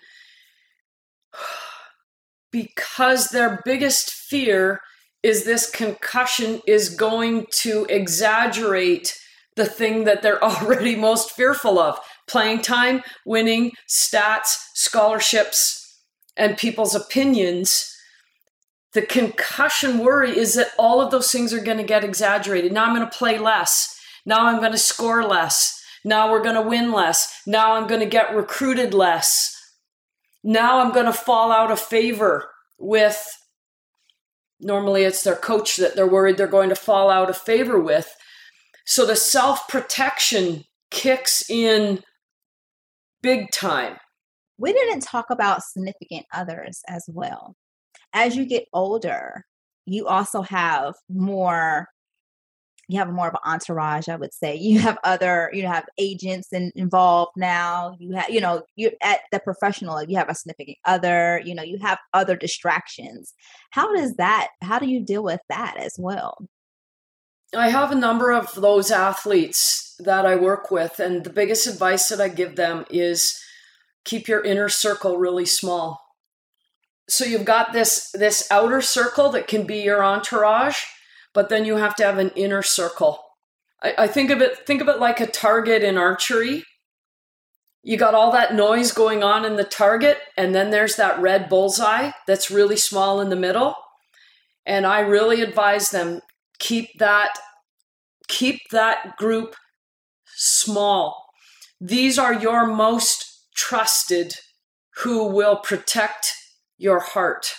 because 2.51 3.29
their 3.29 3.61
biggest 3.63 4.11
fear 4.11 4.81
is 5.23 5.45
this 5.45 5.71
concussion 5.71 6.63
is 6.67 6.89
going 6.89 7.45
to 7.51 7.85
exaggerate 7.91 9.21
the 9.57 9.67
thing 9.67 10.05
that 10.05 10.23
they're 10.23 10.43
already 10.53 10.97
most 10.97 11.33
fearful 11.33 11.79
of 11.79 11.99
playing 12.27 12.63
time, 12.63 13.03
winning, 13.27 13.73
stats, 13.87 14.57
scholarships, 14.73 16.01
and 16.39 16.57
people's 16.57 16.95
opinions. 16.95 17.95
The 18.95 19.03
concussion 19.03 19.99
worry 19.99 20.39
is 20.39 20.55
that 20.55 20.71
all 20.79 21.03
of 21.03 21.11
those 21.11 21.31
things 21.31 21.53
are 21.53 21.61
going 21.61 21.77
to 21.77 21.85
get 21.85 22.03
exaggerated. 22.03 22.73
Now 22.73 22.87
I'm 22.87 22.97
going 22.97 23.07
to 23.07 23.19
play 23.19 23.37
less. 23.37 23.95
Now 24.25 24.47
I'm 24.47 24.61
going 24.61 24.73
to 24.73 24.79
score 24.79 25.23
less. 25.23 25.78
Now 26.05 26.31
we're 26.31 26.43
going 26.43 26.55
to 26.55 26.69
win 26.69 26.93
less. 26.93 27.43
Now 27.47 27.75
I'm 27.75 27.87
going 27.87 28.01
to 28.01 28.07
get 28.07 28.35
recruited 28.35 28.95
less. 28.95 29.55
Now 30.45 30.81
I'm 30.81 30.93
going 30.93 31.07
to 31.07 31.13
fall 31.13 31.51
out 31.53 31.71
of 31.71 31.81
favor 31.81 32.51
with 32.79 33.27
normally 34.61 35.03
it's 35.05 35.23
their 35.23 35.37
coach 35.37 35.77
that 35.77 35.95
they're 35.95 36.07
worried 36.07 36.37
they're 36.37 36.47
going 36.47 36.69
to 36.69 36.75
fall 36.75 37.11
out 37.11 37.31
of 37.31 37.37
favor 37.37 37.79
with. 37.79 38.15
So 38.87 39.05
the 39.05 39.17
self 39.17 39.69
protection 39.69 40.65
kicks 40.91 41.49
in 41.51 42.03
big 43.23 43.51
time. 43.51 43.97
We 44.59 44.73
didn't 44.73 45.01
talk 45.01 45.27
about 45.31 45.63
significant 45.63 46.27
others 46.33 46.81
as 46.89 47.05
well. 47.09 47.55
As 48.13 48.37
you 48.37 48.45
get 48.47 48.65
older, 48.73 49.45
you 49.87 50.07
also 50.07 50.43
have 50.43 50.95
more 51.09 51.89
you 52.89 52.99
have 52.99 53.11
more 53.11 53.29
of 53.29 53.35
an 53.35 53.41
entourage 53.45 54.09
i 54.09 54.17
would 54.17 54.35
say. 54.35 54.57
You 54.57 54.81
have 54.81 54.99
other 55.05 55.51
you 55.53 55.67
have 55.67 55.87
agents 55.99 56.53
in, 56.53 56.73
involved 56.75 57.33
now. 57.37 57.97
You 57.99 58.13
have 58.13 58.31
you 58.31 58.41
know 58.41 58.63
you're 58.77 58.93
at 59.03 59.21
the 59.31 59.39
professional 59.39 60.03
you 60.03 60.17
have 60.17 60.29
a 60.29 60.35
significant 60.35 60.79
other 60.85 61.41
you 61.45 61.55
know 61.55 61.63
you 61.63 61.79
have 61.79 61.99
other 62.13 62.37
distractions. 62.37 63.35
How 63.71 63.95
does 63.95 64.15
that 64.17 64.49
how 64.63 64.79
do 64.79 64.89
you 64.89 65.05
deal 65.05 65.23
with 65.23 65.41
that 65.49 65.77
as 65.79 65.95
well? 65.99 66.39
I 67.55 67.71
have 67.71 67.93
a 67.93 67.95
number 67.95 68.31
of 68.33 68.55
those 68.55 68.91
athletes 68.91 69.95
that 70.01 70.27
i 70.27 70.37
work 70.37 70.71
with 70.71 71.01
and 71.01 71.25
the 71.25 71.31
biggest 71.31 71.67
advice 71.67 72.09
that 72.09 72.21
i 72.21 72.29
give 72.29 72.57
them 72.57 72.85
is 72.89 73.43
keep 74.05 74.29
your 74.29 74.43
inner 74.43 74.69
circle 74.69 75.19
really 75.19 75.47
small. 75.47 76.01
So 77.09 77.25
you've 77.25 77.45
got 77.45 77.73
this 77.73 78.11
this 78.13 78.47
outer 78.51 78.81
circle 78.81 79.31
that 79.31 79.49
can 79.49 79.67
be 79.67 79.79
your 79.79 80.05
entourage 80.05 80.83
but 81.39 81.51
then 81.51 81.65
you 81.65 81.77
have 81.77 81.95
to 81.95 82.03
have 82.03 82.19
an 82.19 82.31
inner 82.35 82.63
circle. 82.63 83.21
I, 83.81 83.95
I 83.97 84.07
think 84.09 84.33
of 84.33 84.41
it 84.41 84.67
think 84.67 84.83
of 84.83 84.89
it 84.89 84.99
like 84.99 85.21
a 85.21 85.27
target 85.27 85.85
in 85.85 85.97
archery. 85.97 86.65
You 87.85 87.97
got 87.97 88.13
all 88.13 88.33
that 88.33 88.57
noise 88.57 88.91
going 88.91 89.23
on 89.23 89.45
in 89.45 89.55
the 89.55 89.63
target, 89.63 90.19
and 90.37 90.53
then 90.53 90.71
there's 90.71 90.97
that 90.97 91.21
red 91.21 91.49
bullseye 91.49 92.11
that's 92.27 92.51
really 92.51 92.77
small 92.77 93.21
in 93.21 93.29
the 93.29 93.37
middle. 93.37 93.77
And 94.67 94.85
I 94.85 94.99
really 94.99 95.41
advise 95.41 95.91
them 95.91 96.23
keep 96.59 96.99
that 96.99 97.39
keep 98.27 98.59
that 98.73 99.17
group 99.17 99.55
small. 100.35 101.25
These 101.81 102.19
are 102.19 102.35
your 102.35 102.67
most 102.67 103.47
trusted 103.55 104.35
who 105.05 105.29
will 105.29 105.59
protect 105.59 106.35
your 106.79 106.99
heart. 106.99 107.55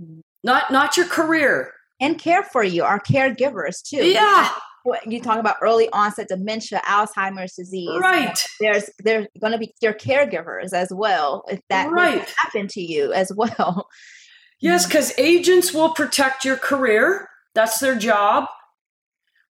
Mm-hmm. 0.00 0.20
Not 0.44 0.70
not 0.70 0.96
your 0.96 1.06
career, 1.06 1.72
and 2.00 2.18
care 2.18 2.42
for 2.42 2.64
you, 2.64 2.82
are 2.82 2.98
caregivers 2.98 3.82
too. 3.82 4.04
Yeah. 4.04 4.50
You 5.06 5.20
talk 5.20 5.38
about 5.38 5.56
early 5.60 5.90
onset 5.92 6.28
dementia, 6.28 6.80
Alzheimer's 6.86 7.54
disease. 7.54 8.00
Right. 8.00 8.38
There's 8.60 8.88
there's 8.98 9.26
going 9.38 9.52
to 9.52 9.58
be 9.58 9.74
your 9.82 9.92
caregivers 9.92 10.72
as 10.72 10.88
well 10.90 11.44
if 11.48 11.60
that 11.68 11.90
right. 11.90 12.26
happen 12.38 12.66
to 12.68 12.80
you 12.80 13.12
as 13.12 13.30
well. 13.34 13.88
Yes, 14.58 14.86
because 14.86 15.18
agents 15.18 15.72
will 15.72 15.90
protect 15.90 16.44
your 16.44 16.56
career. 16.56 17.28
That's 17.54 17.78
their 17.78 17.94
job. 17.94 18.46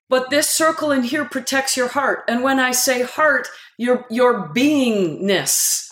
But 0.08 0.30
this 0.30 0.48
circle 0.48 0.90
in 0.90 1.04
here 1.04 1.24
protects 1.24 1.76
your 1.76 1.88
heart. 1.88 2.24
And 2.28 2.42
when 2.42 2.58
I 2.58 2.72
say 2.72 3.02
heart, 3.02 3.46
your 3.78 4.04
your 4.10 4.48
beingness, 4.48 5.88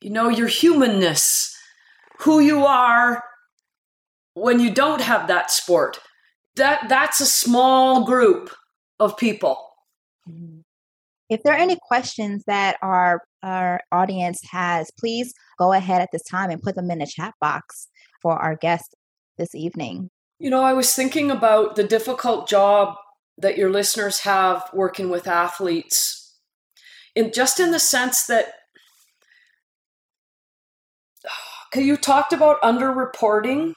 you 0.00 0.10
know, 0.10 0.28
your 0.28 0.48
humanness, 0.48 1.54
who 2.20 2.40
you 2.40 2.64
are, 2.64 3.22
when 4.34 4.60
you 4.60 4.70
don't 4.70 5.00
have 5.00 5.28
that 5.28 5.50
sport. 5.50 5.98
That 6.56 6.88
that's 6.88 7.20
a 7.20 7.26
small 7.26 8.04
group 8.04 8.50
of 9.00 9.16
people. 9.16 9.58
If 11.28 11.42
there 11.42 11.54
are 11.54 11.58
any 11.58 11.78
questions 11.88 12.44
that 12.46 12.76
our 12.82 13.22
our 13.42 13.80
audience 13.90 14.40
has 14.50 14.90
please 14.98 15.34
go 15.58 15.72
ahead 15.72 16.00
at 16.00 16.10
this 16.12 16.22
time 16.22 16.50
and 16.50 16.62
put 16.62 16.74
them 16.74 16.90
in 16.90 16.98
the 16.98 17.06
chat 17.06 17.34
box 17.40 17.88
for 18.22 18.36
our 18.38 18.56
guest 18.56 18.94
this 19.38 19.54
evening. 19.54 20.10
You 20.38 20.50
know 20.50 20.62
i 20.62 20.72
was 20.72 20.94
thinking 20.94 21.30
about 21.30 21.76
the 21.76 21.84
difficult 21.84 22.48
job 22.48 22.96
that 23.38 23.58
your 23.58 23.70
listeners 23.70 24.20
have 24.20 24.68
working 24.72 25.10
with 25.10 25.26
athletes. 25.26 26.38
In 27.16 27.32
just 27.32 27.60
in 27.60 27.70
the 27.72 27.78
sense 27.78 28.26
that 28.26 28.46
you 31.74 31.96
talked 31.96 32.32
about 32.32 32.62
underreporting 32.62 33.74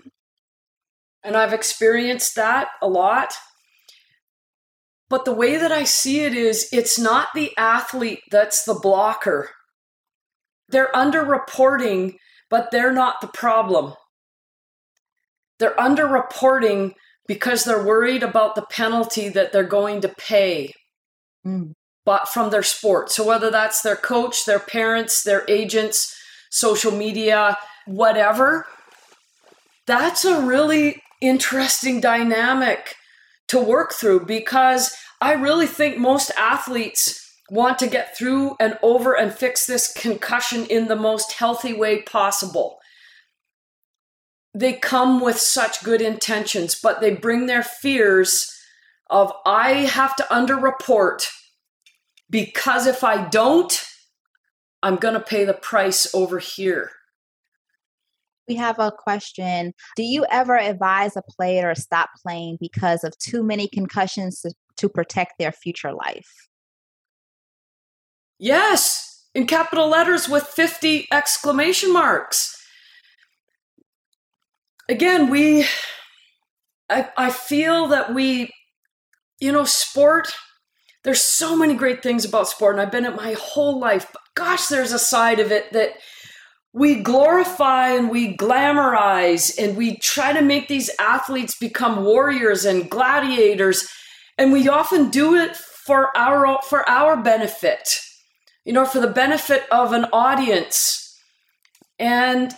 and 1.27 1.35
I've 1.35 1.53
experienced 1.53 2.35
that 2.35 2.69
a 2.81 2.87
lot. 2.87 3.33
But 5.09 5.25
the 5.25 5.33
way 5.33 5.57
that 5.57 5.73
I 5.73 5.83
see 5.83 6.21
it 6.21 6.33
is 6.33 6.69
it's 6.71 6.97
not 6.97 7.27
the 7.35 7.51
athlete 7.57 8.21
that's 8.31 8.63
the 8.63 8.73
blocker. 8.73 9.49
They're 10.69 10.91
underreporting, 10.95 12.15
but 12.49 12.71
they're 12.71 12.93
not 12.93 13.19
the 13.19 13.27
problem. 13.27 13.93
They're 15.59 15.75
underreporting 15.75 16.93
because 17.27 17.65
they're 17.65 17.83
worried 17.83 18.23
about 18.23 18.55
the 18.55 18.65
penalty 18.69 19.27
that 19.27 19.51
they're 19.51 19.63
going 19.63 19.99
to 20.01 20.09
pay 20.09 20.73
mm. 21.45 21.73
but 22.05 22.29
from 22.29 22.51
their 22.51 22.63
sport. 22.63 23.11
So 23.11 23.25
whether 23.25 23.51
that's 23.51 23.81
their 23.81 23.97
coach, 23.97 24.45
their 24.45 24.59
parents, 24.59 25.23
their 25.23 25.43
agents, 25.49 26.15
social 26.49 26.91
media, 26.91 27.57
whatever, 27.85 28.65
that's 29.85 30.23
a 30.23 30.41
really 30.41 31.01
interesting 31.21 31.99
dynamic 31.99 32.95
to 33.47 33.59
work 33.59 33.93
through 33.93 34.25
because 34.25 34.95
I 35.21 35.33
really 35.33 35.67
think 35.67 35.97
most 35.97 36.31
athletes 36.37 37.23
want 37.49 37.79
to 37.79 37.87
get 37.87 38.17
through 38.17 38.55
and 38.59 38.77
over 38.81 39.13
and 39.17 39.33
fix 39.33 39.65
this 39.65 39.91
concussion 39.91 40.65
in 40.65 40.87
the 40.87 40.95
most 40.95 41.33
healthy 41.33 41.73
way 41.73 42.01
possible. 42.01 42.79
They 44.53 44.73
come 44.73 45.21
with 45.21 45.37
such 45.37 45.83
good 45.83 46.01
intentions, 46.01 46.75
but 46.75 46.99
they 46.99 47.13
bring 47.13 47.45
their 47.45 47.63
fears 47.63 48.53
of 49.09 49.31
I 49.45 49.71
have 49.71 50.15
to 50.17 50.23
underreport 50.23 51.27
because 52.29 52.87
if 52.87 53.03
I 53.03 53.27
don't, 53.29 53.81
I'm 54.83 54.97
going 54.97 55.13
to 55.13 55.19
pay 55.19 55.45
the 55.45 55.53
price 55.53 56.13
over 56.13 56.39
here. 56.39 56.91
We 58.47 58.55
have 58.55 58.79
a 58.79 58.91
question. 58.91 59.73
Do 59.95 60.03
you 60.03 60.25
ever 60.31 60.57
advise 60.57 61.15
a 61.15 61.21
player 61.21 61.73
to 61.73 61.79
stop 61.79 62.09
playing 62.23 62.57
because 62.61 63.03
of 63.03 63.17
too 63.17 63.43
many 63.43 63.67
concussions 63.67 64.41
to, 64.41 64.53
to 64.77 64.89
protect 64.89 65.33
their 65.37 65.51
future 65.51 65.91
life? 65.91 66.47
Yes, 68.39 69.25
in 69.33 69.47
capital 69.47 69.89
letters 69.89 70.29
with 70.29 70.43
50 70.43 71.07
exclamation 71.11 71.91
marks. 71.91 72.53
Again, 74.87 75.29
we, 75.29 75.65
I, 76.89 77.09
I 77.17 77.29
feel 77.31 77.87
that 77.87 78.13
we, 78.13 78.51
you 79.39 79.51
know, 79.51 79.65
sport, 79.65 80.31
there's 81.03 81.21
so 81.21 81.57
many 81.57 81.73
great 81.73 82.01
things 82.01 82.23
about 82.23 82.47
sport, 82.47 82.75
and 82.75 82.81
I've 82.81 82.91
been 82.91 83.05
it 83.05 83.15
my 83.15 83.35
whole 83.39 83.79
life, 83.79 84.07
but 84.13 84.21
gosh, 84.35 84.67
there's 84.67 84.93
a 84.93 84.99
side 84.99 85.39
of 85.39 85.51
it 85.51 85.73
that 85.73 85.93
we 86.77 87.01
glorify 87.01 87.89
and 87.89 88.09
we 88.09 88.37
glamorize 88.37 89.57
and 89.57 89.75
we 89.75 89.97
try 89.97 90.31
to 90.31 90.41
make 90.41 90.67
these 90.67 90.91
athletes 90.99 91.57
become 91.57 92.03
warriors 92.03 92.65
and 92.65 92.89
gladiators. 92.89 93.87
And 94.37 94.51
we 94.51 94.67
often 94.69 95.09
do 95.09 95.35
it 95.35 95.55
for 95.55 96.15
our 96.15 96.59
for 96.61 96.87
our 96.87 97.17
benefit 97.17 98.01
you 98.67 98.73
know 98.73 98.85
for 98.85 98.99
the 98.99 99.07
benefit 99.07 99.63
of 99.71 99.93
an 99.93 100.05
audience. 100.11 101.17
And 101.97 102.53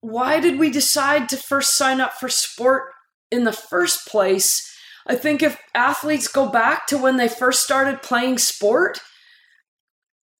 why 0.00 0.40
did 0.40 0.58
we 0.58 0.70
decide 0.70 1.28
to 1.28 1.36
first 1.36 1.76
sign 1.76 2.00
up 2.00 2.14
for 2.14 2.30
sport 2.30 2.84
in 3.30 3.44
the 3.44 3.52
first 3.52 4.08
place? 4.08 4.74
I 5.06 5.16
think 5.16 5.42
if 5.42 5.60
athletes 5.74 6.28
go 6.28 6.48
back 6.48 6.86
to 6.86 6.98
when 6.98 7.18
they 7.18 7.28
first 7.28 7.62
started 7.62 8.02
playing 8.02 8.38
sport 8.38 9.00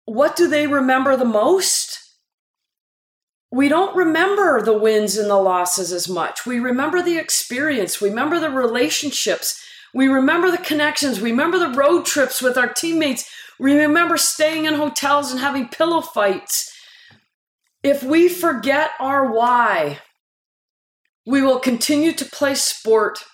what 0.06 0.36
do 0.36 0.48
they 0.48 0.66
remember 0.66 1.16
the 1.16 1.24
most? 1.24 1.98
We 3.50 3.68
don't 3.68 3.96
remember 3.96 4.62
the 4.62 4.76
wins 4.76 5.16
and 5.16 5.28
the 5.28 5.36
losses 5.36 5.92
as 5.92 6.08
much. 6.08 6.46
We 6.46 6.58
remember 6.58 7.02
the 7.02 7.18
experience, 7.18 8.00
we 8.00 8.08
remember 8.08 8.40
the 8.40 8.50
relationships, 8.50 9.62
we 9.92 10.08
remember 10.08 10.50
the 10.50 10.58
connections, 10.58 11.20
we 11.20 11.30
remember 11.30 11.58
the 11.58 11.70
road 11.70 12.06
trips 12.06 12.40
with 12.40 12.56
our 12.56 12.72
teammates, 12.72 13.28
we 13.58 13.74
remember 13.74 14.16
staying 14.16 14.64
in 14.64 14.74
hotels 14.74 15.30
and 15.30 15.40
having 15.40 15.68
pillow 15.68 16.00
fights. 16.00 16.72
If 17.82 18.02
we 18.02 18.28
forget 18.28 18.90
our 18.98 19.30
why, 19.32 20.00
we 21.24 21.42
will 21.42 21.58
continue 21.58 22.12
to 22.12 22.24
play 22.24 22.54
sport 22.54 23.24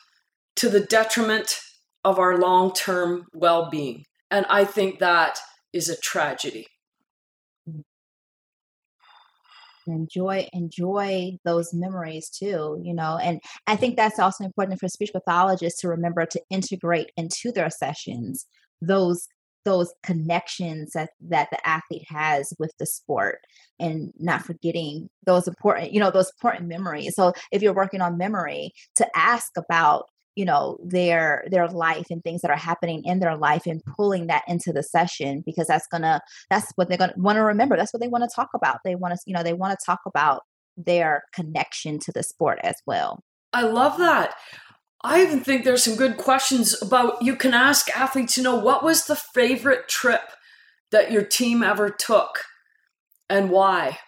to 0.56 0.68
the 0.68 0.80
detriment 0.80 1.58
of 2.04 2.18
our 2.18 2.38
long 2.38 2.72
term 2.72 3.26
well 3.32 3.68
being. 3.70 4.04
And 4.30 4.46
I 4.48 4.64
think 4.64 4.98
that 5.00 5.38
is 5.72 5.88
a 5.88 5.96
tragedy. 5.96 6.66
Mm. 7.68 7.82
Enjoy 9.86 10.48
enjoy 10.52 11.38
those 11.44 11.74
memories 11.74 12.28
too 12.30 12.80
you 12.84 12.94
know 12.94 13.18
and 13.20 13.40
i 13.66 13.74
think 13.74 13.96
that's 13.96 14.20
also 14.20 14.44
important 14.44 14.78
for 14.78 14.86
speech 14.86 15.10
pathologists 15.12 15.80
to 15.80 15.88
remember 15.88 16.24
to 16.24 16.40
integrate 16.50 17.10
into 17.16 17.50
their 17.50 17.68
sessions 17.68 18.46
those 18.80 19.26
those 19.64 19.92
connections 20.02 20.92
that 20.92 21.10
that 21.20 21.48
the 21.50 21.66
athlete 21.66 22.06
has 22.08 22.52
with 22.58 22.72
the 22.78 22.86
sport 22.86 23.38
and 23.78 24.12
not 24.18 24.42
forgetting 24.42 25.08
those 25.24 25.46
important 25.46 25.92
you 25.92 26.00
know 26.00 26.10
those 26.10 26.30
important 26.30 26.68
memories. 26.68 27.14
So 27.14 27.32
if 27.50 27.62
you're 27.62 27.74
working 27.74 28.00
on 28.00 28.18
memory 28.18 28.72
to 28.96 29.06
ask 29.16 29.52
about 29.56 30.06
you 30.36 30.44
know 30.44 30.78
their 30.84 31.44
their 31.50 31.68
life 31.68 32.06
and 32.10 32.22
things 32.22 32.42
that 32.42 32.50
are 32.50 32.56
happening 32.56 33.04
in 33.04 33.20
their 33.20 33.36
life 33.36 33.66
and 33.66 33.82
pulling 33.84 34.26
that 34.28 34.42
into 34.48 34.72
the 34.72 34.82
session 34.82 35.42
because 35.44 35.66
that's 35.66 35.86
gonna 35.86 36.20
that's 36.50 36.72
what 36.76 36.88
they're 36.88 36.98
gonna 36.98 37.14
want 37.16 37.36
to 37.36 37.42
remember. 37.42 37.76
That's 37.76 37.92
what 37.92 38.00
they 38.00 38.08
want 38.08 38.24
to 38.24 38.34
talk 38.34 38.50
about. 38.54 38.78
They 38.84 38.94
want 38.94 39.14
to 39.14 39.20
you 39.26 39.34
know 39.34 39.42
they 39.42 39.52
want 39.52 39.78
to 39.78 39.84
talk 39.84 40.00
about 40.06 40.42
their 40.76 41.24
connection 41.34 41.98
to 42.00 42.12
the 42.12 42.22
sport 42.22 42.58
as 42.62 42.76
well. 42.86 43.20
I 43.52 43.62
love 43.62 43.98
that. 43.98 44.34
I 45.04 45.22
even 45.22 45.40
think 45.40 45.64
there's 45.64 45.82
some 45.82 45.96
good 45.96 46.16
questions 46.16 46.80
about 46.80 47.20
you 47.20 47.36
can 47.36 47.54
ask 47.54 47.94
athletes 47.96 48.36
you 48.36 48.42
know 48.42 48.56
what 48.56 48.84
was 48.84 49.06
the 49.06 49.16
favorite 49.16 49.88
trip 49.88 50.22
that 50.92 51.10
your 51.10 51.24
team 51.24 51.62
ever 51.62 51.90
took 51.90 52.44
and 53.28 53.50
why? 53.50 53.98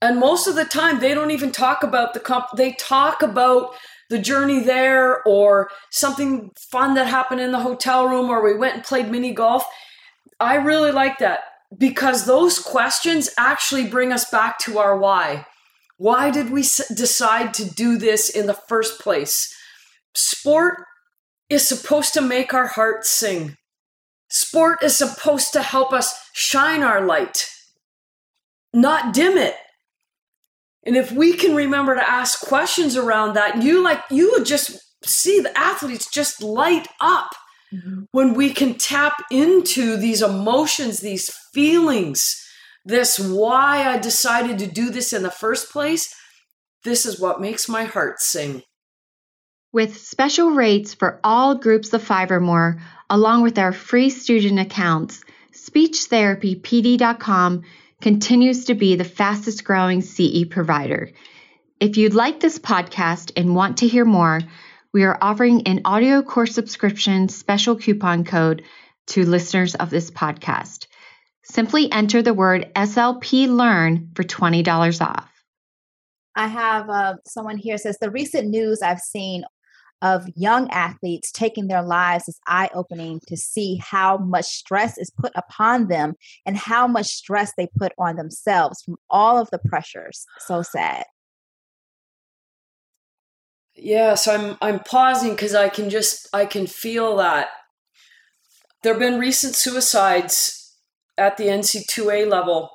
And 0.00 0.20
most 0.20 0.46
of 0.46 0.54
the 0.54 0.64
time 0.64 1.00
they 1.00 1.14
don't 1.14 1.30
even 1.30 1.52
talk 1.52 1.82
about 1.82 2.14
the 2.14 2.20
comp 2.20 2.46
they 2.56 2.72
talk 2.72 3.22
about 3.22 3.74
the 4.10 4.18
journey 4.18 4.60
there 4.60 5.22
or 5.24 5.70
something 5.90 6.50
fun 6.70 6.94
that 6.94 7.06
happened 7.06 7.40
in 7.40 7.52
the 7.52 7.60
hotel 7.60 8.08
room 8.08 8.30
or 8.30 8.42
we 8.42 8.56
went 8.56 8.74
and 8.74 8.84
played 8.84 9.10
mini 9.10 9.32
golf. 9.32 9.64
I 10.38 10.56
really 10.56 10.92
like 10.92 11.18
that 11.18 11.40
because 11.76 12.26
those 12.26 12.58
questions 12.58 13.30
actually 13.38 13.86
bring 13.86 14.12
us 14.12 14.28
back 14.30 14.58
to 14.60 14.78
our 14.78 14.96
why. 14.96 15.46
Why 15.98 16.30
did 16.30 16.50
we 16.50 16.60
decide 16.60 17.54
to 17.54 17.68
do 17.68 17.96
this 17.96 18.28
in 18.28 18.46
the 18.46 18.54
first 18.54 19.00
place? 19.00 19.52
Sport 20.14 20.84
is 21.48 21.66
supposed 21.66 22.12
to 22.14 22.20
make 22.20 22.52
our 22.52 22.66
hearts 22.66 23.10
sing. 23.10 23.56
Sport 24.28 24.82
is 24.82 24.96
supposed 24.96 25.52
to 25.52 25.62
help 25.62 25.92
us 25.92 26.14
shine 26.34 26.82
our 26.82 27.06
light, 27.06 27.48
not 28.74 29.14
dim 29.14 29.38
it. 29.38 29.54
And 30.86 30.96
if 30.96 31.10
we 31.10 31.34
can 31.34 31.56
remember 31.56 31.96
to 31.96 32.08
ask 32.08 32.46
questions 32.46 32.96
around 32.96 33.34
that, 33.34 33.62
you 33.62 33.82
like 33.82 34.00
you 34.10 34.30
would 34.32 34.46
just 34.46 34.78
see 35.04 35.40
the 35.40 35.58
athletes 35.58 36.08
just 36.08 36.40
light 36.42 36.86
up 37.00 37.28
mm-hmm. 37.74 38.04
when 38.12 38.34
we 38.34 38.50
can 38.50 38.74
tap 38.74 39.14
into 39.30 39.96
these 39.96 40.22
emotions, 40.22 41.00
these 41.00 41.28
feelings, 41.52 42.40
this 42.84 43.18
why 43.18 43.82
I 43.84 43.98
decided 43.98 44.60
to 44.60 44.68
do 44.68 44.90
this 44.90 45.12
in 45.12 45.24
the 45.24 45.30
first 45.30 45.72
place. 45.72 46.14
This 46.84 47.04
is 47.04 47.20
what 47.20 47.40
makes 47.40 47.68
my 47.68 47.82
heart 47.84 48.20
sing. 48.20 48.62
With 49.72 49.98
special 49.98 50.52
rates 50.52 50.94
for 50.94 51.18
all 51.24 51.56
groups 51.56 51.92
of 51.92 52.00
five 52.02 52.30
or 52.30 52.38
more, 52.38 52.80
along 53.10 53.42
with 53.42 53.58
our 53.58 53.72
free 53.72 54.10
student 54.10 54.60
accounts, 54.60 55.24
speechtherapypd.com 55.52 57.64
continues 58.00 58.66
to 58.66 58.74
be 58.74 58.96
the 58.96 59.04
fastest 59.04 59.64
growing 59.64 60.02
CE 60.02 60.44
provider. 60.48 61.10
If 61.80 61.96
you'd 61.96 62.14
like 62.14 62.40
this 62.40 62.58
podcast 62.58 63.32
and 63.36 63.54
want 63.54 63.78
to 63.78 63.88
hear 63.88 64.04
more, 64.04 64.40
we 64.92 65.04
are 65.04 65.18
offering 65.20 65.66
an 65.66 65.82
audio 65.84 66.22
course 66.22 66.54
subscription 66.54 67.28
special 67.28 67.76
coupon 67.76 68.24
code 68.24 68.62
to 69.08 69.24
listeners 69.24 69.74
of 69.74 69.90
this 69.90 70.10
podcast. 70.10 70.86
Simply 71.44 71.90
enter 71.92 72.22
the 72.22 72.34
word 72.34 72.70
SLP 72.74 73.48
Learn 73.48 74.10
for 74.14 74.24
$20 74.24 75.00
off. 75.00 75.30
I 76.34 76.48
have 76.48 76.90
uh, 76.90 77.14
someone 77.26 77.56
here 77.56 77.78
says 77.78 77.98
the 78.00 78.10
recent 78.10 78.48
news 78.48 78.82
I've 78.82 79.00
seen 79.00 79.44
of 80.02 80.28
young 80.34 80.70
athletes 80.70 81.32
taking 81.32 81.68
their 81.68 81.82
lives 81.82 82.28
is 82.28 82.38
eye 82.46 82.70
opening 82.74 83.20
to 83.26 83.36
see 83.36 83.80
how 83.82 84.18
much 84.18 84.44
stress 84.44 84.98
is 84.98 85.10
put 85.10 85.32
upon 85.34 85.88
them 85.88 86.14
and 86.44 86.56
how 86.56 86.86
much 86.86 87.06
stress 87.06 87.52
they 87.56 87.68
put 87.78 87.92
on 87.98 88.16
themselves 88.16 88.82
from 88.82 88.96
all 89.08 89.38
of 89.38 89.48
the 89.50 89.58
pressures. 89.58 90.26
So 90.38 90.62
sad. 90.62 91.04
Yes, 93.74 94.26
I'm 94.26 94.56
I'm 94.62 94.80
pausing 94.80 95.32
because 95.32 95.54
I 95.54 95.68
can 95.68 95.90
just 95.90 96.28
I 96.32 96.46
can 96.46 96.66
feel 96.66 97.16
that. 97.16 97.48
There 98.82 98.94
have 98.94 99.00
been 99.00 99.18
recent 99.18 99.54
suicides 99.54 100.74
at 101.18 101.36
the 101.36 101.44
NCAA 101.44 102.28
level, 102.28 102.70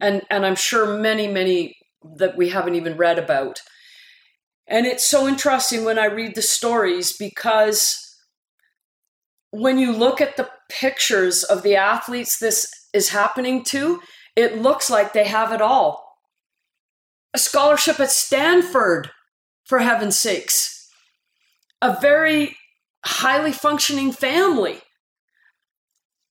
and 0.00 0.22
and 0.30 0.46
I'm 0.46 0.54
sure 0.54 0.98
many 0.98 1.26
many 1.26 1.76
that 2.18 2.36
we 2.36 2.50
haven't 2.50 2.76
even 2.76 2.96
read 2.96 3.18
about. 3.18 3.60
And 4.66 4.86
it's 4.86 5.08
so 5.08 5.28
interesting 5.28 5.84
when 5.84 5.98
I 5.98 6.06
read 6.06 6.34
the 6.34 6.42
stories 6.42 7.16
because 7.16 8.00
when 9.50 9.78
you 9.78 9.92
look 9.92 10.20
at 10.20 10.36
the 10.36 10.50
pictures 10.68 11.44
of 11.44 11.62
the 11.62 11.76
athletes 11.76 12.38
this 12.38 12.66
is 12.92 13.10
happening 13.10 13.62
to, 13.64 14.00
it 14.34 14.60
looks 14.60 14.90
like 14.90 15.12
they 15.12 15.24
have 15.24 15.52
it 15.52 15.60
all. 15.60 16.18
A 17.34 17.38
scholarship 17.38 18.00
at 18.00 18.10
Stanford, 18.10 19.10
for 19.64 19.80
heaven's 19.80 20.18
sakes, 20.18 20.88
a 21.82 21.98
very 22.00 22.56
highly 23.04 23.52
functioning 23.52 24.12
family. 24.12 24.80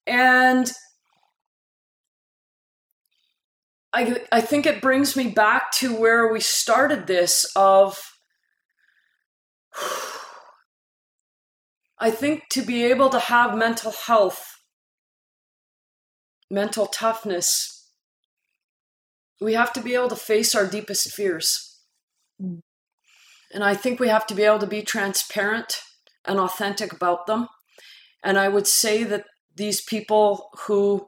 And 0.07 0.71
I, 3.93 4.21
I 4.31 4.41
think 4.41 4.65
it 4.65 4.81
brings 4.81 5.15
me 5.15 5.29
back 5.29 5.71
to 5.73 5.95
where 5.95 6.31
we 6.31 6.39
started 6.39 7.05
this 7.05 7.45
of 7.55 8.12
I 11.99 12.11
think 12.11 12.49
to 12.51 12.61
be 12.61 12.83
able 12.83 13.09
to 13.09 13.19
have 13.19 13.57
mental 13.57 13.91
health, 13.91 14.57
mental 16.49 16.87
toughness, 16.87 17.89
we 19.39 19.53
have 19.53 19.73
to 19.73 19.81
be 19.81 19.93
able 19.93 20.09
to 20.09 20.15
face 20.15 20.55
our 20.55 20.67
deepest 20.67 21.11
fears. 21.11 21.79
Mm. 22.41 22.59
And 23.53 23.63
I 23.63 23.75
think 23.75 23.99
we 23.99 24.07
have 24.07 24.25
to 24.27 24.35
be 24.35 24.43
able 24.43 24.59
to 24.59 24.67
be 24.67 24.81
transparent 24.81 25.79
and 26.25 26.39
authentic 26.39 26.91
about 26.91 27.27
them. 27.27 27.47
And 28.23 28.37
I 28.37 28.47
would 28.47 28.67
say 28.67 29.03
that 29.03 29.25
these 29.55 29.81
people 29.81 30.49
who 30.65 31.07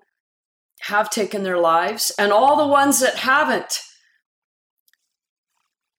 have 0.82 1.10
taken 1.10 1.44
their 1.44 1.58
lives 1.58 2.12
and 2.20 2.32
all 2.32 2.56
the 2.56 2.68
ones 2.68 3.00
that 3.00 3.16
haven't, 3.16 3.80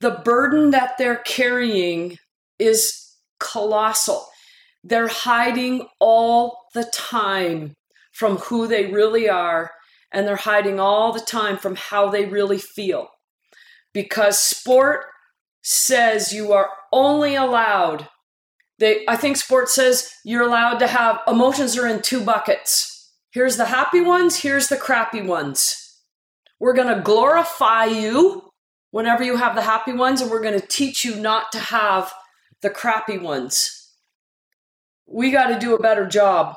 the 0.01 0.11
burden 0.11 0.71
that 0.71 0.97
they're 0.99 1.17
carrying 1.17 2.19
is 2.59 3.15
colossal. 3.39 4.27
They're 4.83 5.09
hiding 5.09 5.89
all 6.01 6.59
the 6.75 6.85
time 6.85 7.75
from 8.13 8.37
who 8.39 8.67
they 8.67 8.87
really 8.87 9.29
are, 9.29 9.71
and 10.13 10.27
they're 10.27 10.37
hiding 10.37 10.81
all 10.81 11.13
the 11.13 11.21
time 11.21 11.59
from 11.59 11.77
how 11.77 12.11
they 12.11 12.25
really 12.25 12.59
feel. 12.59 13.09
Because 13.93 14.39
sport 14.39 15.07
says 15.63 16.33
you 16.33 16.53
are 16.53 16.71
only 16.93 17.35
allowed 17.35 18.09
they 18.79 19.05
I 19.09 19.17
think 19.17 19.37
sport 19.37 19.69
says 19.69 20.11
you're 20.25 20.43
allowed 20.43 20.79
to 20.79 20.87
have 20.87 21.21
emotions 21.27 21.77
are 21.77 21.87
in 21.87 22.03
two 22.03 22.23
buckets. 22.23 22.93
Here's 23.31 23.57
the 23.57 23.67
happy 23.67 24.01
ones, 24.01 24.41
here's 24.41 24.69
the 24.69 24.77
crappy 24.77 25.23
ones. 25.23 25.77
We're 26.59 26.75
going 26.75 26.95
to 26.95 27.03
glorify 27.03 27.85
you 27.85 28.51
whenever 28.91 29.23
you 29.23 29.37
have 29.37 29.55
the 29.55 29.63
happy 29.63 29.93
ones, 29.93 30.21
and 30.21 30.31
we're 30.31 30.43
going 30.43 30.59
to 30.59 30.67
teach 30.67 31.05
you 31.05 31.17
not 31.17 31.53
to 31.53 31.59
have 31.59 32.13
the 32.63 32.71
crappy 32.71 33.19
ones. 33.19 33.93
We 35.07 35.31
got 35.31 35.49
to 35.49 35.59
do 35.59 35.75
a 35.75 35.83
better 35.83 36.07
job. 36.07 36.57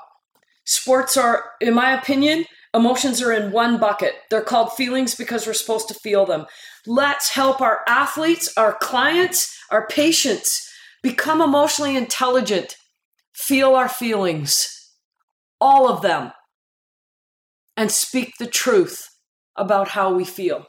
Sports 0.65 1.17
are, 1.17 1.51
in 1.61 1.73
my 1.73 1.91
opinion, 1.93 2.45
emotions 2.73 3.21
are 3.21 3.31
in 3.31 3.51
one 3.51 3.79
bucket. 3.79 4.13
They're 4.29 4.41
called 4.41 4.73
feelings 4.73 5.15
because 5.15 5.45
we're 5.45 5.53
supposed 5.53 5.87
to 5.89 5.93
feel 5.93 6.25
them. 6.25 6.45
Let's 6.85 7.29
help 7.29 7.61
our 7.61 7.81
athletes, 7.87 8.51
our 8.57 8.73
clients, 8.73 9.55
our 9.71 9.87
patients 9.87 10.67
become 11.01 11.41
emotionally 11.41 11.95
intelligent, 11.95 12.75
feel 13.33 13.75
our 13.75 13.89
feelings, 13.89 14.91
all 15.61 15.89
of 15.89 16.01
them, 16.01 16.31
and 17.77 17.91
speak 17.91 18.33
the 18.37 18.47
truth 18.47 19.07
about 19.55 19.89
how 19.89 20.13
we 20.13 20.25
feel. 20.25 20.65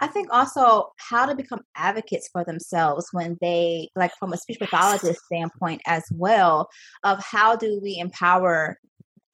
I 0.00 0.06
think 0.06 0.28
also 0.32 0.92
how 0.96 1.26
to 1.26 1.34
become 1.34 1.60
advocates 1.76 2.28
for 2.32 2.42
themselves 2.44 3.08
when 3.12 3.36
they, 3.40 3.90
like 3.94 4.12
from 4.18 4.32
a 4.32 4.36
speech 4.36 4.58
pathologist 4.58 5.20
standpoint 5.26 5.82
as 5.86 6.04
well, 6.10 6.68
of 7.04 7.22
how 7.22 7.56
do 7.56 7.78
we 7.82 7.98
empower 7.98 8.78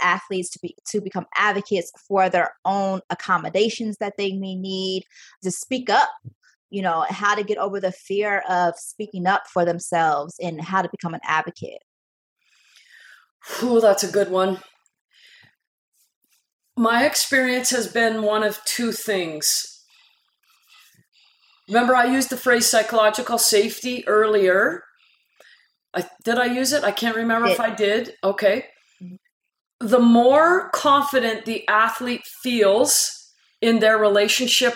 athletes 0.00 0.50
to 0.50 0.58
be 0.58 0.76
to 0.86 1.00
become 1.00 1.24
advocates 1.36 1.90
for 2.06 2.28
their 2.28 2.50
own 2.66 3.00
accommodations 3.08 3.96
that 3.98 4.12
they 4.18 4.34
may 4.34 4.54
need 4.54 5.02
to 5.42 5.50
speak 5.50 5.88
up 5.88 6.10
you 6.70 6.82
know 6.82 7.04
how 7.08 7.34
to 7.34 7.44
get 7.44 7.58
over 7.58 7.80
the 7.80 7.92
fear 7.92 8.42
of 8.48 8.74
speaking 8.76 9.26
up 9.26 9.44
for 9.52 9.64
themselves 9.64 10.36
and 10.42 10.60
how 10.60 10.82
to 10.82 10.88
become 10.90 11.14
an 11.14 11.20
advocate. 11.24 11.82
Oh, 13.62 13.80
that's 13.80 14.02
a 14.02 14.10
good 14.10 14.30
one. 14.30 14.58
My 16.76 17.06
experience 17.06 17.70
has 17.70 17.86
been 17.86 18.22
one 18.22 18.42
of 18.42 18.62
two 18.64 18.92
things 18.92 19.75
Remember, 21.68 21.94
I 21.94 22.06
used 22.06 22.30
the 22.30 22.36
phrase 22.36 22.66
psychological 22.66 23.38
safety 23.38 24.06
earlier. 24.06 24.82
I, 25.94 26.06
did 26.24 26.38
I 26.38 26.46
use 26.46 26.72
it? 26.72 26.84
I 26.84 26.92
can't 26.92 27.16
remember 27.16 27.48
it, 27.48 27.52
if 27.52 27.60
I 27.60 27.74
did. 27.74 28.14
Okay. 28.22 28.66
Mm-hmm. 29.02 29.86
The 29.86 29.98
more 29.98 30.70
confident 30.70 31.44
the 31.44 31.66
athlete 31.68 32.24
feels 32.42 33.32
in 33.60 33.80
their 33.80 33.98
relationship 33.98 34.74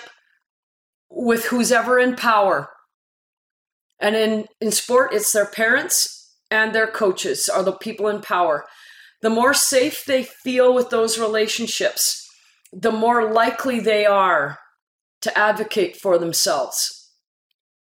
with 1.09 1.47
who's 1.47 1.73
ever 1.73 1.99
in 1.99 2.17
power, 2.17 2.71
and 4.01 4.17
in, 4.17 4.47
in 4.61 4.71
sport, 4.73 5.13
it's 5.13 5.33
their 5.33 5.47
parents 5.47 6.33
and 6.51 6.75
their 6.75 6.87
coaches 6.87 7.49
are 7.49 7.63
the 7.63 7.73
people 7.73 8.09
in 8.09 8.21
power. 8.23 8.65
The 9.23 9.31
more 9.31 9.53
safe 9.53 10.05
they 10.05 10.23
feel 10.23 10.73
with 10.73 10.91
those 10.91 11.19
relationships, 11.19 12.27
the 12.73 12.93
more 12.93 13.33
likely 13.33 13.81
they 13.81 14.07
are 14.07 14.59
to 15.23 15.37
advocate 15.37 15.97
for 15.97 16.19
themselves. 16.19 17.11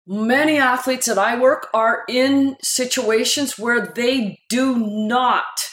Many 0.07 0.57
athletes 0.57 1.07
that 1.07 1.19
I 1.19 1.39
work 1.39 1.69
are 1.75 2.05
in 2.09 2.57
situations 2.63 3.59
where 3.59 3.81
they 3.81 4.39
do 4.49 4.77
not. 4.77 5.69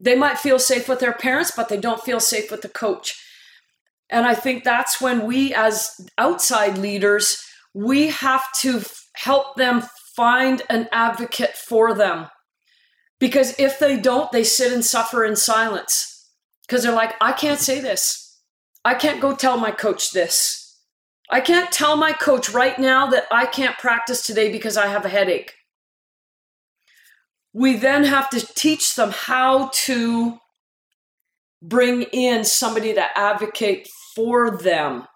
They 0.00 0.16
might 0.16 0.38
feel 0.38 0.58
safe 0.58 0.88
with 0.88 0.98
their 0.98 1.12
parents, 1.12 1.52
but 1.54 1.68
they 1.68 1.76
don't 1.76 2.02
feel 2.02 2.18
safe 2.18 2.50
with 2.50 2.62
the 2.62 2.68
coach. 2.68 3.14
And 4.10 4.26
I 4.26 4.34
think 4.34 4.64
that's 4.64 5.00
when 5.00 5.26
we, 5.26 5.54
as 5.54 5.92
outside 6.18 6.76
leaders, 6.76 7.42
we 7.72 8.08
have 8.08 8.44
to 8.60 8.82
help 9.14 9.56
them 9.56 9.84
find 10.16 10.62
an 10.68 10.88
advocate 10.92 11.56
for 11.56 11.94
them. 11.94 12.26
Because 13.20 13.58
if 13.58 13.78
they 13.78 13.98
don't, 13.98 14.32
they 14.32 14.42
sit 14.42 14.72
and 14.72 14.84
suffer 14.84 15.24
in 15.24 15.36
silence. 15.36 16.28
Because 16.66 16.82
they're 16.82 16.92
like, 16.92 17.14
I 17.20 17.32
can't 17.32 17.60
say 17.60 17.80
this. 17.80 18.40
I 18.84 18.94
can't 18.94 19.20
go 19.20 19.36
tell 19.36 19.56
my 19.56 19.70
coach 19.70 20.10
this. 20.10 20.61
I 21.32 21.40
can't 21.40 21.72
tell 21.72 21.96
my 21.96 22.12
coach 22.12 22.50
right 22.50 22.78
now 22.78 23.06
that 23.06 23.24
I 23.32 23.46
can't 23.46 23.78
practice 23.78 24.22
today 24.22 24.52
because 24.52 24.76
I 24.76 24.88
have 24.88 25.06
a 25.06 25.08
headache. 25.08 25.54
We 27.54 27.76
then 27.76 28.04
have 28.04 28.28
to 28.30 28.40
teach 28.54 28.96
them 28.96 29.12
how 29.12 29.70
to 29.86 30.36
bring 31.62 32.02
in 32.02 32.44
somebody 32.44 32.92
to 32.92 33.18
advocate 33.18 33.88
for 34.14 34.50
them. 34.58 35.06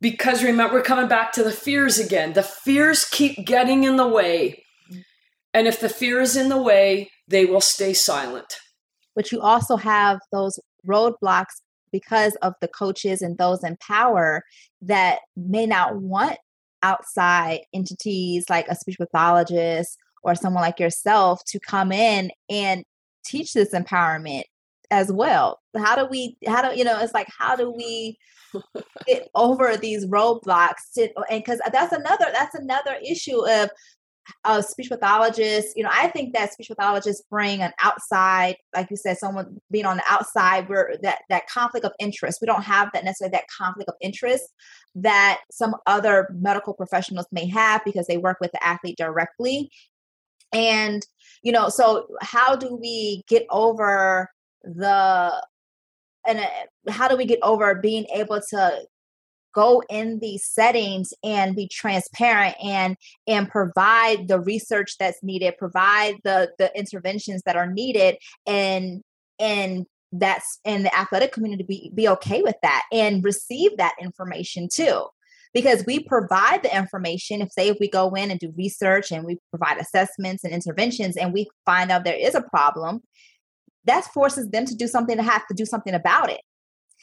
Because 0.00 0.42
remember, 0.42 0.76
we're 0.76 0.82
coming 0.82 1.08
back 1.08 1.32
to 1.32 1.42
the 1.42 1.52
fears 1.52 1.98
again. 1.98 2.32
The 2.32 2.42
fears 2.42 3.04
keep 3.04 3.44
getting 3.44 3.84
in 3.84 3.96
the 3.96 4.08
way. 4.08 4.64
And 5.52 5.66
if 5.66 5.80
the 5.80 5.90
fear 5.90 6.22
is 6.22 6.34
in 6.34 6.48
the 6.48 6.62
way, 6.62 7.10
they 7.26 7.44
will 7.44 7.60
stay 7.60 7.92
silent. 7.92 8.56
But 9.14 9.32
you 9.32 9.42
also 9.42 9.76
have 9.76 10.20
those 10.32 10.58
roadblocks 10.88 11.60
because 11.92 12.36
of 12.36 12.54
the 12.60 12.68
coaches 12.68 13.22
and 13.22 13.38
those 13.38 13.62
in 13.64 13.76
power 13.76 14.44
that 14.82 15.20
may 15.36 15.66
not 15.66 15.96
want 15.96 16.38
outside 16.82 17.60
entities 17.72 18.44
like 18.48 18.68
a 18.68 18.74
speech 18.74 18.98
pathologist 18.98 19.98
or 20.22 20.34
someone 20.34 20.62
like 20.62 20.80
yourself 20.80 21.42
to 21.46 21.58
come 21.60 21.92
in 21.92 22.30
and 22.48 22.84
teach 23.24 23.52
this 23.52 23.74
empowerment 23.74 24.44
as 24.90 25.12
well. 25.12 25.60
How 25.76 25.96
do 25.96 26.06
we 26.06 26.36
how 26.46 26.68
do 26.68 26.76
you 26.76 26.84
know 26.84 26.98
it's 27.00 27.14
like 27.14 27.28
how 27.36 27.56
do 27.56 27.70
we 27.70 28.18
get 29.06 29.28
over 29.34 29.76
these 29.76 30.06
roadblocks 30.06 30.92
to, 30.94 31.08
and 31.30 31.42
because 31.42 31.60
that's 31.72 31.92
another 31.92 32.26
that's 32.32 32.54
another 32.54 32.96
issue 33.04 33.46
of 33.48 33.70
a 34.44 34.62
speech 34.62 34.88
pathologist, 34.88 35.76
you 35.76 35.82
know, 35.82 35.90
I 35.92 36.08
think 36.08 36.34
that 36.34 36.52
speech 36.52 36.68
pathologists 36.68 37.24
bring 37.30 37.62
an 37.62 37.72
outside, 37.80 38.56
like 38.74 38.90
you 38.90 38.96
said, 38.96 39.18
someone 39.18 39.58
being 39.70 39.86
on 39.86 39.96
the 39.96 40.02
outside 40.08 40.68
where 40.68 40.94
that 41.02 41.20
that 41.28 41.48
conflict 41.48 41.86
of 41.86 41.92
interest. 41.98 42.40
We 42.40 42.46
don't 42.46 42.64
have 42.64 42.90
that 42.92 43.04
necessarily 43.04 43.32
that 43.32 43.48
conflict 43.56 43.88
of 43.88 43.96
interest 44.00 44.44
that 44.96 45.40
some 45.50 45.76
other 45.86 46.28
medical 46.38 46.74
professionals 46.74 47.26
may 47.32 47.46
have 47.48 47.84
because 47.84 48.06
they 48.06 48.18
work 48.18 48.38
with 48.40 48.52
the 48.52 48.64
athlete 48.64 48.98
directly. 48.98 49.70
And, 50.52 51.06
you 51.42 51.52
know, 51.52 51.68
so 51.68 52.08
how 52.22 52.56
do 52.56 52.74
we 52.74 53.22
get 53.28 53.46
over 53.50 54.30
the 54.62 55.42
and 56.26 56.40
uh, 56.40 56.90
how 56.90 57.08
do 57.08 57.16
we 57.16 57.24
get 57.24 57.38
over 57.42 57.74
being 57.74 58.06
able 58.14 58.40
to 58.50 58.84
go 59.58 59.82
in 59.90 60.20
these 60.20 60.44
settings 60.44 61.12
and 61.24 61.56
be 61.56 61.66
transparent 61.66 62.54
and 62.62 62.96
and 63.26 63.48
provide 63.48 64.28
the 64.28 64.38
research 64.38 64.96
that's 65.00 65.20
needed 65.22 65.58
provide 65.58 66.14
the 66.22 66.50
the 66.58 66.70
interventions 66.78 67.42
that 67.44 67.56
are 67.56 67.66
needed 67.66 68.16
and 68.46 69.02
and 69.40 69.84
that's 70.12 70.58
in 70.64 70.84
the 70.84 70.96
athletic 70.96 71.32
community 71.32 71.64
be, 71.64 71.92
be 71.94 72.08
okay 72.08 72.40
with 72.42 72.56
that 72.62 72.84
and 72.92 73.24
receive 73.24 73.76
that 73.76 73.94
information 74.00 74.68
too. 74.72 75.06
Because 75.54 75.84
we 75.86 76.00
provide 76.00 76.62
the 76.62 76.76
information 76.76 77.40
if 77.40 77.50
say 77.52 77.68
if 77.68 77.78
we 77.80 77.88
go 77.88 78.14
in 78.14 78.30
and 78.30 78.38
do 78.38 78.52
research 78.56 79.10
and 79.10 79.24
we 79.24 79.38
provide 79.50 79.78
assessments 79.78 80.44
and 80.44 80.52
interventions 80.52 81.16
and 81.16 81.32
we 81.32 81.48
find 81.64 81.90
out 81.90 82.04
there 82.04 82.14
is 82.14 82.34
a 82.34 82.42
problem 82.42 83.00
that 83.84 84.04
forces 84.04 84.50
them 84.50 84.66
to 84.66 84.74
do 84.74 84.86
something 84.86 85.16
to 85.16 85.22
have 85.22 85.46
to 85.46 85.54
do 85.54 85.64
something 85.64 85.94
about 85.94 86.30
it. 86.30 86.42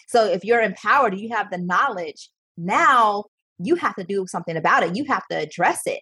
So 0.08 0.26
if 0.26 0.46
you're 0.46 0.62
empowered 0.62 1.20
you 1.20 1.30
have 1.30 1.50
the 1.52 1.58
knowledge 1.58 2.30
now 2.58 3.26
you 3.58 3.76
have 3.76 3.96
to 3.96 4.04
do 4.04 4.26
something 4.28 4.58
about 4.58 4.84
it. 4.84 4.96
You 4.96 5.06
have 5.06 5.26
to 5.32 5.38
address 5.38 5.82
it. 5.86 6.02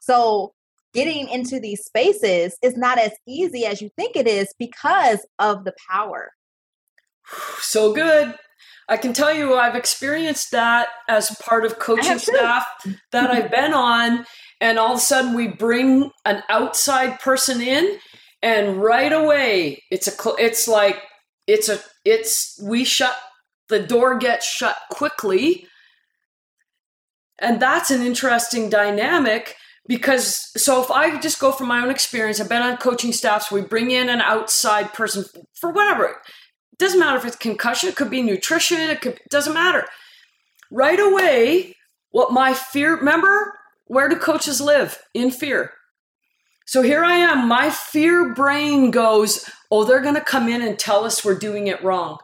So 0.00 0.52
getting 0.94 1.28
into 1.28 1.60
these 1.60 1.84
spaces 1.84 2.56
is 2.62 2.76
not 2.76 2.98
as 2.98 3.12
easy 3.26 3.66
as 3.66 3.82
you 3.82 3.90
think 3.96 4.16
it 4.16 4.26
is 4.26 4.52
because 4.58 5.26
of 5.38 5.64
the 5.64 5.74
power. 5.90 6.32
So 7.60 7.92
good. 7.92 8.34
I 8.88 8.96
can 8.96 9.12
tell 9.12 9.34
you 9.34 9.54
I've 9.54 9.74
experienced 9.74 10.52
that 10.52 10.88
as 11.08 11.36
part 11.42 11.66
of 11.66 11.78
coaching 11.78 12.18
staff 12.18 12.64
that 13.12 13.30
I've 13.30 13.50
been 13.60 13.74
on 13.74 14.24
and 14.62 14.78
all 14.78 14.92
of 14.92 14.98
a 14.98 15.00
sudden 15.00 15.34
we 15.34 15.48
bring 15.48 16.10
an 16.24 16.42
outside 16.48 17.20
person 17.20 17.60
in 17.60 17.98
and 18.42 18.78
right 18.78 19.12
away 19.12 19.82
it's 19.90 20.08
a 20.08 20.12
it's 20.38 20.66
like 20.66 21.02
it's 21.46 21.68
a 21.68 21.80
it's 22.06 22.58
we 22.64 22.84
shut 22.84 23.14
the 23.68 23.80
door 23.80 24.18
gets 24.18 24.46
shut 24.46 24.76
quickly. 24.90 25.66
And 27.40 27.60
that's 27.60 27.90
an 27.90 28.02
interesting 28.02 28.68
dynamic 28.68 29.56
because 29.86 30.50
so 30.60 30.82
if 30.82 30.90
I 30.90 31.18
just 31.18 31.38
go 31.38 31.52
from 31.52 31.68
my 31.68 31.82
own 31.82 31.90
experience, 31.90 32.40
I've 32.40 32.48
been 32.48 32.62
on 32.62 32.76
coaching 32.76 33.12
staffs, 33.12 33.50
we 33.50 33.62
bring 33.62 33.90
in 33.90 34.08
an 34.08 34.20
outside 34.20 34.92
person 34.92 35.24
for 35.54 35.70
whatever. 35.70 36.06
It 36.06 36.78
doesn't 36.78 36.98
matter 37.00 37.16
if 37.16 37.24
it's 37.24 37.36
concussion, 37.36 37.88
it 37.88 37.96
could 37.96 38.10
be 38.10 38.22
nutrition, 38.22 38.78
it 38.78 39.00
could 39.00 39.14
it 39.14 39.30
doesn't 39.30 39.54
matter. 39.54 39.86
Right 40.70 41.00
away, 41.00 41.74
what 42.10 42.32
my 42.32 42.54
fear 42.54 42.96
remember, 42.96 43.54
where 43.86 44.08
do 44.08 44.16
coaches 44.16 44.60
live? 44.60 44.98
In 45.14 45.30
fear. 45.30 45.72
So 46.66 46.82
here 46.82 47.02
I 47.02 47.14
am, 47.14 47.48
my 47.48 47.70
fear 47.70 48.34
brain 48.34 48.90
goes, 48.90 49.48
oh, 49.70 49.84
they're 49.84 50.02
gonna 50.02 50.20
come 50.20 50.48
in 50.48 50.60
and 50.60 50.78
tell 50.78 51.04
us 51.04 51.24
we're 51.24 51.38
doing 51.38 51.66
it 51.66 51.82
wrong 51.82 52.18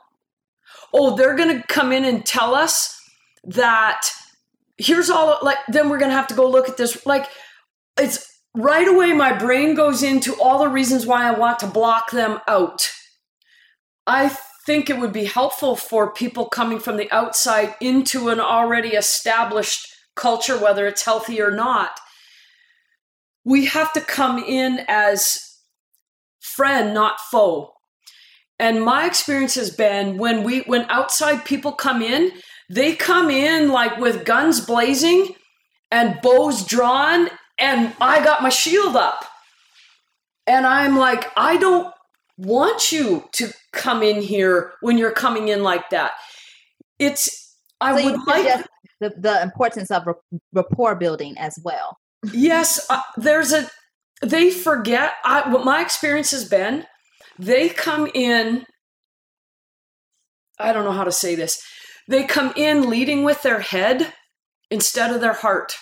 oh, 0.95 1.17
they're 1.17 1.35
going 1.35 1.61
to 1.61 1.67
come 1.67 1.93
in 1.93 2.05
and 2.05 2.25
tell 2.25 2.55
us 2.55 2.97
that 3.43 4.09
here's 4.79 5.11
all 5.11 5.39
like 5.43 5.59
then 5.69 5.89
we're 5.89 5.99
to 5.99 6.11
have 6.11 6.27
to 6.27 6.35
go 6.35 6.49
look 6.49 6.69
at 6.69 6.77
this 6.77 7.05
like 7.07 7.29
it's 7.99 8.29
right 8.55 8.89
away 8.89 9.13
my 9.13 9.37
brain 9.37 9.75
goes 9.75 10.03
into 10.03 10.35
all 10.41 10.59
the 10.59 10.69
reasons 10.69 11.07
why 11.07 11.27
I 11.27 11.39
want 11.39 11.59
to 11.61 11.67
block 11.67 12.11
them 12.11 12.41
out. 12.49 12.91
I 14.07 14.37
think 14.67 14.89
it 14.89 14.99
would 14.99 15.13
be 15.13 15.25
helpful 15.25 15.77
for 15.77 16.13
people 16.13 16.47
coming 16.47 16.79
from 16.79 16.97
the 16.97 17.11
outside 17.11 17.75
into 17.81 18.29
an 18.29 18.41
already 18.41 18.91
established 18.91 19.89
culture, 20.15 20.59
whether 20.59 20.87
it's 20.87 21.05
healthy 21.05 21.41
or 21.41 21.51
not. 21.51 21.99
We 23.45 23.67
have 23.67 23.93
to 23.93 24.01
come 24.01 24.39
in 24.39 24.85
as 24.89 25.39
friend, 26.41 26.95
not 26.95 27.21
foe. 27.21 27.73
And 28.59 28.83
my 28.83 29.07
experience 29.07 29.57
has 29.57 29.71
been 29.71 30.17
when 30.17 30.45
we 30.45 30.61
when 30.61 30.87
outside 30.89 31.45
people 31.45 31.73
come 31.73 32.01
in, 32.01 32.31
they 32.71 32.95
come 32.95 33.31
in 33.31 33.71
like 33.71 33.99
with 33.99 34.25
guns 34.25 34.61
blazing 34.61 35.35
and 35.91 36.21
bows 36.23 36.65
drawn 36.65 37.29
and 37.59 37.95
I 38.01 38.25
got 38.25 38.43
my 38.43 38.49
shield 38.49 38.97
up. 38.97 39.25
And 40.47 40.67
I'm 40.67 40.99
like, 40.99 41.31
I 41.37 41.57
don't 41.57 41.93
want 42.37 42.93
you 42.93 43.25
to 43.33 43.53
come 43.73 44.03
in 44.03 44.21
here 44.21 44.73
when 44.81 44.99
you're 44.99 45.13
coming 45.13 45.49
in 45.49 45.63
like 45.63 45.91
that. 45.91 46.13
It's 46.99 47.57
I 47.81 47.97
so 47.97 48.11
would 48.11 48.27
like 48.27 48.67
the, 49.01 49.13
the 49.17 49.43
importance 49.43 49.91
of 49.91 50.07
rapport 50.53 50.97
building 50.97 51.37
as 51.39 51.59
well. 51.63 51.97
yes, 52.33 52.85
uh, 52.91 53.01
there's 53.17 53.53
a 53.53 53.69
they 54.23 54.51
forget 54.51 55.15
I, 55.25 55.51
what 55.51 55.65
my 55.65 55.83
experience 55.83 56.31
has 56.31 56.49
been. 56.49 56.87
They 57.39 57.69
come 57.69 58.09
in 58.15 58.65
I 60.59 60.73
don't 60.73 60.85
know 60.85 60.93
how 60.93 61.05
to 61.05 61.13
say 61.13 61.35
this. 61.35 61.63
They 62.09 62.25
come 62.25 62.53
in 62.57 62.89
leading 62.89 63.25
with 63.25 63.43
their 63.43 63.61
head 63.61 64.13
instead 64.71 65.15
of 65.15 65.21
their 65.21 65.33
heart. 65.33 65.77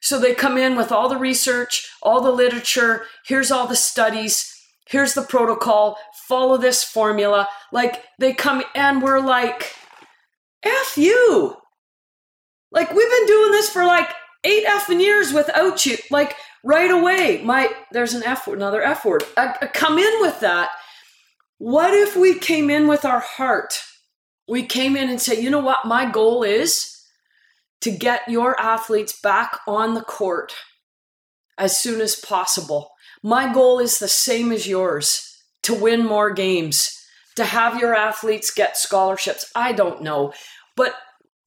So 0.00 0.18
they 0.18 0.34
come 0.34 0.56
in 0.56 0.76
with 0.76 0.92
all 0.92 1.08
the 1.08 1.16
research, 1.16 1.88
all 2.02 2.20
the 2.20 2.30
literature, 2.30 3.04
here's 3.26 3.50
all 3.50 3.66
the 3.66 3.76
studies, 3.76 4.54
here's 4.86 5.14
the 5.14 5.22
protocol, 5.22 5.98
follow 6.28 6.56
this 6.56 6.84
formula. 6.84 7.48
Like 7.72 8.04
they 8.18 8.32
come 8.32 8.62
and 8.74 9.02
we're 9.02 9.20
like, 9.20 9.74
F 10.62 10.96
you. 10.96 11.56
Like 12.70 12.92
we've 12.92 13.10
been 13.10 13.26
doing 13.26 13.52
this 13.52 13.70
for 13.70 13.84
like 13.84 14.10
eight 14.44 14.66
effing 14.66 15.00
years 15.00 15.32
without 15.32 15.84
you. 15.86 15.96
Like 16.10 16.36
right 16.64 16.90
away, 16.90 17.42
my 17.42 17.70
there's 17.92 18.14
an 18.14 18.22
F 18.24 18.46
word, 18.46 18.58
another 18.58 18.82
F 18.82 19.04
word. 19.04 19.24
I, 19.36 19.56
I 19.62 19.66
come 19.66 19.98
in 19.98 20.20
with 20.20 20.40
that. 20.40 20.70
What 21.58 21.92
if 21.92 22.14
we 22.14 22.38
came 22.38 22.70
in 22.70 22.86
with 22.86 23.04
our 23.04 23.20
heart? 23.20 23.80
We 24.48 24.64
came 24.64 24.96
in 24.96 25.10
and 25.10 25.20
said, 25.20 25.38
you 25.38 25.50
know 25.50 25.60
what, 25.60 25.84
my 25.84 26.10
goal 26.10 26.42
is 26.42 26.98
to 27.82 27.90
get 27.90 28.28
your 28.28 28.58
athletes 28.60 29.18
back 29.20 29.60
on 29.66 29.94
the 29.94 30.02
court 30.02 30.54
as 31.56 31.78
soon 31.78 32.00
as 32.00 32.16
possible. 32.16 32.90
My 33.22 33.52
goal 33.52 33.78
is 33.78 33.98
the 33.98 34.08
same 34.08 34.52
as 34.52 34.66
yours 34.66 35.42
to 35.64 35.74
win 35.74 36.04
more 36.04 36.30
games, 36.30 36.96
to 37.36 37.44
have 37.44 37.80
your 37.80 37.94
athletes 37.94 38.50
get 38.50 38.76
scholarships. 38.76 39.50
I 39.54 39.72
don't 39.72 40.02
know. 40.02 40.32
But 40.76 40.94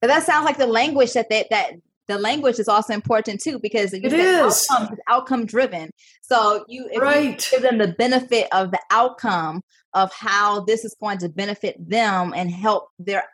but 0.00 0.08
that 0.08 0.24
sounds 0.24 0.44
like 0.44 0.58
the 0.58 0.66
language 0.66 1.12
that 1.12 1.28
they, 1.28 1.46
that 1.50 1.74
the 2.08 2.18
language 2.18 2.58
is 2.58 2.68
also 2.68 2.92
important 2.92 3.40
too 3.40 3.58
because 3.60 3.94
it 3.94 4.04
is 4.12 4.66
outcome, 4.70 4.96
outcome 5.08 5.46
driven. 5.46 5.90
So 6.22 6.64
you, 6.68 6.90
right. 6.98 7.24
you 7.24 7.58
give 7.58 7.62
them 7.62 7.78
the 7.78 7.94
benefit 7.96 8.48
of 8.52 8.72
the 8.72 8.80
outcome 8.90 9.62
of 9.94 10.12
how 10.12 10.60
this 10.60 10.84
is 10.84 10.96
going 11.00 11.18
to 11.18 11.28
benefit 11.28 11.76
them 11.78 12.32
and 12.34 12.50
help 12.50 12.88
their 12.98 13.24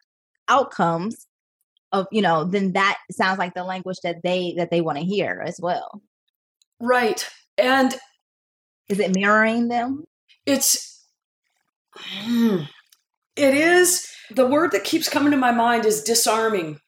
outcomes 0.49 1.27
of 1.93 2.07
you 2.13 2.21
know 2.21 2.45
then 2.45 2.73
that 2.73 2.99
sounds 3.11 3.39
like 3.39 3.55
the 3.55 3.65
language 3.65 3.99
that 4.03 4.23
they 4.23 4.55
that 4.57 4.71
they 4.71 4.81
want 4.81 4.99
to 4.99 5.05
hear 5.05 5.43
as 5.47 5.59
well. 5.61 6.03
Right 6.81 7.27
and 7.57 7.95
is 8.89 8.99
it 8.99 9.15
mirroring 9.15 9.69
them? 9.69 10.05
It's 10.47 11.05
hmm, 11.95 12.63
it 13.37 13.55
is 13.55 14.09
the 14.31 14.47
word 14.47 14.73
that 14.73 14.85
keeps 14.85 15.09
coming 15.09 15.31
to 15.33 15.37
my 15.37 15.53
mind 15.53 15.85
is 15.87 16.03
disarming. 16.03 16.81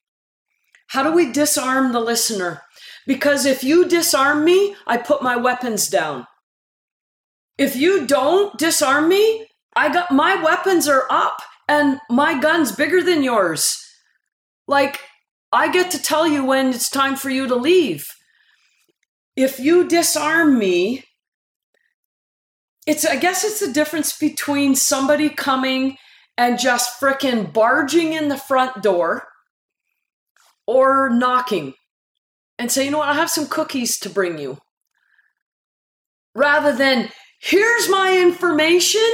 How 0.89 1.03
do 1.03 1.12
we 1.12 1.33
disarm 1.33 1.93
the 1.93 2.01
listener? 2.01 2.62
Because 3.07 3.47
if 3.47 3.64
you 3.64 3.89
disarm 3.89 4.45
me 4.45 4.75
i 4.87 4.97
put 4.97 5.23
my 5.23 5.37
weapons 5.37 5.89
down. 5.89 6.27
If 7.59 7.77
you 7.77 8.07
don't 8.07 8.57
disarm 8.59 9.09
me 9.09 9.47
i 9.77 9.93
got 9.93 10.11
my 10.11 10.35
weapons 10.43 10.89
are 10.89 11.07
up 11.11 11.39
and 11.68 12.01
my 12.09 12.39
gun's 12.41 12.73
bigger 12.73 13.03
than 13.03 13.23
yours 13.23 13.87
like, 14.71 15.01
I 15.53 15.68
get 15.73 15.91
to 15.91 16.01
tell 16.01 16.29
you 16.29 16.45
when 16.45 16.68
it's 16.68 16.89
time 16.89 17.16
for 17.16 17.29
you 17.29 17.49
to 17.49 17.57
leave. 17.57 18.07
If 19.35 19.59
you 19.59 19.89
disarm 19.89 20.61
me, 20.61 21.03
it's, 22.87 23.05
I 23.05 23.16
guess 23.16 23.43
it's 23.43 23.59
the 23.59 23.73
difference 23.73 24.16
between 24.16 24.77
somebody 24.77 25.29
coming 25.29 25.97
and 26.39 26.57
just 26.57 27.01
fricking 27.01 27.53
barging 27.53 28.12
in 28.12 28.29
the 28.29 28.37
front 28.37 28.81
door 28.81 29.27
or 30.68 31.11
knocking 31.11 31.75
and 32.57 32.71
say, 32.71 32.85
you 32.85 32.93
know 32.93 32.99
what, 32.99 33.09
I 33.09 33.14
have 33.14 33.29
some 33.29 33.49
cookies 33.49 33.99
to 33.99 34.09
bring 34.09 34.39
you. 34.39 34.59
Rather 36.37 36.73
than, 36.73 37.11
here's 37.41 37.89
my 37.89 38.16
information, 38.16 39.11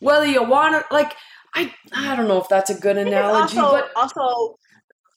whether 0.00 0.26
you 0.26 0.42
want 0.42 0.74
it, 0.74 0.84
like, 0.90 1.14
I, 1.54 1.72
I 1.94 2.16
don't 2.16 2.28
know 2.28 2.40
if 2.40 2.48
that's 2.48 2.70
a 2.70 2.78
good 2.78 2.96
analogy, 2.96 3.58
also, 3.58 3.70
but 3.70 3.90
also 3.96 4.56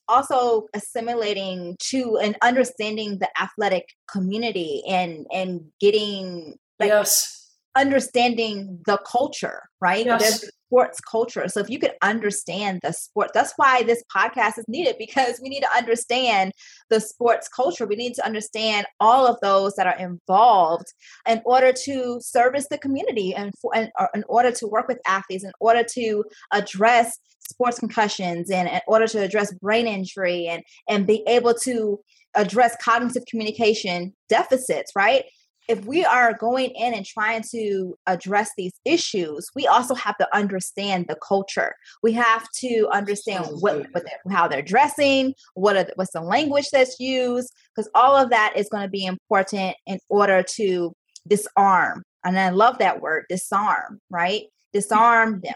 also 0.07 0.67
assimilating 0.73 1.77
to 1.79 2.17
and 2.17 2.37
understanding 2.41 3.19
the 3.19 3.29
athletic 3.41 3.85
community 4.11 4.83
and 4.89 5.25
and 5.31 5.61
getting 5.79 6.55
like 6.79 6.89
yes 6.89 7.51
understanding 7.75 8.79
the 8.85 8.97
culture 9.09 9.61
right 9.81 10.05
yes. 10.05 10.21
there's 10.21 10.51
sports 10.73 10.99
culture. 11.01 11.47
So 11.47 11.59
if 11.59 11.69
you 11.69 11.77
could 11.77 11.93
understand 12.01 12.79
the 12.81 12.93
sport 12.93 13.29
that's 13.31 13.53
why 13.57 13.83
this 13.83 14.03
podcast 14.15 14.57
is 14.57 14.65
needed 14.67 14.95
because 14.97 15.39
we 15.41 15.49
need 15.49 15.61
to 15.61 15.77
understand 15.77 16.51
the 16.89 16.99
sports 16.99 17.47
culture. 17.47 17.85
We 17.85 17.95
need 17.95 18.15
to 18.15 18.25
understand 18.25 18.87
all 18.99 19.27
of 19.27 19.37
those 19.41 19.75
that 19.75 19.85
are 19.85 19.97
involved 19.99 20.87
in 21.29 21.43
order 21.45 21.73
to 21.85 22.19
service 22.21 22.67
the 22.71 22.79
community 22.79 23.35
and 23.35 23.53
for, 23.61 23.71
in 23.75 24.23
order 24.27 24.51
to 24.51 24.67
work 24.67 24.87
with 24.87 24.97
athletes 25.05 25.43
in 25.43 25.51
order 25.59 25.83
to 25.91 26.23
address 26.51 27.19
sports 27.51 27.77
concussions 27.77 28.49
and 28.49 28.67
in 28.67 28.81
order 28.87 29.05
to 29.05 29.21
address 29.21 29.53
brain 29.61 29.85
injury 29.85 30.47
and 30.47 30.63
and 30.89 31.05
be 31.05 31.23
able 31.27 31.53
to 31.53 31.99
address 32.33 32.75
cognitive 32.81 33.23
communication 33.29 34.11
deficits 34.27 34.91
right 34.95 35.25
if 35.67 35.85
we 35.85 36.03
are 36.03 36.33
going 36.33 36.71
in 36.71 36.93
and 36.93 37.05
trying 37.05 37.43
to 37.51 37.97
address 38.07 38.51
these 38.57 38.73
issues, 38.85 39.49
we 39.55 39.67
also 39.67 39.95
have 39.95 40.17
to 40.17 40.35
understand 40.35 41.05
the 41.07 41.15
culture. 41.15 41.75
We 42.01 42.13
have 42.13 42.47
to 42.59 42.87
understand 42.91 43.45
what, 43.59 43.87
what 43.91 44.05
they're, 44.05 44.33
how 44.33 44.47
they're 44.47 44.61
dressing, 44.61 45.33
what 45.53 45.75
are 45.75 45.83
the, 45.83 45.93
what's 45.95 46.11
the 46.11 46.21
language 46.21 46.69
that's 46.71 46.99
used, 46.99 47.51
because 47.75 47.89
all 47.95 48.15
of 48.15 48.29
that 48.29 48.53
is 48.55 48.69
going 48.69 48.83
to 48.83 48.89
be 48.89 49.05
important 49.05 49.75
in 49.85 49.99
order 50.09 50.43
to 50.55 50.93
disarm. 51.27 52.03
And 52.25 52.39
I 52.39 52.49
love 52.49 52.79
that 52.79 53.01
word, 53.01 53.25
disarm, 53.29 53.99
right? 54.09 54.43
Disarm 54.73 55.41
them 55.41 55.55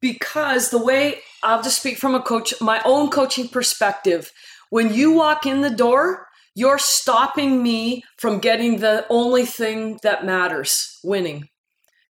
because 0.00 0.70
the 0.70 0.82
way 0.82 1.20
I'll 1.42 1.62
just 1.62 1.78
speak 1.78 1.98
from 1.98 2.14
a 2.14 2.22
coach, 2.22 2.54
my 2.60 2.80
own 2.84 3.10
coaching 3.10 3.48
perspective, 3.48 4.32
when 4.70 4.94
you 4.94 5.12
walk 5.12 5.46
in 5.46 5.60
the 5.60 5.70
door, 5.70 6.26
you're 6.60 6.78
stopping 6.78 7.62
me 7.62 8.04
from 8.18 8.38
getting 8.38 8.78
the 8.78 9.06
only 9.10 9.44
thing 9.44 9.98
that 10.02 10.24
matters 10.24 10.98
winning. 11.02 11.48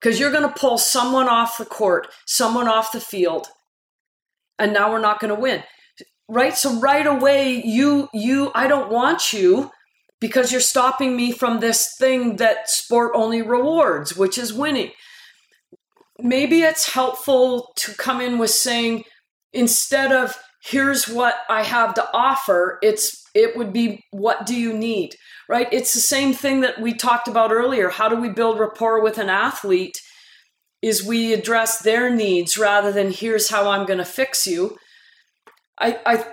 Because 0.01 0.19
you're 0.19 0.33
going 0.33 0.49
to 0.49 0.61
pull 0.61 0.79
someone 0.79 1.29
off 1.29 1.59
the 1.59 1.65
court, 1.65 2.09
someone 2.27 2.69
off 2.69 2.93
the 2.93 3.01
field, 3.01 3.47
and 4.59 4.73
now 4.73 4.91
we're 4.91 5.01
not 5.01 5.21
going 5.21 5.35
to 5.35 5.41
win. 5.41 5.63
Right? 6.29 6.57
So 6.57 6.81
right 6.81 7.07
away, 7.07 7.63
you, 7.65 8.09
you, 8.13 8.51
I 8.55 8.67
don't 8.67 8.91
want 8.91 9.33
you 9.33 9.71
because 10.21 10.53
you're 10.53 10.61
stopping 10.61 11.17
me 11.17 11.33
from 11.33 11.61
this 11.61 11.95
thing 11.99 12.37
that 12.37 12.69
sport 12.71 13.13
only 13.15 13.43
rewards, 13.43 14.17
which 14.17 14.37
is 14.37 14.53
winning 14.53 14.91
maybe 16.23 16.63
it's 16.63 16.93
helpful 16.93 17.73
to 17.77 17.95
come 17.95 18.21
in 18.21 18.39
with 18.39 18.51
saying 18.51 19.05
instead 19.53 20.13
of 20.13 20.37
here's 20.63 21.09
what 21.09 21.37
I 21.49 21.63
have 21.63 21.95
to 21.95 22.09
offer, 22.15 22.79
it's 22.83 23.25
it 23.35 23.57
would 23.57 23.73
be 23.73 24.05
what 24.11 24.47
do 24.47 24.55
you 24.55 24.73
need? 24.73 25.15
Right? 25.49 25.69
It's 25.73 25.95
the 25.95 26.01
same 26.01 26.33
thing 26.33 26.61
that 26.61 26.81
we 26.81 26.95
talked 26.95 27.29
about 27.29 27.53
earlier. 27.53 27.89
How 27.89 28.09
do 28.09 28.17
we 28.17 28.29
build 28.29 28.59
rapport 28.59 29.03
with 29.03 29.19
an 29.19 29.29
athlete? 29.29 30.01
Is 30.83 31.05
we 31.05 31.33
address 31.33 31.81
their 31.81 32.09
needs 32.09 32.57
rather 32.57 32.93
than 32.93 33.13
here's 33.13 33.51
how 33.51 33.69
I'm 33.69 33.87
going 33.87 33.99
to 33.99 34.05
fix 34.05 34.47
you. 34.47 34.79
I 35.79 35.99
I 36.07 36.25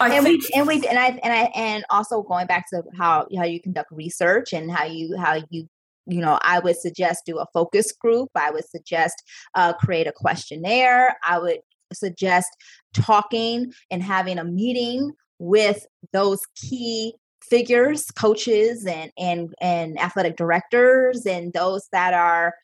I 0.00 0.14
and 0.14 0.24
think, 0.24 0.42
we 0.42 0.50
and 0.54 0.66
we 0.66 0.86
and 0.86 0.98
I 0.98 1.06
and 1.22 1.32
I 1.32 1.50
and 1.54 1.84
also 1.90 2.22
going 2.22 2.46
back 2.46 2.68
to 2.70 2.82
how 2.96 3.26
how 3.36 3.44
you 3.44 3.60
conduct 3.60 3.90
research 3.90 4.52
and 4.52 4.70
how 4.70 4.84
you 4.84 5.16
how 5.18 5.42
you 5.50 5.68
you 6.06 6.20
know 6.20 6.38
i 6.42 6.58
would 6.58 6.76
suggest 6.76 7.22
do 7.26 7.38
a 7.38 7.46
focus 7.54 7.92
group 7.92 8.28
i 8.34 8.50
would 8.50 8.68
suggest 8.68 9.22
uh, 9.54 9.72
create 9.74 10.08
a 10.08 10.12
questionnaire 10.12 11.16
i 11.24 11.38
would 11.38 11.60
suggest 11.92 12.48
talking 12.94 13.72
and 13.90 14.02
having 14.02 14.38
a 14.38 14.44
meeting 14.44 15.12
with 15.38 15.86
those 16.12 16.40
key 16.56 17.14
figures 17.42 18.04
coaches 18.12 18.86
and 18.86 19.10
and 19.18 19.52
and 19.60 19.98
athletic 19.98 20.36
directors 20.36 21.26
and 21.26 21.52
those 21.52 21.88
that 21.92 22.14
are 22.14 22.54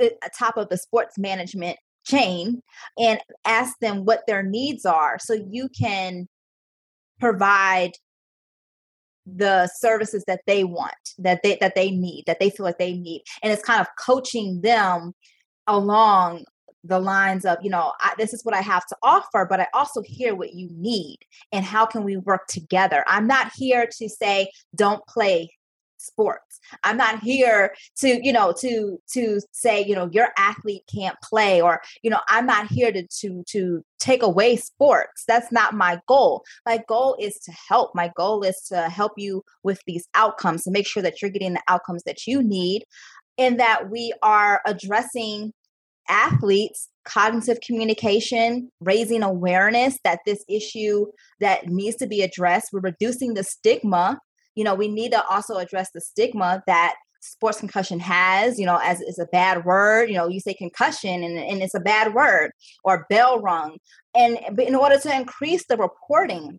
uh, 0.00 0.08
top 0.36 0.56
of 0.56 0.68
the 0.68 0.78
sports 0.78 1.18
management 1.18 1.76
chain 2.04 2.60
and 2.98 3.20
ask 3.44 3.78
them 3.80 4.04
what 4.04 4.22
their 4.26 4.42
needs 4.42 4.84
are 4.84 5.18
so 5.20 5.34
you 5.48 5.68
can 5.68 6.26
provide 7.20 7.92
the 9.24 9.68
services 9.68 10.24
that 10.26 10.40
they 10.46 10.64
want 10.64 10.94
that 11.18 11.42
they 11.42 11.56
that 11.60 11.76
they 11.76 11.90
need 11.90 12.24
that 12.26 12.40
they 12.40 12.50
feel 12.50 12.64
like 12.64 12.78
they 12.78 12.94
need. 12.94 13.22
And 13.42 13.52
it's 13.52 13.62
kind 13.62 13.80
of 13.80 13.86
coaching 14.04 14.60
them 14.62 15.12
along 15.66 16.44
the 16.84 16.98
lines 16.98 17.44
of 17.44 17.58
you 17.62 17.70
know 17.70 17.92
I, 18.00 18.14
this 18.18 18.32
is 18.34 18.44
what 18.44 18.54
i 18.54 18.60
have 18.60 18.86
to 18.86 18.96
offer 19.02 19.46
but 19.48 19.60
i 19.60 19.66
also 19.72 20.02
hear 20.02 20.34
what 20.34 20.54
you 20.54 20.68
need 20.72 21.18
and 21.52 21.64
how 21.64 21.86
can 21.86 22.04
we 22.04 22.16
work 22.16 22.46
together. 22.48 23.04
I'm 23.06 23.26
not 23.26 23.52
here 23.54 23.88
to 23.98 24.08
say 24.08 24.50
don't 24.74 25.04
play 25.06 25.50
sports. 25.98 26.58
I'm 26.82 26.96
not 26.96 27.20
here 27.20 27.74
to 27.98 28.24
you 28.24 28.32
know 28.32 28.52
to 28.58 28.98
to 29.12 29.40
say 29.52 29.84
you 29.84 29.94
know 29.94 30.08
your 30.12 30.30
athlete 30.36 30.82
can't 30.92 31.16
play 31.22 31.60
or 31.60 31.80
you 32.02 32.10
know 32.10 32.18
i'm 32.28 32.44
not 32.44 32.66
here 32.66 32.90
to 32.90 33.06
to 33.20 33.44
to 33.46 33.84
take 34.00 34.22
away 34.24 34.56
sports. 34.56 35.22
That's 35.28 35.52
not 35.52 35.74
my 35.74 36.00
goal. 36.08 36.42
My 36.66 36.82
goal 36.88 37.16
is 37.20 37.38
to 37.44 37.52
help. 37.52 37.94
My 37.94 38.10
goal 38.16 38.42
is 38.42 38.60
to 38.70 38.88
help 38.88 39.12
you 39.16 39.44
with 39.62 39.80
these 39.86 40.08
outcomes 40.14 40.64
to 40.64 40.72
make 40.72 40.88
sure 40.88 41.04
that 41.04 41.22
you're 41.22 41.30
getting 41.30 41.52
the 41.52 41.62
outcomes 41.68 42.02
that 42.02 42.26
you 42.26 42.42
need 42.42 42.84
and 43.38 43.60
that 43.60 43.90
we 43.90 44.12
are 44.22 44.60
addressing 44.66 45.52
athletes 46.08 46.88
cognitive 47.04 47.58
communication 47.66 48.70
raising 48.80 49.22
awareness 49.22 49.98
that 50.04 50.20
this 50.24 50.44
issue 50.48 51.06
that 51.40 51.66
needs 51.66 51.96
to 51.96 52.06
be 52.06 52.22
addressed 52.22 52.68
we're 52.72 52.80
reducing 52.80 53.34
the 53.34 53.44
stigma. 53.44 54.18
You 54.54 54.64
know 54.64 54.74
we 54.74 54.88
need 54.88 55.12
to 55.12 55.24
also 55.26 55.56
address 55.56 55.90
the 55.92 56.00
stigma 56.00 56.62
that 56.66 56.94
sports 57.20 57.60
concussion 57.60 58.00
has 58.00 58.58
you 58.58 58.66
know 58.66 58.80
as 58.82 59.00
it's 59.00 59.18
a 59.18 59.26
bad 59.26 59.64
word. 59.64 60.08
You 60.08 60.16
know 60.16 60.28
you 60.28 60.40
say 60.40 60.54
concussion 60.54 61.22
and, 61.22 61.38
and 61.38 61.62
it's 61.62 61.74
a 61.74 61.80
bad 61.80 62.14
word 62.14 62.52
or 62.84 63.06
bell 63.10 63.40
rung. 63.40 63.78
And 64.14 64.38
in 64.58 64.74
order 64.74 64.98
to 64.98 65.16
increase 65.16 65.64
the 65.66 65.76
reporting 65.76 66.58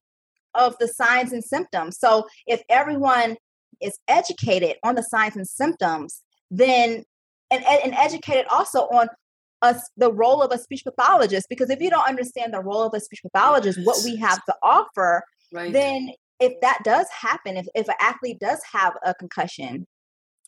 of 0.56 0.76
the 0.80 0.88
signs 0.88 1.34
and 1.34 1.44
symptoms. 1.44 1.98
So 1.98 2.28
if 2.46 2.62
everyone 2.70 3.38
is 3.82 3.98
educated 4.08 4.76
on 4.84 4.96
the 4.96 5.04
signs 5.04 5.36
and 5.36 5.48
symptoms 5.48 6.22
then 6.52 7.04
and, 7.52 7.64
and 7.66 7.94
educated 7.96 8.46
also 8.50 8.82
on 8.88 9.08
a, 9.64 9.76
the 9.98 10.12
role 10.12 10.44
of 10.44 10.52
a 10.52 10.58
speech 10.58 10.84
pathologist 10.84 11.48
because 11.50 11.70
if 11.70 11.82
you 11.82 11.90
don't 11.90 12.08
understand 12.08 12.54
the 12.54 12.60
role 12.60 12.84
of 12.84 12.94
a 12.94 13.00
speech 13.00 13.22
pathologist 13.24 13.80
what 13.84 13.98
we 14.04 14.16
have 14.16 14.44
to 14.46 14.54
offer 14.62 15.24
right. 15.52 15.74
then 15.74 16.12
if 16.40 16.54
that 16.62 16.80
does 16.84 17.08
happen 17.10 17.58
if, 17.58 17.66
if 17.74 17.88
an 17.88 17.96
athlete 18.00 18.40
does 18.40 18.60
have 18.72 18.94
a 19.06 19.14
concussion 19.16 19.88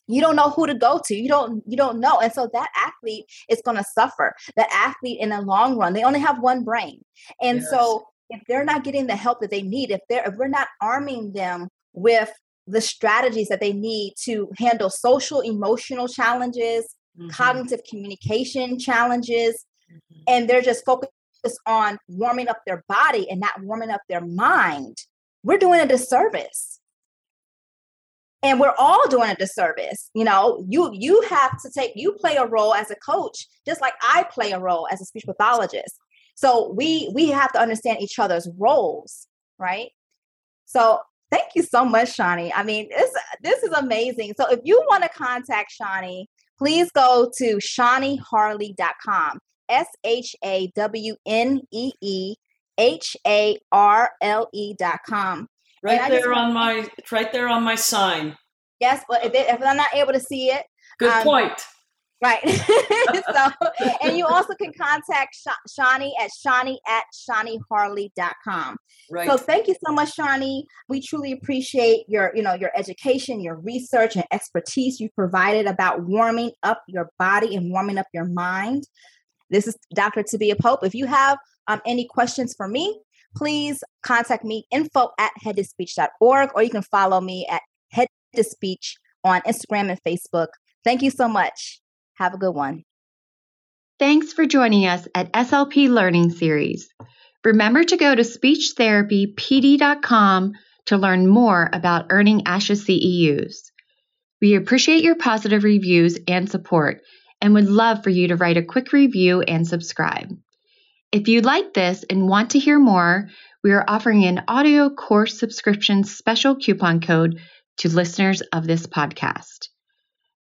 you 0.06 0.20
don't 0.20 0.36
know 0.36 0.50
who 0.50 0.66
to 0.66 0.74
go 0.74 1.00
to 1.04 1.16
you 1.16 1.28
don't 1.28 1.62
you 1.66 1.76
don't 1.76 1.98
know 1.98 2.20
and 2.20 2.32
so 2.32 2.48
that 2.52 2.68
athlete 2.76 3.24
is 3.48 3.62
going 3.64 3.76
to 3.76 3.84
suffer 3.84 4.34
that 4.56 4.68
athlete 4.72 5.18
in 5.18 5.30
the 5.30 5.40
long 5.40 5.76
run 5.76 5.94
they 5.94 6.04
only 6.04 6.20
have 6.20 6.40
one 6.40 6.62
brain 6.62 7.02
and 7.40 7.60
yes. 7.60 7.70
so 7.70 8.04
if 8.28 8.40
they're 8.48 8.64
not 8.64 8.84
getting 8.84 9.06
the 9.06 9.16
help 9.16 9.40
that 9.40 9.50
they 9.50 9.62
need 9.62 9.90
if 9.90 10.00
they're 10.08 10.28
if 10.28 10.34
we're 10.36 10.46
not 10.46 10.68
arming 10.80 11.32
them 11.32 11.68
with 11.94 12.32
the 12.66 12.80
strategies 12.80 13.48
that 13.48 13.60
they 13.60 13.72
need 13.72 14.12
to 14.20 14.50
handle 14.58 14.90
social 14.90 15.40
emotional 15.40 16.06
challenges 16.06 16.94
mm-hmm. 17.18 17.28
cognitive 17.28 17.80
communication 17.88 18.78
challenges, 18.78 19.64
mm-hmm. 19.90 20.22
and 20.28 20.48
they're 20.48 20.62
just 20.62 20.84
focused 20.84 21.12
on 21.66 21.98
warming 22.08 22.48
up 22.48 22.60
their 22.66 22.84
body 22.88 23.28
and 23.30 23.40
not 23.40 23.62
warming 23.62 23.90
up 23.90 24.00
their 24.08 24.24
mind, 24.24 24.96
we're 25.42 25.58
doing 25.58 25.80
a 25.80 25.86
disservice. 25.86 26.80
And 28.42 28.60
we're 28.60 28.74
all 28.78 29.08
doing 29.08 29.30
a 29.30 29.34
disservice. 29.34 30.10
You 30.14 30.22
know, 30.22 30.64
you 30.68 30.90
you 30.92 31.20
have 31.22 31.60
to 31.62 31.70
take 31.70 31.92
you 31.96 32.12
play 32.12 32.36
a 32.36 32.46
role 32.46 32.74
as 32.74 32.90
a 32.90 32.96
coach, 32.96 33.46
just 33.66 33.80
like 33.80 33.94
I 34.02 34.24
play 34.30 34.52
a 34.52 34.60
role 34.60 34.86
as 34.92 35.00
a 35.00 35.04
speech 35.04 35.24
pathologist. 35.24 35.96
So 36.36 36.72
we 36.72 37.10
we 37.14 37.28
have 37.28 37.50
to 37.52 37.60
understand 37.60 38.02
each 38.02 38.18
other's 38.18 38.48
roles, 38.56 39.26
right? 39.58 39.88
So 40.66 41.00
thank 41.30 41.54
you 41.56 41.62
so 41.62 41.84
much, 41.84 42.14
Shawnee. 42.14 42.52
I 42.52 42.62
mean, 42.62 42.88
this 42.90 43.10
this 43.42 43.62
is 43.62 43.70
amazing. 43.70 44.34
So 44.36 44.48
if 44.50 44.60
you 44.62 44.84
want 44.86 45.02
to 45.02 45.08
contact 45.08 45.72
Shawnee, 45.72 46.28
please 46.58 46.90
go 46.90 47.30
to 47.38 47.56
shawneeharle.com. 47.56 49.38
S 49.68 49.88
H 50.04 50.36
A 50.44 50.68
W 50.76 51.16
N 51.26 51.60
E 51.72 51.92
E 52.00 52.34
H 52.78 53.16
A 53.26 53.58
R 53.72 54.10
L 54.20 54.48
E 54.52 54.74
dot 54.78 55.00
com. 55.06 55.48
Right 55.82 56.08
there 56.08 56.32
on 56.32 56.52
my 56.52 56.88
right 57.10 57.32
there 57.32 57.48
on 57.48 57.62
my 57.62 57.74
sign. 57.74 58.36
Yes, 58.80 59.04
but 59.08 59.24
if, 59.24 59.34
it, 59.34 59.48
if 59.48 59.62
I'm 59.62 59.76
not 59.76 59.94
able 59.94 60.12
to 60.12 60.20
see 60.20 60.48
it, 60.48 60.64
good 60.98 61.12
um, 61.12 61.22
point. 61.22 61.62
Right. 62.22 62.40
so, 62.48 63.50
and 64.02 64.16
you 64.16 64.26
also 64.26 64.54
can 64.54 64.72
contact 64.72 65.34
Sh- 65.34 65.74
Shawnee 65.74 66.14
at 66.18 66.30
Shawnee 66.32 66.80
at 66.86 67.04
ShawneeHarle.com. 67.12 68.76
Right. 69.10 69.28
So 69.28 69.36
thank 69.36 69.68
you 69.68 69.76
so 69.86 69.92
much, 69.92 70.14
Shawnee. 70.14 70.66
We 70.88 71.02
truly 71.02 71.32
appreciate 71.32 72.04
your, 72.08 72.32
you 72.34 72.42
know, 72.42 72.54
your 72.54 72.70
education, 72.74 73.40
your 73.40 73.56
research 73.56 74.16
and 74.16 74.24
expertise 74.32 74.98
you 74.98 75.10
provided 75.14 75.66
about 75.66 76.04
warming 76.04 76.52
up 76.62 76.82
your 76.88 77.10
body 77.18 77.54
and 77.54 77.70
warming 77.70 77.98
up 77.98 78.06
your 78.14 78.24
mind. 78.24 78.84
This 79.50 79.66
is 79.66 79.76
Dr. 79.94 80.22
Tabia 80.22 80.58
Pope. 80.58 80.84
If 80.84 80.94
you 80.94 81.06
have 81.06 81.38
um, 81.68 81.82
any 81.86 82.06
questions 82.06 82.54
for 82.56 82.66
me, 82.66 82.98
please 83.36 83.84
contact 84.02 84.42
me 84.44 84.66
info 84.70 85.10
at 85.18 85.32
headtospeech.org 85.44 86.50
or 86.54 86.62
you 86.62 86.70
can 86.70 86.82
follow 86.82 87.20
me 87.20 87.46
at 87.50 87.60
head 87.90 88.08
to 88.34 88.42
speech 88.42 88.96
on 89.22 89.42
Instagram 89.42 89.90
and 89.90 90.02
Facebook. 90.02 90.48
Thank 90.82 91.02
you 91.02 91.10
so 91.10 91.28
much. 91.28 91.80
Have 92.16 92.34
a 92.34 92.38
good 92.38 92.54
one. 92.54 92.82
Thanks 93.98 94.32
for 94.32 94.44
joining 94.44 94.86
us 94.86 95.08
at 95.14 95.32
SLP 95.32 95.88
Learning 95.88 96.30
Series. 96.30 96.88
Remember 97.44 97.84
to 97.84 97.96
go 97.96 98.14
to 98.14 98.22
speechtherapypd.com 98.22 100.52
to 100.86 100.96
learn 100.96 101.28
more 101.28 101.68
about 101.72 102.06
earning 102.10 102.44
ASHA 102.44 102.76
CEUs. 102.76 103.70
We 104.40 104.54
appreciate 104.54 105.02
your 105.02 105.16
positive 105.16 105.64
reviews 105.64 106.18
and 106.28 106.50
support 106.50 107.02
and 107.40 107.54
would 107.54 107.68
love 107.68 108.02
for 108.02 108.10
you 108.10 108.28
to 108.28 108.36
write 108.36 108.56
a 108.56 108.62
quick 108.62 108.92
review 108.92 109.42
and 109.42 109.66
subscribe. 109.66 110.30
If 111.12 111.28
you 111.28 111.40
like 111.40 111.72
this 111.72 112.04
and 112.10 112.28
want 112.28 112.50
to 112.50 112.58
hear 112.58 112.78
more, 112.78 113.28
we 113.62 113.72
are 113.72 113.84
offering 113.86 114.24
an 114.24 114.44
audio 114.48 114.90
course 114.90 115.38
subscription 115.38 116.04
special 116.04 116.56
coupon 116.56 117.00
code 117.00 117.40
to 117.78 117.88
listeners 117.88 118.42
of 118.52 118.66
this 118.66 118.86
podcast. 118.86 119.68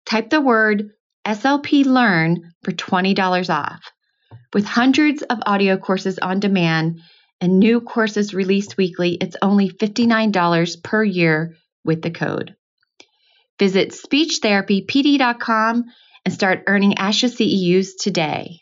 Type 0.07 0.31
the 0.31 0.41
word 0.41 0.91
SLP 1.27 1.85
Learn 1.85 2.53
for 2.63 2.73
$20 2.73 3.51
off. 3.51 3.81
With 4.53 4.65
hundreds 4.65 5.23
of 5.23 5.39
audio 5.47 5.77
courses 5.77 6.19
on 6.19 6.41
demand 6.41 7.01
and 7.41 7.59
new 7.59 7.81
courses 7.81 8.35
released 8.35 8.77
weekly, 8.77 9.17
it's 9.21 9.37
only 9.43 9.71
$59 9.71 10.83
per 10.83 11.05
year 11.05 11.55
with 11.85 12.03
the 12.03 12.11
code. 12.11 12.55
Visit 13.59 13.91
speechtherapypd.com 13.91 15.85
and 16.25 16.35
start 16.35 16.65
earning 16.67 16.95
ASHA 16.95 17.31
CEUs 17.31 17.91
today. 18.01 18.61